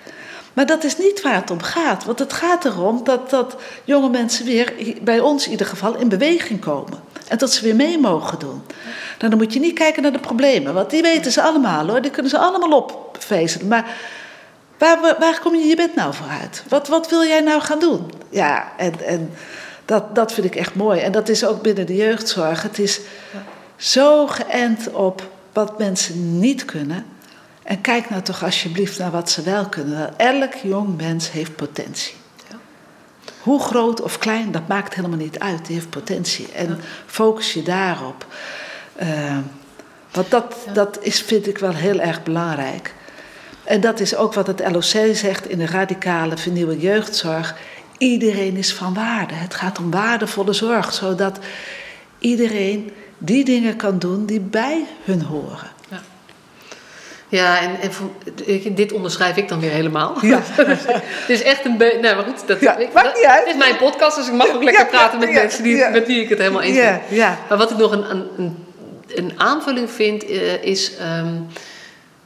Maar 0.52 0.66
dat 0.66 0.84
is 0.84 0.98
niet 0.98 1.22
waar 1.22 1.34
het 1.34 1.50
om 1.50 1.62
gaat. 1.62 2.04
Want 2.04 2.18
het 2.18 2.32
gaat 2.32 2.64
erom 2.64 3.04
dat, 3.04 3.30
dat 3.30 3.56
jonge 3.84 4.08
mensen 4.08 4.44
weer, 4.44 4.72
bij 5.02 5.20
ons 5.20 5.44
in 5.44 5.50
ieder 5.50 5.66
geval, 5.66 5.94
in 5.96 6.08
beweging 6.08 6.60
komen. 6.60 7.00
En 7.28 7.38
dat 7.38 7.52
ze 7.52 7.64
weer 7.64 7.76
mee 7.76 7.98
mogen 7.98 8.38
doen. 8.38 8.62
Nou, 9.18 9.30
dan 9.30 9.36
moet 9.36 9.52
je 9.52 9.60
niet 9.60 9.74
kijken 9.74 10.02
naar 10.02 10.12
de 10.12 10.18
problemen. 10.18 10.74
Want 10.74 10.90
die 10.90 11.02
weten 11.02 11.32
ze 11.32 11.42
allemaal 11.42 11.88
hoor. 11.88 12.02
Die 12.02 12.10
kunnen 12.10 12.30
ze 12.30 12.38
allemaal 12.38 12.78
opvezelen. 12.78 13.68
Maar 13.68 13.96
waar, 14.78 15.16
waar 15.18 15.40
kom 15.40 15.54
je 15.54 15.66
je 15.66 15.76
bed 15.76 15.94
nou 15.94 16.14
voor 16.14 16.26
uit? 16.40 16.62
Wat, 16.68 16.88
wat 16.88 17.08
wil 17.08 17.24
jij 17.24 17.40
nou 17.40 17.60
gaan 17.60 17.78
doen? 17.78 18.12
Ja, 18.28 18.72
en, 18.76 19.06
en 19.06 19.30
dat, 19.84 20.14
dat 20.14 20.32
vind 20.32 20.46
ik 20.46 20.56
echt 20.56 20.74
mooi. 20.74 21.00
En 21.00 21.12
dat 21.12 21.28
is 21.28 21.44
ook 21.44 21.62
binnen 21.62 21.86
de 21.86 21.96
jeugdzorg. 21.96 22.62
Het 22.62 22.78
is 22.78 23.00
zo 23.76 24.26
geënt 24.26 24.92
op 24.92 25.30
wat 25.52 25.78
mensen 25.78 26.38
niet 26.38 26.64
kunnen. 26.64 27.06
En 27.72 27.80
kijk 27.80 28.10
nou 28.10 28.22
toch 28.22 28.44
alsjeblieft 28.44 28.98
naar 28.98 29.10
wat 29.10 29.30
ze 29.30 29.42
wel 29.42 29.68
kunnen. 29.68 30.18
Elk 30.18 30.54
jong 30.54 30.96
mens 30.96 31.30
heeft 31.30 31.56
potentie. 31.56 32.14
Ja. 32.50 32.56
Hoe 33.40 33.60
groot 33.60 34.02
of 34.02 34.18
klein, 34.18 34.52
dat 34.52 34.68
maakt 34.68 34.94
helemaal 34.94 35.18
niet 35.18 35.38
uit. 35.38 35.66
Die 35.66 35.74
heeft 35.74 35.90
potentie. 35.90 36.52
En 36.52 36.80
focus 37.06 37.52
je 37.52 37.62
daarop. 37.62 38.26
Uh, 39.02 39.38
want 40.10 40.30
dat, 40.30 40.56
dat 40.72 40.98
is, 41.00 41.20
vind 41.20 41.46
ik 41.46 41.58
wel 41.58 41.72
heel 41.72 42.00
erg 42.00 42.22
belangrijk. 42.22 42.94
En 43.64 43.80
dat 43.80 44.00
is 44.00 44.16
ook 44.16 44.34
wat 44.34 44.46
het 44.46 44.70
LOC 44.70 45.14
zegt 45.14 45.48
in 45.48 45.58
de 45.58 45.66
radicale 45.66 46.36
vernieuwde 46.36 46.78
jeugdzorg. 46.78 47.56
Iedereen 47.98 48.56
is 48.56 48.74
van 48.74 48.94
waarde. 48.94 49.34
Het 49.34 49.54
gaat 49.54 49.78
om 49.78 49.90
waardevolle 49.90 50.52
zorg, 50.52 50.92
zodat 50.92 51.38
iedereen 52.18 52.92
die 53.18 53.44
dingen 53.44 53.76
kan 53.76 53.98
doen 53.98 54.26
die 54.26 54.40
bij 54.40 54.84
hun 55.04 55.22
horen. 55.22 55.71
Ja. 57.32 57.60
En, 57.60 57.80
en 57.80 57.92
voor, 57.92 58.10
dit 58.72 58.92
onderschrijf 58.92 59.36
ik 59.36 59.48
dan 59.48 59.60
weer 59.60 59.70
helemaal. 59.70 60.16
Ja. 60.20 60.40
het 60.56 61.28
is 61.28 61.42
echt 61.42 61.64
een 61.64 61.76
beetje. 61.76 62.00
Nou, 62.00 62.16
maar 62.16 62.24
goed, 62.24 62.46
dat, 62.46 62.60
ja, 62.60 62.76
ik, 62.76 62.92
maakt 62.92 63.16
niet 63.16 63.24
uit. 63.24 63.38
Het 63.38 63.48
is 63.48 63.56
mijn 63.56 63.76
podcast, 63.76 64.16
dus 64.16 64.26
ik 64.26 64.32
mag 64.32 64.54
ook 64.54 64.62
lekker 64.62 64.86
praten 64.86 65.18
met 65.18 65.32
mensen 65.32 65.62
die, 65.62 65.88
met 65.88 66.06
wie 66.06 66.20
ik 66.20 66.28
het 66.28 66.38
helemaal 66.38 66.62
eens 66.62 66.76
ben. 66.76 67.00
ja. 67.08 67.38
Maar 67.48 67.58
wat 67.58 67.70
ik 67.70 67.76
nog 67.76 67.92
een, 67.92 68.04
een, 68.36 68.66
een 69.14 69.32
aanvulling 69.36 69.90
vind, 69.90 70.30
uh, 70.30 70.62
is. 70.62 70.92
Um, 71.18 71.48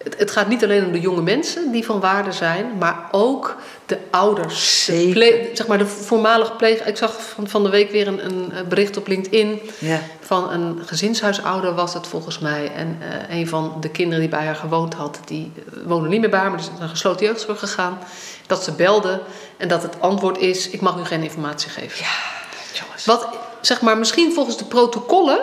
het, 0.06 0.18
het, 0.18 0.30
gaat 0.30 0.48
niet 0.48 0.64
alleen 0.64 0.84
om 0.84 0.92
de 0.92 1.00
jonge 1.00 1.22
mensen 1.22 1.72
die 1.72 1.84
van 1.84 2.00
waarde 2.00 2.32
zijn, 2.32 2.78
maar 2.78 3.08
ook 3.10 3.56
de 3.86 3.98
ouders. 4.10 4.84
De 4.84 5.50
zeg 5.54 5.66
maar 5.66 5.78
de 5.78 5.86
voormalig 5.86 6.56
pleeg. 6.56 6.86
Ik 6.86 6.96
zag 6.96 7.22
van, 7.22 7.48
van 7.48 7.62
de 7.62 7.70
week 7.70 7.90
weer 7.90 8.08
een, 8.08 8.24
een 8.24 8.68
bericht 8.68 8.96
op 8.96 9.06
LinkedIn 9.06 9.60
ja. 9.78 10.00
van 10.20 10.50
een 10.50 10.78
gezinshuisouder, 10.84 11.74
was 11.74 11.94
het 11.94 12.06
volgens 12.06 12.38
mij. 12.38 12.72
En 12.72 12.98
uh, 13.28 13.38
een 13.38 13.48
van 13.48 13.76
de 13.80 13.88
kinderen 13.88 14.20
die 14.20 14.28
bij 14.28 14.44
haar 14.44 14.56
gewoond 14.56 14.94
had, 14.94 15.20
die 15.24 15.52
woonde 15.84 16.08
niet 16.08 16.20
meer 16.20 16.30
bij 16.30 16.40
haar, 16.40 16.50
maar 16.50 16.58
is 16.58 16.70
naar 16.70 16.82
een 16.82 16.88
gesloten 16.88 17.26
jeugdzorg 17.26 17.58
gegaan. 17.58 17.98
Dat 18.46 18.64
ze 18.64 18.72
belde 18.72 19.20
en 19.56 19.68
dat 19.68 19.82
het 19.82 20.00
antwoord 20.00 20.38
is: 20.38 20.70
Ik 20.70 20.80
mag 20.80 20.98
u 20.98 21.04
geen 21.04 21.22
informatie 21.22 21.70
geven. 21.70 21.98
Ja, 21.98 22.80
jongens. 22.80 23.04
Wat 23.04 23.28
zeg 23.60 23.80
maar 23.80 23.98
misschien 23.98 24.32
volgens 24.32 24.58
de 24.58 24.64
protocollen 24.64 25.40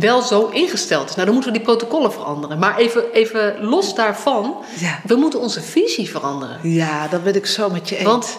wel 0.00 0.22
zo 0.22 0.46
ingesteld 0.46 1.08
is. 1.08 1.14
Nou, 1.14 1.24
dan 1.24 1.34
moeten 1.34 1.52
we 1.52 1.58
die 1.58 1.66
protocollen 1.66 2.12
veranderen. 2.12 2.58
Maar 2.58 2.76
even, 2.76 3.12
even 3.12 3.64
los 3.64 3.94
daarvan, 3.94 4.56
ja. 4.78 5.00
we 5.04 5.14
moeten 5.14 5.40
onze 5.40 5.60
visie 5.60 6.10
veranderen. 6.10 6.58
Ja, 6.62 7.08
dat 7.08 7.24
ben 7.24 7.34
ik 7.34 7.46
zo 7.46 7.70
met 7.70 7.88
je 7.88 7.96
eens. 7.96 8.04
Want 8.04 8.38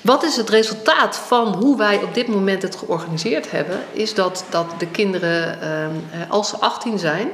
wat 0.00 0.22
is 0.22 0.36
het 0.36 0.48
resultaat 0.48 1.16
van 1.16 1.54
hoe 1.54 1.76
wij 1.76 2.02
op 2.02 2.14
dit 2.14 2.28
moment 2.28 2.62
het 2.62 2.76
georganiseerd 2.76 3.50
hebben? 3.50 3.80
Is 3.92 4.14
dat, 4.14 4.44
dat 4.48 4.66
de 4.78 4.86
kinderen, 4.86 5.62
eh, 5.62 6.30
als 6.30 6.48
ze 6.48 6.56
18 6.56 6.98
zijn 6.98 7.28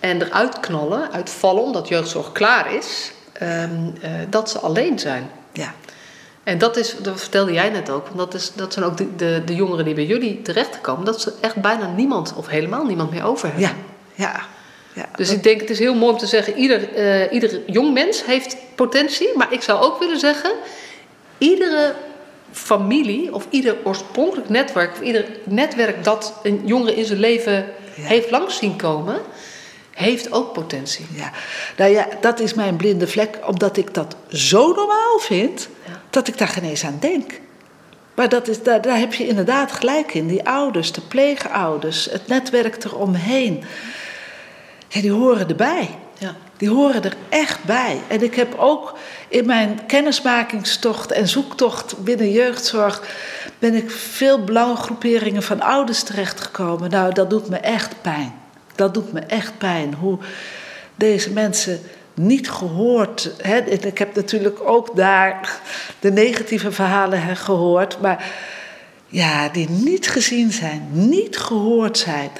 en 0.00 0.22
eruit 0.22 0.60
knallen, 0.60 1.12
uitvallen 1.12 1.62
omdat 1.62 1.88
jeugdzorg 1.88 2.32
klaar 2.32 2.74
is, 2.74 3.12
eh, 3.32 3.62
eh, 3.62 3.70
dat 4.28 4.50
ze 4.50 4.58
alleen 4.58 4.98
zijn. 4.98 5.30
Ja. 5.52 5.74
En 6.44 6.58
dat 6.58 6.76
is, 6.76 6.96
dat 7.02 7.20
vertelde 7.20 7.52
jij 7.52 7.70
net 7.70 7.90
ook, 7.90 8.06
want 8.06 8.18
dat, 8.18 8.34
is, 8.34 8.52
dat 8.54 8.72
zijn 8.72 8.84
ook 8.84 8.96
de, 8.96 9.16
de, 9.16 9.42
de 9.44 9.54
jongeren 9.54 9.84
die 9.84 9.94
bij 9.94 10.04
jullie 10.04 10.42
terechtkomen, 10.42 11.04
dat 11.04 11.20
ze 11.20 11.32
echt 11.40 11.56
bijna 11.56 11.86
niemand 11.86 12.34
of 12.36 12.46
helemaal 12.46 12.84
niemand 12.84 13.10
meer 13.10 13.24
over 13.24 13.48
hebben. 13.48 13.64
Ja, 13.64 13.74
ja. 14.14 14.40
ja 14.92 15.08
dus 15.16 15.26
dat... 15.28 15.36
ik 15.36 15.42
denk 15.42 15.60
het 15.60 15.70
is 15.70 15.78
heel 15.78 15.94
mooi 15.94 16.12
om 16.12 16.18
te 16.18 16.26
zeggen, 16.26 16.56
ieder, 16.56 16.96
uh, 16.96 17.32
ieder 17.32 17.60
jong 17.66 17.92
mens 17.92 18.24
heeft 18.24 18.56
potentie, 18.74 19.28
maar 19.36 19.52
ik 19.52 19.62
zou 19.62 19.82
ook 19.82 19.98
willen 19.98 20.18
zeggen, 20.18 20.52
iedere 21.38 21.94
familie 22.52 23.34
of 23.34 23.46
ieder 23.50 23.76
oorspronkelijk 23.84 24.48
netwerk, 24.48 24.92
of 24.92 25.00
ieder 25.00 25.24
netwerk 25.44 26.04
dat 26.04 26.34
een 26.42 26.62
jongere 26.64 26.94
in 26.94 27.04
zijn 27.04 27.18
leven 27.18 27.54
ja. 27.96 28.02
heeft 28.02 28.30
langs 28.30 28.56
zien 28.56 28.76
komen, 28.76 29.20
heeft 29.90 30.32
ook 30.32 30.52
potentie. 30.52 31.06
Ja, 31.14 31.32
nou 31.76 31.90
ja, 31.90 32.08
dat 32.20 32.40
is 32.40 32.54
mijn 32.54 32.76
blinde 32.76 33.06
vlek, 33.06 33.38
omdat 33.46 33.76
ik 33.76 33.94
dat 33.94 34.16
zo 34.28 34.72
normaal 34.72 35.18
vind. 35.18 35.68
Dat 36.14 36.28
ik 36.28 36.38
daar 36.38 36.48
geen 36.48 36.64
eens 36.64 36.84
aan 36.84 36.98
denk. 37.00 37.40
Maar 38.14 38.28
dat 38.28 38.48
is, 38.48 38.62
daar, 38.62 38.82
daar 38.82 38.98
heb 38.98 39.14
je 39.14 39.26
inderdaad 39.26 39.72
gelijk 39.72 40.14
in. 40.14 40.26
Die 40.26 40.48
ouders, 40.48 40.92
de 40.92 41.00
pleegouders, 41.00 42.04
het 42.10 42.26
netwerk 42.26 42.84
eromheen. 42.84 43.64
Ja, 44.88 45.00
die 45.00 45.12
horen 45.12 45.48
erbij. 45.48 45.88
Ja. 46.18 46.34
Die 46.56 46.68
horen 46.68 47.02
er 47.02 47.16
echt 47.28 47.64
bij. 47.64 48.00
En 48.08 48.22
ik 48.22 48.34
heb 48.34 48.54
ook 48.58 48.98
in 49.28 49.46
mijn 49.46 49.86
kennismakingstocht 49.86 51.12
en 51.12 51.28
zoektocht 51.28 52.04
binnen 52.04 52.30
jeugdzorg... 52.30 53.02
ben 53.58 53.74
ik 53.74 53.90
veel 53.90 54.44
belangengroeperingen 54.44 55.42
van 55.42 55.60
ouders 55.60 56.02
terechtgekomen. 56.02 56.90
Nou, 56.90 57.14
dat 57.14 57.30
doet 57.30 57.48
me 57.48 57.56
echt 57.56 58.02
pijn. 58.02 58.34
Dat 58.74 58.94
doet 58.94 59.12
me 59.12 59.20
echt 59.20 59.58
pijn. 59.58 59.94
Hoe 59.94 60.18
deze 60.94 61.30
mensen 61.30 61.80
niet 62.14 62.50
gehoord. 62.50 63.30
Hè? 63.42 63.58
Ik 63.58 63.98
heb 63.98 64.14
natuurlijk 64.14 64.60
ook 64.60 64.96
daar 64.96 65.60
de 66.00 66.12
negatieve 66.12 66.72
verhalen 66.72 67.36
gehoord. 67.36 68.00
Maar 68.00 68.24
ja, 69.06 69.48
die 69.48 69.68
niet 69.68 70.08
gezien 70.08 70.52
zijn, 70.52 70.88
niet 70.90 71.36
gehoord 71.36 71.98
zijn. 71.98 72.30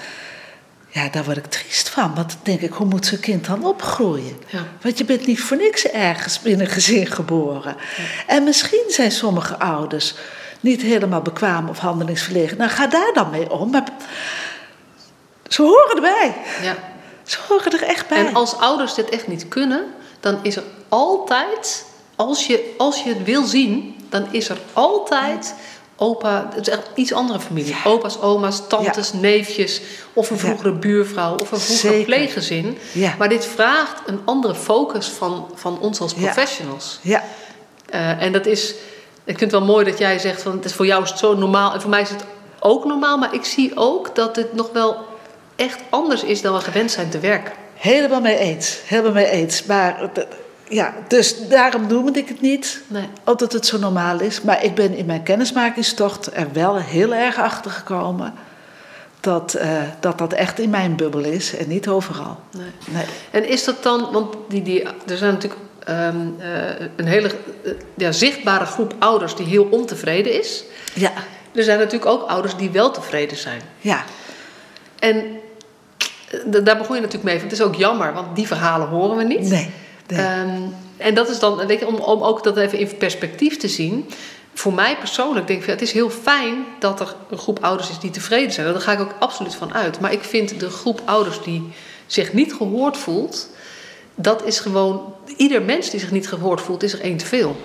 Ja, 0.88 1.08
daar 1.08 1.24
word 1.24 1.36
ik 1.36 1.46
triest 1.46 1.88
van. 1.88 2.14
Want 2.14 2.28
dan 2.28 2.38
denk 2.42 2.60
ik, 2.60 2.72
hoe 2.72 2.86
moet 2.86 3.06
zo'n 3.06 3.20
kind 3.20 3.46
dan 3.46 3.64
opgroeien? 3.64 4.36
Ja. 4.46 4.62
Want 4.80 4.98
je 4.98 5.04
bent 5.04 5.26
niet 5.26 5.40
voor 5.40 5.56
niks 5.56 5.86
ergens 5.90 6.40
binnen 6.40 6.66
een 6.66 6.72
gezin 6.72 7.06
geboren. 7.06 7.76
Ja. 7.96 8.34
En 8.34 8.44
misschien 8.44 8.84
zijn 8.88 9.10
sommige 9.10 9.58
ouders 9.58 10.14
niet 10.60 10.82
helemaal 10.82 11.22
bekwaam 11.22 11.68
of 11.68 11.78
handelingsverlegen. 11.78 12.56
Nou, 12.56 12.70
ga 12.70 12.86
daar 12.86 13.10
dan 13.14 13.30
mee 13.30 13.50
om. 13.50 13.70
Maar 13.70 13.84
ze 15.48 15.62
horen 15.62 15.94
erbij. 15.94 16.34
Ja. 16.62 16.76
Ze 17.24 17.38
horen 17.48 17.72
er 17.72 17.82
echt 17.82 18.08
bij. 18.08 18.26
En 18.26 18.34
als 18.34 18.56
ouders 18.56 18.94
dit 18.94 19.08
echt 19.08 19.26
niet 19.26 19.48
kunnen, 19.48 19.84
dan 20.20 20.38
is 20.42 20.56
er 20.56 20.64
altijd, 20.88 21.84
als 22.16 22.46
je, 22.46 22.74
als 22.78 23.02
je 23.02 23.08
het 23.08 23.24
wil 23.24 23.44
zien, 23.44 23.96
dan 24.08 24.26
is 24.30 24.48
er 24.48 24.58
altijd 24.72 25.54
opa, 25.96 26.50
het 26.54 26.68
is 26.68 26.74
echt 26.74 26.88
iets 26.94 27.12
andere 27.12 27.40
familie. 27.40 27.76
Opa's, 27.84 28.20
oma's, 28.20 28.62
tantes, 28.68 29.12
neefjes, 29.12 29.80
of 30.12 30.30
een 30.30 30.38
vroegere 30.38 30.72
buurvrouw, 30.72 31.34
of 31.34 31.52
een 31.52 31.60
vroegere 31.60 31.92
Zeker. 31.92 32.04
pleeggezin. 32.04 32.78
Maar 33.18 33.28
dit 33.28 33.46
vraagt 33.46 34.02
een 34.06 34.20
andere 34.24 34.54
focus 34.54 35.06
van, 35.06 35.46
van 35.54 35.78
ons 35.80 36.00
als 36.00 36.14
professionals. 36.14 36.98
Ja. 37.02 37.22
Uh, 37.94 38.22
en 38.22 38.32
dat 38.32 38.46
is, 38.46 38.70
ik 39.24 39.38
vind 39.38 39.40
het 39.40 39.50
wel 39.50 39.64
mooi 39.64 39.84
dat 39.84 39.98
jij 39.98 40.18
zegt 40.18 40.42
van 40.42 40.52
het 40.52 40.64
is 40.64 40.72
voor 40.72 40.86
jou 40.86 41.02
is 41.02 41.10
het 41.10 41.18
zo 41.18 41.34
normaal 41.34 41.72
en 41.72 41.80
voor 41.80 41.90
mij 41.90 42.00
is 42.00 42.10
het 42.10 42.24
ook 42.60 42.84
normaal, 42.84 43.18
maar 43.18 43.34
ik 43.34 43.44
zie 43.44 43.76
ook 43.76 44.14
dat 44.14 44.36
het 44.36 44.54
nog 44.54 44.72
wel 44.72 44.96
echt 45.56 45.80
anders 45.90 46.22
is 46.22 46.42
dan 46.42 46.54
we 46.54 46.60
gewend 46.60 46.90
zijn 46.90 47.10
te 47.10 47.18
werken. 47.18 47.52
Helemaal 47.74 48.20
mee 48.20 48.38
eens, 48.38 48.80
helemaal 48.84 49.12
mee 49.12 49.30
eens. 49.30 49.64
Maar 49.64 50.10
ja, 50.68 50.94
dus 51.08 51.48
daarom 51.48 51.86
noemde 51.86 52.18
ik 52.18 52.28
het 52.28 52.40
niet, 52.40 52.80
nee. 52.86 53.08
omdat 53.24 53.52
het 53.52 53.66
zo 53.66 53.78
normaal 53.78 54.20
is. 54.20 54.40
Maar 54.40 54.64
ik 54.64 54.74
ben 54.74 54.96
in 54.96 55.06
mijn 55.06 55.22
kennismakingstocht 55.22 56.36
er 56.36 56.52
wel 56.52 56.76
heel 56.76 57.14
erg 57.14 57.38
achter 57.38 57.70
gekomen 57.70 58.34
dat, 59.20 59.56
uh, 59.58 59.82
dat 60.00 60.18
dat 60.18 60.32
echt 60.32 60.58
in 60.58 60.70
mijn 60.70 60.96
bubbel 60.96 61.24
is 61.24 61.56
en 61.56 61.68
niet 61.68 61.88
overal. 61.88 62.38
Nee. 62.50 62.70
nee. 62.90 63.04
En 63.30 63.48
is 63.48 63.64
dat 63.64 63.82
dan, 63.82 64.12
want 64.12 64.36
die, 64.48 64.62
die, 64.62 64.82
er 64.82 65.16
zijn 65.16 65.32
natuurlijk 65.32 65.60
um, 65.88 66.36
uh, 66.40 66.86
een 66.96 67.06
hele 67.06 67.30
uh, 67.62 67.72
ja, 67.94 68.12
zichtbare 68.12 68.66
groep 68.66 68.94
ouders 68.98 69.36
die 69.36 69.46
heel 69.46 69.68
ontevreden 69.70 70.38
is. 70.38 70.64
Ja. 70.94 71.12
Er 71.52 71.62
zijn 71.62 71.78
natuurlijk 71.78 72.10
ook 72.10 72.28
ouders 72.28 72.56
die 72.56 72.70
wel 72.70 72.90
tevreden 72.90 73.36
zijn. 73.36 73.60
Ja. 73.80 74.04
En 74.98 75.40
daar 76.46 76.76
begon 76.76 76.96
je 76.96 77.02
natuurlijk 77.02 77.24
mee. 77.24 77.38
Het 77.38 77.52
is 77.52 77.62
ook 77.62 77.74
jammer, 77.74 78.12
want 78.12 78.36
die 78.36 78.46
verhalen 78.46 78.88
horen 78.88 79.16
we 79.16 79.24
niet. 79.24 79.48
Nee. 79.48 79.70
Um, 80.10 80.74
en 80.96 81.14
dat 81.14 81.28
is 81.28 81.38
dan, 81.38 81.66
weet 81.66 81.80
je, 81.80 81.86
om, 81.86 81.94
om 81.94 82.22
ook 82.22 82.42
dat 82.42 82.56
even 82.56 82.78
in 82.78 82.96
perspectief 82.96 83.56
te 83.56 83.68
zien. 83.68 84.10
Voor 84.54 84.74
mij 84.74 84.96
persoonlijk 84.96 85.46
denk 85.46 85.60
ik, 85.60 85.66
het 85.66 85.82
is 85.82 85.92
heel 85.92 86.10
fijn 86.10 86.64
dat 86.78 87.00
er 87.00 87.14
een 87.30 87.38
groep 87.38 87.58
ouders 87.64 87.90
is 87.90 87.98
die 87.98 88.10
tevreden 88.10 88.52
zijn. 88.52 88.66
Daar 88.66 88.80
ga 88.80 88.92
ik 88.92 89.00
ook 89.00 89.14
absoluut 89.18 89.54
van 89.54 89.74
uit. 89.74 90.00
Maar 90.00 90.12
ik 90.12 90.22
vind 90.22 90.60
de 90.60 90.70
groep 90.70 91.00
ouders 91.04 91.42
die 91.42 91.72
zich 92.06 92.32
niet 92.32 92.54
gehoord 92.54 92.96
voelt, 92.96 93.48
dat 94.14 94.44
is 94.44 94.60
gewoon, 94.60 95.14
ieder 95.36 95.62
mens 95.62 95.90
die 95.90 96.00
zich 96.00 96.10
niet 96.10 96.28
gehoord 96.28 96.60
voelt, 96.60 96.82
is 96.82 96.92
er 96.92 97.00
één 97.00 97.16
te 97.16 97.26
veel. 97.26 97.56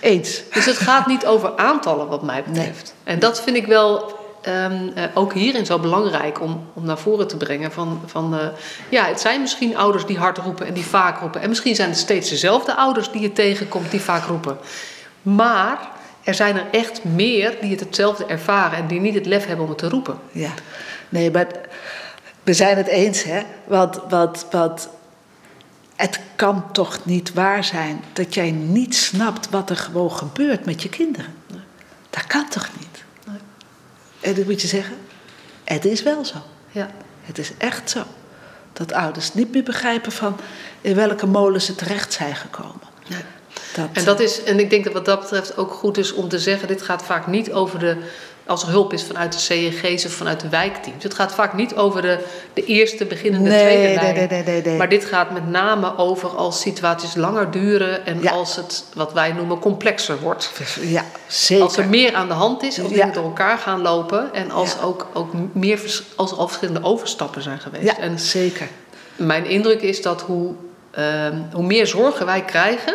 Eens. 0.00 0.42
Dus 0.52 0.64
het 0.64 0.76
gaat 0.76 1.06
niet 1.06 1.26
over 1.26 1.56
aantallen, 1.56 2.08
wat 2.08 2.22
mij 2.22 2.42
betreft. 2.42 2.94
En 3.04 3.18
dat 3.18 3.42
vind 3.42 3.56
ik 3.56 3.66
wel 3.66 4.19
um, 4.48 4.92
uh, 4.96 5.04
ook 5.14 5.32
hierin 5.32 5.66
zo 5.66 5.78
belangrijk 5.78 6.40
om, 6.40 6.66
om 6.74 6.84
naar 6.84 6.98
voren 6.98 7.28
te 7.28 7.36
brengen. 7.36 7.72
Van, 7.72 8.00
van 8.06 8.34
uh, 8.34 8.46
ja, 8.88 9.04
het 9.04 9.20
zijn 9.20 9.40
misschien 9.40 9.76
ouders 9.76 10.06
die 10.06 10.18
hard 10.18 10.38
roepen 10.38 10.66
en 10.66 10.74
die 10.74 10.84
vaak 10.84 11.20
roepen. 11.20 11.40
En 11.40 11.48
misschien 11.48 11.74
zijn 11.74 11.88
het 11.88 11.98
steeds 11.98 12.28
dezelfde 12.30 12.76
ouders 12.76 13.10
die 13.10 13.20
je 13.20 13.32
tegenkomt 13.32 13.90
die 13.90 14.00
vaak 14.00 14.24
roepen. 14.24 14.58
Maar 15.22 15.88
er 16.22 16.34
zijn 16.34 16.56
er 16.56 16.66
echt 16.70 17.04
meer 17.04 17.56
die 17.60 17.70
het 17.70 17.80
hetzelfde 17.80 18.26
ervaren 18.26 18.78
en 18.78 18.86
die 18.86 19.00
niet 19.00 19.14
het 19.14 19.26
lef 19.26 19.46
hebben 19.46 19.64
om 19.64 19.70
het 19.70 19.80
te 19.80 19.88
roepen. 19.88 20.18
Ja, 20.32 20.50
nee, 21.08 21.30
maar 21.30 21.46
we 22.42 22.54
zijn 22.54 22.76
het 22.76 22.86
eens, 22.86 23.22
hè? 23.22 23.42
Want, 23.64 24.00
wat, 24.08 24.46
wat, 24.50 24.88
het 25.96 26.20
kan 26.36 26.72
toch 26.72 26.98
niet 27.04 27.32
waar 27.32 27.64
zijn 27.64 28.04
dat 28.12 28.34
jij 28.34 28.50
niet 28.50 28.94
snapt 28.94 29.50
wat 29.50 29.70
er 29.70 29.76
gewoon 29.76 30.12
gebeurt 30.12 30.64
met 30.64 30.82
je 30.82 30.88
kinderen? 30.88 31.34
Dat 32.10 32.26
kan 32.26 32.48
toch 32.48 32.68
niet? 32.78 32.89
En 34.20 34.34
dan 34.34 34.44
moet 34.44 34.60
je 34.60 34.68
zeggen, 34.68 34.96
het 35.64 35.84
is 35.84 36.02
wel 36.02 36.24
zo. 36.24 36.36
Ja. 36.70 36.90
Het 37.22 37.38
is 37.38 37.50
echt 37.58 37.90
zo. 37.90 38.02
Dat 38.72 38.92
ouders 38.92 39.34
niet 39.34 39.52
meer 39.52 39.62
begrijpen 39.62 40.12
van 40.12 40.36
in 40.80 40.94
welke 40.94 41.26
molen 41.26 41.62
ze 41.62 41.74
terecht 41.74 42.12
zijn 42.12 42.36
gekomen. 42.36 42.88
Dat, 43.74 43.88
en, 43.92 44.04
dat 44.04 44.20
is, 44.20 44.42
en 44.42 44.58
ik 44.58 44.70
denk 44.70 44.84
dat 44.84 44.92
wat 44.92 45.04
dat 45.04 45.20
betreft 45.20 45.56
ook 45.56 45.72
goed 45.72 45.98
is 45.98 46.12
om 46.12 46.28
te 46.28 46.38
zeggen: 46.38 46.68
dit 46.68 46.82
gaat 46.82 47.02
vaak 47.02 47.26
niet 47.26 47.52
over 47.52 47.78
de 47.78 47.96
als 48.50 48.62
er 48.62 48.68
hulp 48.68 48.92
is 48.92 49.04
vanuit 49.04 49.32
de 49.32 49.38
CEG's 49.38 50.04
of 50.04 50.12
vanuit 50.12 50.40
de 50.40 50.48
wijkteams. 50.48 51.02
Het 51.02 51.14
gaat 51.14 51.34
vaak 51.34 51.54
niet 51.54 51.74
over 51.74 52.02
de, 52.02 52.18
de 52.54 52.64
eerste 52.64 53.04
beginnende 53.04 53.48
nee, 53.48 53.60
tweede 53.60 53.94
lijn. 53.94 54.14
Nee, 54.14 54.28
nee, 54.28 54.42
nee, 54.42 54.62
nee, 54.62 54.76
Maar 54.76 54.88
dit 54.88 55.04
gaat 55.04 55.30
met 55.30 55.48
name 55.48 55.96
over 55.96 56.28
als 56.28 56.60
situaties 56.60 57.14
langer 57.14 57.50
duren 57.50 58.06
en 58.06 58.28
als 58.28 58.56
het 58.56 58.84
wat 58.94 59.12
wij 59.12 59.32
noemen 59.32 59.58
complexer 59.58 60.20
wordt. 60.20 60.52
Ja, 60.80 61.04
zeker. 61.26 61.64
Als 61.64 61.76
er 61.76 61.88
meer 61.88 62.14
aan 62.14 62.28
de 62.28 62.34
hand 62.34 62.62
is, 62.62 62.80
als 62.80 62.92
dingen 62.92 63.12
door 63.12 63.24
elkaar 63.24 63.58
gaan 63.58 63.80
lopen 63.82 64.34
en 64.34 64.50
als, 64.50 64.80
ook, 64.82 65.06
ook 65.12 65.32
meer, 65.52 66.02
als 66.16 66.30
er 66.30 66.36
al 66.36 66.46
verschillende 66.46 66.82
overstappen 66.82 67.42
zijn 67.42 67.58
geweest. 67.58 67.84
Ja, 67.84 67.98
en 67.98 68.18
zeker. 68.18 68.68
Mijn 69.16 69.46
indruk 69.46 69.82
is 69.82 70.02
dat 70.02 70.20
hoe, 70.20 70.54
uh, 70.98 71.28
hoe 71.52 71.64
meer 71.64 71.86
zorgen 71.86 72.26
wij 72.26 72.44
krijgen, 72.44 72.94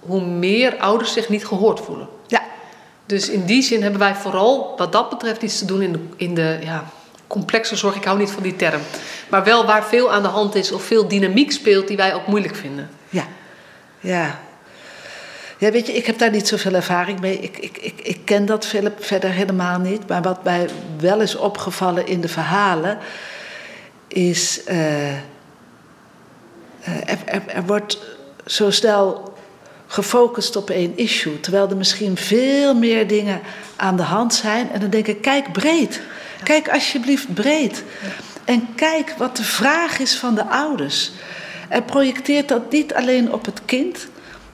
hoe 0.00 0.20
meer 0.20 0.76
ouders 0.76 1.12
zich 1.12 1.28
niet 1.28 1.46
gehoord 1.46 1.80
voelen. 1.80 2.08
Dus 3.08 3.28
in 3.28 3.44
die 3.44 3.62
zin 3.62 3.82
hebben 3.82 4.00
wij 4.00 4.14
vooral 4.14 4.74
wat 4.76 4.92
dat 4.92 5.10
betreft 5.10 5.42
iets 5.42 5.58
te 5.58 5.64
doen 5.64 5.82
in 5.82 5.92
de, 5.92 5.98
in 6.16 6.34
de 6.34 6.58
ja, 6.62 6.84
complexe 7.26 7.76
zorg. 7.76 7.94
Ik 7.94 8.04
hou 8.04 8.18
niet 8.18 8.30
van 8.30 8.42
die 8.42 8.56
term. 8.56 8.80
Maar 9.28 9.44
wel 9.44 9.66
waar 9.66 9.84
veel 9.84 10.12
aan 10.12 10.22
de 10.22 10.28
hand 10.28 10.54
is 10.54 10.72
of 10.72 10.82
veel 10.82 11.08
dynamiek 11.08 11.52
speelt 11.52 11.88
die 11.88 11.96
wij 11.96 12.14
ook 12.14 12.26
moeilijk 12.26 12.56
vinden. 12.56 12.90
Ja, 13.08 13.26
ja. 14.00 14.40
Ja, 15.58 15.70
weet 15.70 15.86
je, 15.86 15.92
ik 15.92 16.06
heb 16.06 16.18
daar 16.18 16.30
niet 16.30 16.48
zoveel 16.48 16.74
ervaring 16.74 17.20
mee. 17.20 17.38
Ik, 17.38 17.58
ik, 17.58 17.78
ik, 17.78 18.00
ik 18.00 18.20
ken 18.24 18.46
dat 18.46 18.66
verder 18.98 19.30
helemaal 19.30 19.78
niet. 19.78 20.08
Maar 20.08 20.22
wat 20.22 20.44
mij 20.44 20.68
wel 20.98 21.20
is 21.20 21.36
opgevallen 21.36 22.06
in 22.06 22.20
de 22.20 22.28
verhalen 22.28 22.98
is. 24.08 24.60
Uh, 24.68 25.12
er, 26.82 27.18
er, 27.24 27.42
er 27.46 27.66
wordt 27.66 27.98
zo 28.46 28.70
snel 28.70 29.36
gefocust 29.88 30.56
op 30.56 30.70
één 30.70 30.96
issue. 30.96 31.40
Terwijl 31.40 31.68
er 31.68 31.76
misschien 31.76 32.16
veel 32.16 32.74
meer 32.74 33.06
dingen 33.06 33.40
aan 33.76 33.96
de 33.96 34.02
hand 34.02 34.34
zijn. 34.34 34.70
En 34.70 34.80
dan 34.80 34.90
denk 34.90 35.06
ik, 35.06 35.22
kijk 35.22 35.52
breed. 35.52 36.00
Kijk 36.42 36.68
alsjeblieft 36.68 37.34
breed. 37.34 37.84
En 38.44 38.74
kijk 38.74 39.14
wat 39.18 39.36
de 39.36 39.44
vraag 39.44 39.98
is 39.98 40.16
van 40.16 40.34
de 40.34 40.46
ouders. 40.46 41.10
En 41.68 41.84
projecteert 41.84 42.48
dat 42.48 42.70
niet 42.70 42.94
alleen 42.94 43.32
op 43.32 43.44
het 43.44 43.60
kind, 43.64 44.06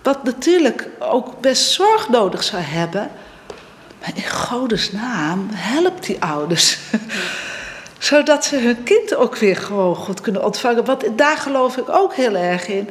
wat 0.02 0.24
natuurlijk 0.24 0.88
ook 0.98 1.40
best 1.40 1.70
zorg 1.70 2.08
nodig 2.08 2.42
zou 2.42 2.62
hebben. 2.62 3.10
Maar 4.00 4.10
in 4.14 4.30
Godes 4.30 4.92
naam, 4.92 5.48
help 5.52 6.04
die 6.04 6.22
ouders. 6.22 6.78
Zodat 7.98 8.44
ze 8.44 8.56
hun 8.56 8.82
kind 8.82 9.14
ook 9.14 9.36
weer 9.36 9.56
gewoon 9.56 9.96
goed 9.96 10.20
kunnen 10.20 10.44
ontvangen. 10.44 10.84
Want 10.84 11.04
daar 11.16 11.36
geloof 11.36 11.76
ik 11.76 11.88
ook 11.88 12.14
heel 12.14 12.34
erg 12.34 12.68
in. 12.68 12.90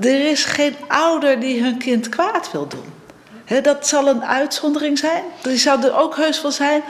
Er 0.00 0.30
is 0.30 0.44
geen 0.44 0.76
ouder 0.88 1.40
die 1.40 1.62
hun 1.62 1.78
kind 1.78 2.08
kwaad 2.08 2.52
wil 2.52 2.68
doen. 2.68 3.62
dat 3.62 3.88
zal 3.88 4.08
een 4.08 4.24
uitzondering 4.24 4.98
zijn. 4.98 5.22
Die 5.42 5.56
zou 5.56 5.82
er 5.82 5.96
ook 5.96 6.16
heus 6.16 6.42
wel 6.42 6.50
zijn. 6.52 6.82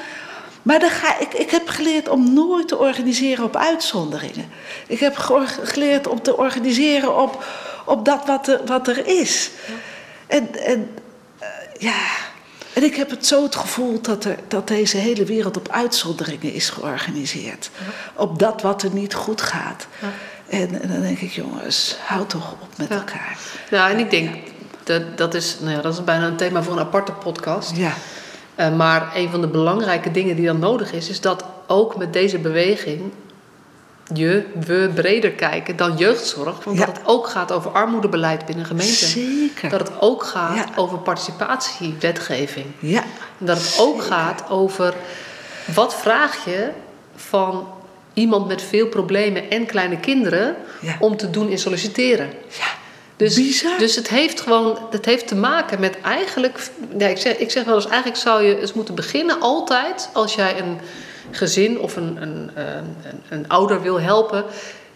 Maar 0.63 0.79
dan 0.79 0.91
ga, 0.91 1.19
ik, 1.19 1.35
ik 1.35 1.51
heb 1.51 1.69
geleerd 1.69 2.09
om 2.09 2.33
nooit 2.33 2.69
te 2.69 2.79
organiseren 2.79 3.45
op 3.45 3.57
uitzonderingen. 3.57 4.49
Ik 4.87 5.01
heb 5.01 5.17
geleerd 5.63 6.07
om 6.07 6.23
te 6.23 6.37
organiseren 6.37 7.23
op, 7.23 7.45
op 7.85 8.05
dat 8.05 8.27
wat 8.27 8.49
er, 8.49 8.61
wat 8.65 8.89
er 8.89 9.07
is. 9.07 9.51
En, 10.27 10.65
en 10.65 10.89
uh, 11.43 11.47
ja. 11.79 12.01
En 12.73 12.83
ik 12.83 12.95
heb 12.95 13.11
het 13.11 13.27
zo 13.27 13.43
het 13.43 13.57
gevoel 13.57 14.01
dat, 14.01 14.25
er, 14.25 14.39
dat 14.49 14.69
deze 14.69 14.97
hele 14.97 15.25
wereld 15.25 15.57
op 15.57 15.69
uitzonderingen 15.69 16.53
is 16.53 16.69
georganiseerd. 16.69 17.71
Op 18.15 18.39
dat 18.39 18.63
wat 18.63 18.83
er 18.83 18.91
niet 18.91 19.15
goed 19.15 19.41
gaat. 19.41 19.87
En, 20.49 20.83
en, 20.83 20.89
dan 20.89 21.01
denk 21.01 21.19
ik, 21.19 21.31
jongens, 21.31 21.97
houd 22.05 22.31
toch 22.31 22.53
op 22.53 22.69
met 22.77 22.91
elkaar. 22.91 23.39
Ja, 23.71 23.91
en 23.91 23.99
ik 23.99 24.11
denk, 24.11 24.35
dat, 24.85 25.19
dat, 25.19 25.35
is, 25.35 25.57
nou 25.61 25.77
ja, 25.77 25.81
dat 25.81 25.93
is 25.93 26.05
bijna 26.05 26.27
een 26.27 26.37
thema 26.37 26.63
voor 26.63 26.73
een 26.73 26.81
aparte 26.81 27.13
podcast. 27.13 27.77
Ja. 27.77 27.93
Uh, 28.57 28.77
maar 28.77 29.11
een 29.15 29.31
van 29.31 29.41
de 29.41 29.49
belangrijke 29.49 30.11
dingen 30.11 30.37
die 30.37 30.47
dan 30.47 30.59
nodig 30.59 30.93
is, 30.93 31.09
is 31.09 31.21
dat 31.21 31.45
ook 31.67 31.97
met 31.97 32.13
deze 32.13 32.39
beweging 32.39 33.13
je, 34.13 34.47
we 34.67 34.91
breder 34.95 35.31
kijken 35.31 35.77
dan 35.77 35.97
jeugdzorg. 35.97 36.65
Want 36.65 36.79
dat 36.79 36.87
het 36.87 37.01
ook 37.05 37.29
gaat 37.29 37.53
over 37.53 37.71
armoedebeleid 37.71 38.47
binnen 38.47 38.67
gemeenten. 38.67 39.07
Zeker. 39.07 39.69
Dat 39.69 39.81
het 39.81 40.01
ook 40.01 40.25
gaat 40.25 40.77
over 40.77 40.99
participatiewetgeving. 40.99 42.67
Ja. 42.79 43.03
En 43.39 43.47
dat 43.47 43.59
het 43.59 43.77
ook 43.81 44.03
gaat 44.03 44.49
over 44.49 44.95
wat 45.75 45.95
vraag 45.95 46.45
je 46.45 46.71
van 47.17 47.69
iemand 48.17 48.47
met 48.47 48.63
veel 48.63 48.87
problemen 48.87 49.51
en 49.51 49.67
kleine 49.67 50.01
kinderen 50.01 50.57
om 50.99 51.17
te 51.17 51.31
doen 51.31 51.49
in 51.49 51.59
solliciteren. 51.59 52.31
Ja. 52.59 52.67
Dus, 53.17 53.65
dus 53.79 53.97
het 53.97 54.09
heeft 54.09 54.41
gewoon 54.41 54.79
het 54.91 55.05
heeft 55.05 55.27
te 55.27 55.35
maken 55.35 55.81
met 55.81 56.01
eigenlijk. 56.01 56.71
Ja, 56.99 57.07
ik, 57.07 57.19
zeg, 57.19 57.37
ik 57.37 57.51
zeg 57.51 57.65
wel 57.65 57.75
eens, 57.75 57.87
eigenlijk 57.87 58.17
zou 58.17 58.43
je 58.43 58.61
eens 58.61 58.73
moeten 58.73 58.95
beginnen 58.95 59.41
altijd 59.41 60.11
als 60.13 60.35
jij 60.35 60.59
een 60.59 60.81
gezin 61.31 61.81
of 61.81 61.97
een, 61.97 62.23
een, 62.23 62.51
een, 62.55 62.97
een 63.29 63.49
ouder 63.49 63.83
wil 63.83 64.01
helpen. 64.01 64.45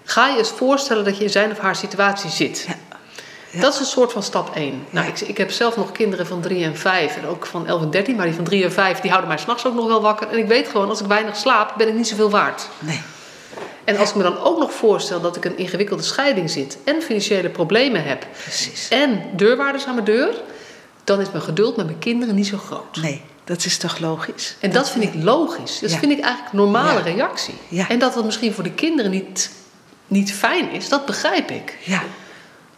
Ga 0.04 0.28
je 0.28 0.38
eens 0.38 0.50
voorstellen 0.50 1.04
dat 1.04 1.16
je 1.16 1.24
in 1.24 1.30
zijn 1.30 1.50
of 1.50 1.58
haar 1.58 1.76
situatie 1.76 2.30
zit. 2.30 2.64
Ja. 2.68 2.89
Ja. 3.50 3.60
Dat 3.60 3.72
is 3.74 3.80
een 3.80 3.86
soort 3.86 4.12
van 4.12 4.22
stap 4.22 4.54
1. 4.54 4.84
Nou, 4.90 5.06
ik, 5.08 5.20
ik, 5.20 5.36
heb 5.36 5.50
zelf 5.50 5.76
nog 5.76 5.92
kinderen 5.92 6.26
van 6.26 6.40
3 6.40 6.64
en 6.64 6.76
5 6.76 7.16
en 7.16 7.26
ook 7.26 7.46
van 7.46 7.66
11 7.66 7.82
en 7.82 7.90
13, 7.90 8.16
maar 8.16 8.26
die 8.26 8.34
van 8.34 8.44
3 8.44 8.64
en 8.64 8.72
5 8.72 9.00
die 9.00 9.10
houden 9.10 9.28
mij 9.30 9.38
s'nachts 9.38 9.66
ook 9.66 9.74
nog 9.74 9.86
wel 9.86 10.00
wakker. 10.00 10.28
En 10.28 10.38
ik 10.38 10.46
weet 10.46 10.68
gewoon, 10.68 10.88
als 10.88 11.00
ik 11.00 11.06
weinig 11.06 11.36
slaap, 11.36 11.74
ben 11.76 11.88
ik 11.88 11.94
niet 11.94 12.08
zoveel 12.08 12.30
waard. 12.30 12.68
Nee. 12.78 13.00
En 13.84 13.96
als 13.96 14.08
ik 14.08 14.14
me 14.14 14.22
dan 14.22 14.38
ook 14.38 14.58
nog 14.58 14.72
voorstel 14.72 15.20
dat 15.20 15.36
ik 15.36 15.44
een 15.44 15.56
ingewikkelde 15.58 16.02
scheiding 16.02 16.50
zit 16.50 16.78
en 16.84 17.02
financiële 17.02 17.48
problemen 17.48 18.04
heb 18.04 18.26
Precies. 18.42 18.88
en 18.88 19.22
deurwaarders 19.36 19.86
aan 19.86 19.94
mijn 19.94 20.06
deur, 20.06 20.34
dan 21.04 21.20
is 21.20 21.30
mijn 21.30 21.42
geduld 21.42 21.76
met 21.76 21.86
mijn 21.86 21.98
kinderen 21.98 22.34
niet 22.34 22.46
zo 22.46 22.58
groot. 22.58 22.96
Nee, 22.96 23.22
dat 23.44 23.64
is 23.64 23.76
toch 23.78 23.98
logisch? 23.98 24.56
En 24.60 24.70
dat 24.72 24.90
vind 24.90 25.04
ik 25.04 25.14
logisch. 25.14 25.78
Dat 25.78 25.90
Ja. 25.90 25.98
vind 25.98 26.12
ik 26.12 26.20
eigenlijk 26.20 26.52
een 26.52 26.58
normale 26.58 26.98
Ja. 26.98 27.04
reactie. 27.14 27.54
Ja. 27.68 27.88
En 27.88 27.98
dat 27.98 28.14
dat 28.14 28.24
misschien 28.24 28.52
voor 28.52 28.64
de 28.64 28.72
kinderen 28.72 29.10
niet, 29.10 29.50
niet 30.06 30.32
fijn 30.32 30.70
is, 30.70 30.88
dat 30.88 31.06
begrijp 31.06 31.50
ik. 31.50 31.76
Ja, 31.84 32.02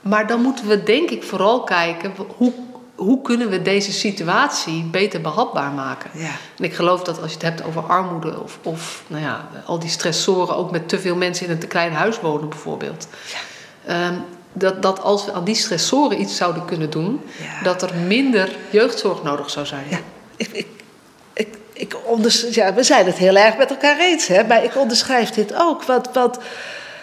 Maar 0.02 0.26
dan 0.26 0.40
moeten 0.40 0.68
we 0.68 0.82
denk 0.82 1.10
ik 1.10 1.22
vooral 1.22 1.64
kijken 1.64 2.12
hoe, 2.36 2.52
hoe 2.94 3.22
kunnen 3.22 3.48
we 3.48 3.62
deze 3.62 3.92
situatie 3.92 4.82
beter 4.84 5.20
behapbaar 5.20 5.70
maken. 5.70 6.10
ja. 6.14 6.30
En 6.58 6.64
ik 6.64 6.74
geloof 6.74 7.02
dat 7.02 7.20
als 7.22 7.28
je 7.30 7.36
het 7.36 7.42
hebt 7.46 7.64
over 7.64 7.82
armoede 7.82 8.40
of, 8.42 8.58
of 8.62 9.02
nou 9.06 9.22
ja, 9.22 9.48
al 9.66 9.78
die 9.78 9.88
stressoren, 9.90 10.56
ook 10.56 10.70
met 10.70 10.88
te 10.88 10.98
veel 11.00 11.16
mensen 11.16 11.46
in 11.46 11.52
een 11.52 11.58
te 11.58 11.66
klein 11.66 11.92
huis 11.92 12.20
wonen 12.20 12.48
bijvoorbeeld. 12.48 13.06
Ehm, 13.86 14.14
dat, 14.52 14.82
dat 14.82 15.00
als 15.02 15.24
we 15.24 15.32
aan 15.32 15.44
die 15.44 15.54
stressoren 15.54 16.20
iets 16.20 16.36
zouden 16.36 16.64
kunnen 16.64 16.90
doen, 16.90 17.20
Ja. 17.38 17.62
dat 17.62 17.82
er 17.82 17.94
minder 17.94 18.56
jeugdzorg 18.70 19.22
nodig 19.22 19.50
zou 19.50 19.66
zijn. 19.66 19.84
Ja, 19.90 19.98
ik, 20.36 20.48
ik, 20.52 20.66
ik, 21.32 21.56
ik 21.72 21.96
onders, 22.04 22.46
ja, 22.54 22.74
we 22.74 22.82
zijn 22.82 23.06
het 23.06 23.16
heel 23.16 23.36
erg 23.36 23.56
met 23.56 23.70
elkaar 23.70 23.98
eens, 23.98 24.26
hè? 24.26 24.44
maar 24.44 24.64
ik 24.64 24.76
onderschrijf 24.76 25.30
dit 25.30 25.54
ook. 25.54 25.84
Wat, 25.84 26.08
wat, 26.12 26.38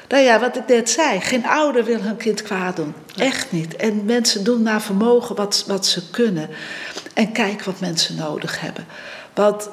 nou 0.10 0.24
ja, 0.24 0.40
wat 0.40 0.58
ik 0.58 0.68
net 0.68 0.90
zei, 0.90 1.20
geen 1.20 1.46
ouder 1.46 1.84
wil 1.84 2.02
hun 2.02 2.18
kind 2.18 2.42
kwaad 2.42 2.76
doen. 2.76 2.94
Echt 3.18 3.52
niet. 3.52 3.76
En 3.76 4.06
mensen 4.06 4.44
doen 4.44 4.62
naar 4.62 4.82
vermogen 4.82 5.36
wat, 5.36 5.64
wat 5.68 5.86
ze 5.86 6.10
kunnen. 6.10 6.50
En 7.14 7.32
kijk 7.32 7.64
wat 7.64 7.80
mensen 7.80 8.16
nodig 8.16 8.60
hebben. 8.60 8.86
Want 9.34 9.70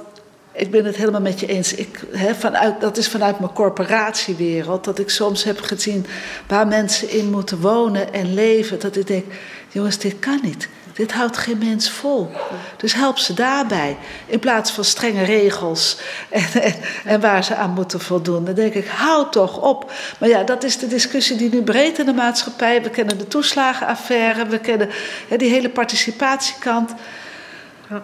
ik 0.52 0.70
ben 0.70 0.84
het 0.84 0.96
helemaal 0.96 1.20
met 1.20 1.40
je 1.40 1.46
eens. 1.46 1.74
Ik, 1.74 2.00
vanuit, 2.38 2.80
dat 2.80 2.96
is 2.96 3.08
vanuit 3.08 3.38
mijn 3.38 3.52
corporatiewereld. 3.52 4.84
Dat 4.84 4.98
ik 4.98 5.10
soms 5.10 5.44
heb 5.44 5.60
gezien 5.60 6.06
waar 6.48 6.66
mensen 6.66 7.10
in 7.10 7.30
moeten 7.30 7.60
wonen 7.60 8.12
en 8.12 8.34
leven. 8.34 8.80
Dat 8.80 8.96
ik 8.96 9.06
denk, 9.06 9.24
jongens, 9.68 9.98
dit 9.98 10.18
kan 10.18 10.38
niet. 10.42 10.68
Dit 10.96 11.12
houdt 11.12 11.36
geen 11.36 11.58
mens 11.58 11.90
vol. 11.90 12.30
Dus 12.76 12.94
help 12.94 13.18
ze 13.18 13.34
daarbij. 13.34 13.96
In 14.26 14.38
plaats 14.38 14.70
van 14.70 14.84
strenge 14.84 15.24
regels 15.24 15.96
en, 16.28 16.62
en, 16.62 16.74
en 17.04 17.20
waar 17.20 17.44
ze 17.44 17.54
aan 17.54 17.70
moeten 17.70 18.00
voldoen. 18.00 18.44
Dan 18.44 18.54
denk 18.54 18.74
ik, 18.74 18.86
hou 18.86 19.30
toch 19.30 19.60
op. 19.60 19.92
Maar 20.18 20.28
ja, 20.28 20.42
dat 20.42 20.64
is 20.64 20.78
de 20.78 20.86
discussie 20.86 21.36
die 21.36 21.50
nu 21.50 21.62
breed 21.62 21.98
in 21.98 22.06
de 22.06 22.12
maatschappij. 22.12 22.82
We 22.82 22.90
kennen 22.90 23.18
de 23.18 23.28
toeslagenaffaire. 23.28 24.46
We 24.46 24.58
kennen 24.58 24.90
hè, 25.28 25.36
die 25.36 25.50
hele 25.50 25.68
participatiekant. 25.68 26.94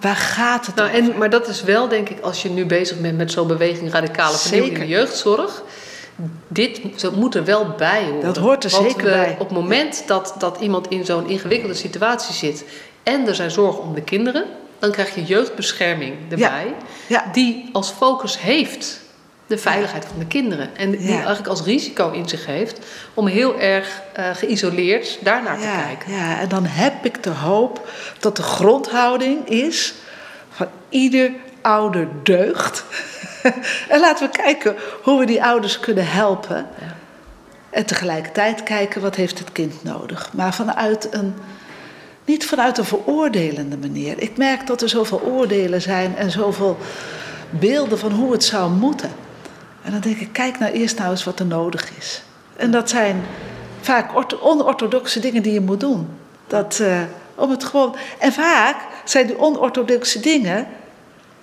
Waar 0.01 0.17
gaat 0.17 0.67
het 0.67 0.75
Nou, 0.75 0.89
over? 0.89 1.01
en, 1.01 1.19
maar 1.19 1.31
dat 1.31 1.49
is 1.49 1.63
wel, 1.63 1.89
denk 1.89 2.09
ik, 2.09 2.21
als 2.21 2.43
je 2.43 2.51
nu 2.51 2.67
bezig 2.67 3.01
bent 3.01 3.17
met 3.17 3.31
zo'n 3.33 3.47
beweging 3.47 3.93
radicale 3.93 4.37
vernieuwing 4.37 4.75
in 4.75 4.81
de 4.81 4.87
jeugdzorg. 4.87 5.63
Dit 6.49 6.81
moet 7.17 7.35
er 7.35 7.45
wel 7.45 7.67
bij 7.77 8.05
horen. 8.05 8.21
Dat 8.25 8.37
hoort 8.37 8.65
er 8.65 8.71
Want 8.71 8.91
zeker 8.91 9.05
we- 9.05 9.11
bij. 9.11 9.33
Op 9.39 9.49
het 9.49 9.59
moment 9.59 10.03
dat, 10.07 10.35
dat 10.39 10.61
iemand 10.61 10.89
in 10.89 11.05
zo'n 11.05 11.29
ingewikkelde 11.29 11.75
situatie 11.75 12.35
zit 12.35 12.65
en 13.03 13.27
er 13.29 13.35
zijn 13.35 13.51
zorgen 13.51 13.83
om 13.83 13.95
de 13.95 14.03
kinderen, 14.03 14.45
dan 14.79 14.91
krijg 14.91 15.15
je 15.15 15.25
jeugdbescherming 15.25 16.15
erbij, 16.31 16.75
Ja. 17.09 17.25
die 17.33 17.69
als 17.73 17.91
focus 17.91 18.41
heeft 18.41 19.01
de 19.47 19.59
veiligheid 19.59 20.05
van 20.05 20.19
de 20.19 20.27
kinderen. 20.27 20.77
En 20.77 20.91
die 20.91 21.03
Ja. 21.03 21.15
eigenlijk 21.15 21.47
als 21.47 21.63
risico 21.63 22.11
in 22.11 22.29
zich 22.29 22.47
heeft 22.47 22.79
om 23.15 23.27
heel 23.27 23.59
erg 23.59 24.01
eh, 24.13 24.31
geïsoleerd 24.35 25.19
daarnaar 25.21 25.59
te 25.59 25.67
kijken. 25.87 26.13
Ja, 26.13 26.41
en 26.41 26.49
dan 26.49 26.65
heb 26.67 27.05
ik 27.05 27.23
de 27.23 27.31
hoop 27.31 27.89
dat 28.19 28.37
de 28.37 28.43
grondhouding 28.43 29.49
is 29.49 29.95
van 30.51 30.69
ieder 30.89 31.31
ouder 31.61 32.09
deugt. 32.23 32.85
en 33.89 34.01
laten 34.01 34.27
we 34.27 34.33
kijken 34.37 34.77
hoe 35.03 35.19
we 35.19 35.27
die 35.27 35.45
ouders 35.45 35.81
kunnen 35.81 36.07
helpen. 36.07 36.67
Ja. 36.81 36.97
En 37.71 37.87
tegelijkertijd 37.87 38.63
kijken 38.63 39.01
wat 39.01 39.15
heeft 39.15 39.39
het 39.39 39.53
kind 39.53 39.85
nodig. 39.85 40.31
Maar 40.33 40.55
vanuit 40.55 41.09
een, 41.11 41.35
niet 42.25 42.47
vanuit 42.47 42.79
een 42.79 42.85
veroordelende 42.85 43.77
manier. 43.77 44.21
Ik 44.21 44.37
merk 44.37 44.67
dat 44.67 44.83
er 44.83 44.89
zoveel 44.89 45.21
oordelen 45.21 45.83
zijn 45.83 46.17
en 46.17 46.31
zoveel 46.31 46.79
beelden 47.51 47.99
van 47.99 48.13
hoe 48.13 48.33
het 48.33 48.45
zou 48.45 48.71
moeten. 48.71 49.11
En 49.83 49.91
dan 49.91 50.01
denk 50.01 50.17
ik, 50.17 50.33
kijk 50.33 50.59
nou 50.59 50.73
eerst 50.73 50.99
nou 50.99 51.11
eens 51.11 51.25
wat 51.25 51.39
er 51.39 51.47
nodig 51.47 51.91
is. 51.99 52.23
En 52.57 52.71
dat 52.71 52.89
zijn 52.89 53.25
vaak 53.81 54.15
ortho- 54.15 54.39
onorthodoxe 54.41 55.21
dingen 55.21 55.43
die 55.43 55.53
je 55.53 55.61
moet 55.61 55.81
doen. 55.81 56.09
Dat, 56.47 56.79
eh, 56.81 57.01
om 57.35 57.51
het 57.51 57.65
gewoon... 57.65 57.97
En 58.19 58.33
vaak 58.33 58.77
zijn 59.05 59.27
die 59.27 59.39
onorthodoxe 59.39 60.21
dingen 60.21 60.67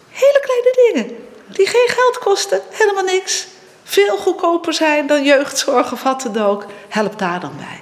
hele 0.09 0.41
kleine 0.41 0.91
dingen. 0.93 1.17
Die 1.51 1.67
geen 1.67 1.87
geld 1.87 2.17
kosten, 2.17 2.61
helemaal 2.69 3.03
niks. 3.03 3.47
Veel 3.83 4.17
goedkoper 4.17 4.73
zijn 4.73 5.07
dan 5.07 5.23
jeugdzorg 5.23 5.91
of 5.91 6.03
wat 6.03 6.21
dan 6.33 6.37
ook. 6.45 6.65
Help 6.87 7.19
daar 7.19 7.39
dan 7.39 7.53
bij. 7.57 7.81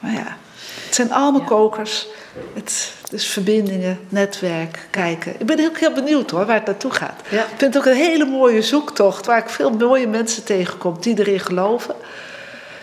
Maar 0.00 0.12
ja, 0.12 0.36
het 0.84 0.94
zijn 0.94 1.12
allemaal 1.12 1.40
Ja. 1.40 1.46
kokers. 1.46 2.06
Het, 2.54 2.92
dus 3.10 3.26
verbindingen, 3.26 4.00
netwerk, 4.08 4.86
kijken. 4.90 5.34
Ik 5.38 5.46
ben 5.46 5.64
ook 5.66 5.78
heel 5.78 5.92
benieuwd 5.92 6.30
hoor, 6.30 6.46
waar 6.46 6.56
het 6.56 6.66
naartoe 6.66 6.90
gaat. 6.90 7.20
Ja. 7.28 7.40
Ik 7.42 7.48
vind 7.56 7.74
het 7.74 7.76
ook 7.76 7.88
een 7.92 7.98
hele 7.98 8.24
mooie 8.24 8.62
zoektocht... 8.62 9.26
waar 9.26 9.38
ik 9.38 9.48
veel 9.48 9.70
mooie 9.70 10.06
mensen 10.06 10.44
tegenkom 10.44 10.96
die 11.00 11.18
erin 11.18 11.40
geloven. 11.40 11.94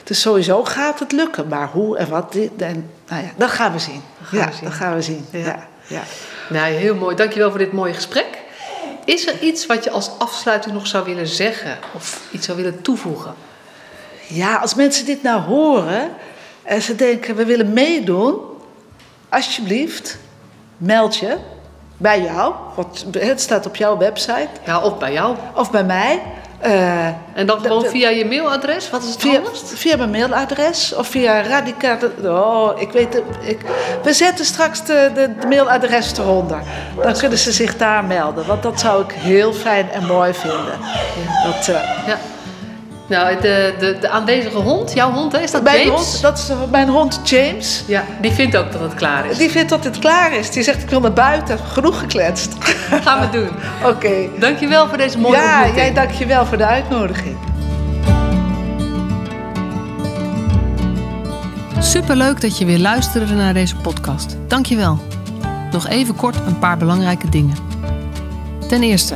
Dus 0.03 0.21
sowieso 0.21 0.63
gaat 0.63 0.99
het 0.99 1.11
lukken. 1.11 1.47
Maar 1.47 1.67
hoe 1.67 1.97
en 1.97 2.09
wat, 2.09 2.31
dit, 2.31 2.51
en, 2.57 2.89
nou 3.07 3.23
ja, 3.23 3.29
dat 3.35 3.49
gaan 3.49 3.71
we 3.71 3.79
zien. 3.79 4.01
gaan 4.23 4.39
ja, 4.39 4.45
we 4.47 4.53
zien. 4.53 4.63
dat 4.63 4.73
gaan 4.73 4.95
we 4.95 5.01
zien. 5.01 5.25
Ja. 5.31 5.39
Ja. 5.39 5.67
Ja, 5.87 6.01
Nou, 6.49 6.73
heel 6.73 6.95
mooi. 6.95 7.15
Dankjewel 7.15 7.49
voor 7.49 7.59
dit 7.59 7.71
mooie 7.71 7.93
gesprek. 7.93 8.36
Is 9.07 9.27
er 9.27 9.39
iets 9.41 9.65
wat 9.65 9.83
je 9.83 9.89
als 9.89 10.11
afsluiting 10.17 10.73
nog 10.73 10.87
zou 10.87 11.05
willen 11.05 11.27
zeggen 11.27 11.77
of 11.93 12.21
iets 12.31 12.45
zou 12.45 12.57
willen 12.57 12.81
toevoegen? 12.81 13.33
Ja, 14.27 14.55
als 14.55 14.75
mensen 14.75 15.05
dit 15.05 15.23
nou 15.23 15.41
horen 15.41 16.09
en 16.63 16.81
ze 16.81 16.95
denken 16.95 17.35
we 17.35 17.45
willen 17.45 17.73
meedoen, 17.73 18.35
alsjeblieft, 19.29 20.17
meld 20.77 21.15
je 21.15 21.37
bij 21.97 22.21
jou. 22.21 22.53
Want 22.75 23.05
het 23.11 23.41
staat 23.41 23.65
op 23.65 23.75
jouw 23.75 23.97
website 23.97 24.49
Ja, 24.65 24.79
of 24.81 24.97
bij 24.97 25.13
jou. 25.13 25.35
of 25.55 25.71
bij 25.71 25.83
mij. 25.83 26.21
Eh, 26.59 27.05
En 27.33 27.45
dan 27.45 27.59
gewoon 27.61 27.81
de- 27.83 27.89
via 27.89 28.09
je 28.09 28.25
mailadres? 28.25 28.89
Wat 28.89 29.03
is 29.03 29.09
het 29.09 29.21
via, 29.21 29.41
via 29.63 29.95
mijn 29.97 30.09
mailadres 30.09 30.93
of 30.95 31.07
via 31.07 31.41
radicaal. 31.41 31.97
Oh, 32.23 32.81
ik 32.81 32.91
weet 32.91 33.13
het. 33.13 33.23
Ik, 33.41 33.59
we 34.03 34.13
zetten 34.13 34.45
straks 34.45 34.83
de, 34.85 35.11
de, 35.13 35.35
de 35.39 35.47
mailadres 35.47 36.17
eronder. 36.17 36.59
Dan 37.03 37.13
kunnen 37.17 37.37
ze 37.37 37.51
zich 37.51 37.77
daar 37.77 38.03
melden. 38.05 38.45
Want 38.47 38.63
dat 38.63 38.79
zou 38.79 39.03
ik 39.03 39.11
heel 39.11 39.53
fijn 39.53 39.91
en 39.91 40.05
mooi 40.05 40.33
vinden. 40.33 40.79
Dat, 41.45 41.67
eh, 41.67 42.07
Ja. 42.07 42.17
Nou, 43.07 43.41
de, 43.41 43.73
de, 43.79 43.97
de 44.01 44.09
aanwezige 44.09 44.57
hond, 44.57 44.93
jouw 44.93 45.11
hond, 45.11 45.31
hè, 45.31 45.39
is 45.39 45.51
dat 45.51 45.63
mijn, 45.63 45.77
James? 45.87 45.91
hond, 46.01 46.21
dat 46.21 46.37
is 46.37 46.51
mijn 46.71 46.89
hond 46.89 47.19
James. 47.23 47.83
Ja, 47.87 48.03
die 48.21 48.31
vindt 48.31 48.57
ook 48.57 48.71
dat 48.71 48.81
het 48.81 48.93
klaar 48.93 49.25
is. 49.29 49.37
Die 49.37 49.49
vindt 49.49 49.69
dat 49.69 49.83
dit 49.83 49.99
klaar 49.99 50.33
is. 50.33 50.49
Die 50.51 50.63
zegt 50.63 50.81
ik 50.83 50.89
wil 50.89 50.99
naar 50.99 51.13
buiten. 51.13 51.59
Genoeg 51.59 51.99
gekletst. 51.99 52.53
gaan 53.05 53.19
we 53.19 53.29
doen. 53.29 53.49
Oké. 53.91 54.09
Dankjewel 54.39 54.87
voor 54.87 54.97
deze 54.97 55.17
mooie 55.17 55.35
Ja, 55.35 55.51
ontmoeting. 55.55 55.77
jij 55.77 55.93
dankjewel 55.93 56.45
voor 56.45 56.57
de 56.57 56.65
uitnodiging. 56.65 57.37
Superleuk 61.79 62.41
dat 62.41 62.57
je 62.57 62.65
weer 62.65 62.79
luisterde 62.79 63.33
naar 63.33 63.53
deze 63.53 63.75
podcast. 63.75 64.37
Dankjewel. 64.47 64.99
Nog 65.71 65.87
even 65.87 66.15
kort 66.15 66.35
een 66.47 66.59
paar 66.59 66.77
belangrijke 66.77 67.29
dingen. 67.29 67.55
Ten 68.67 68.83
eerste, 68.83 69.15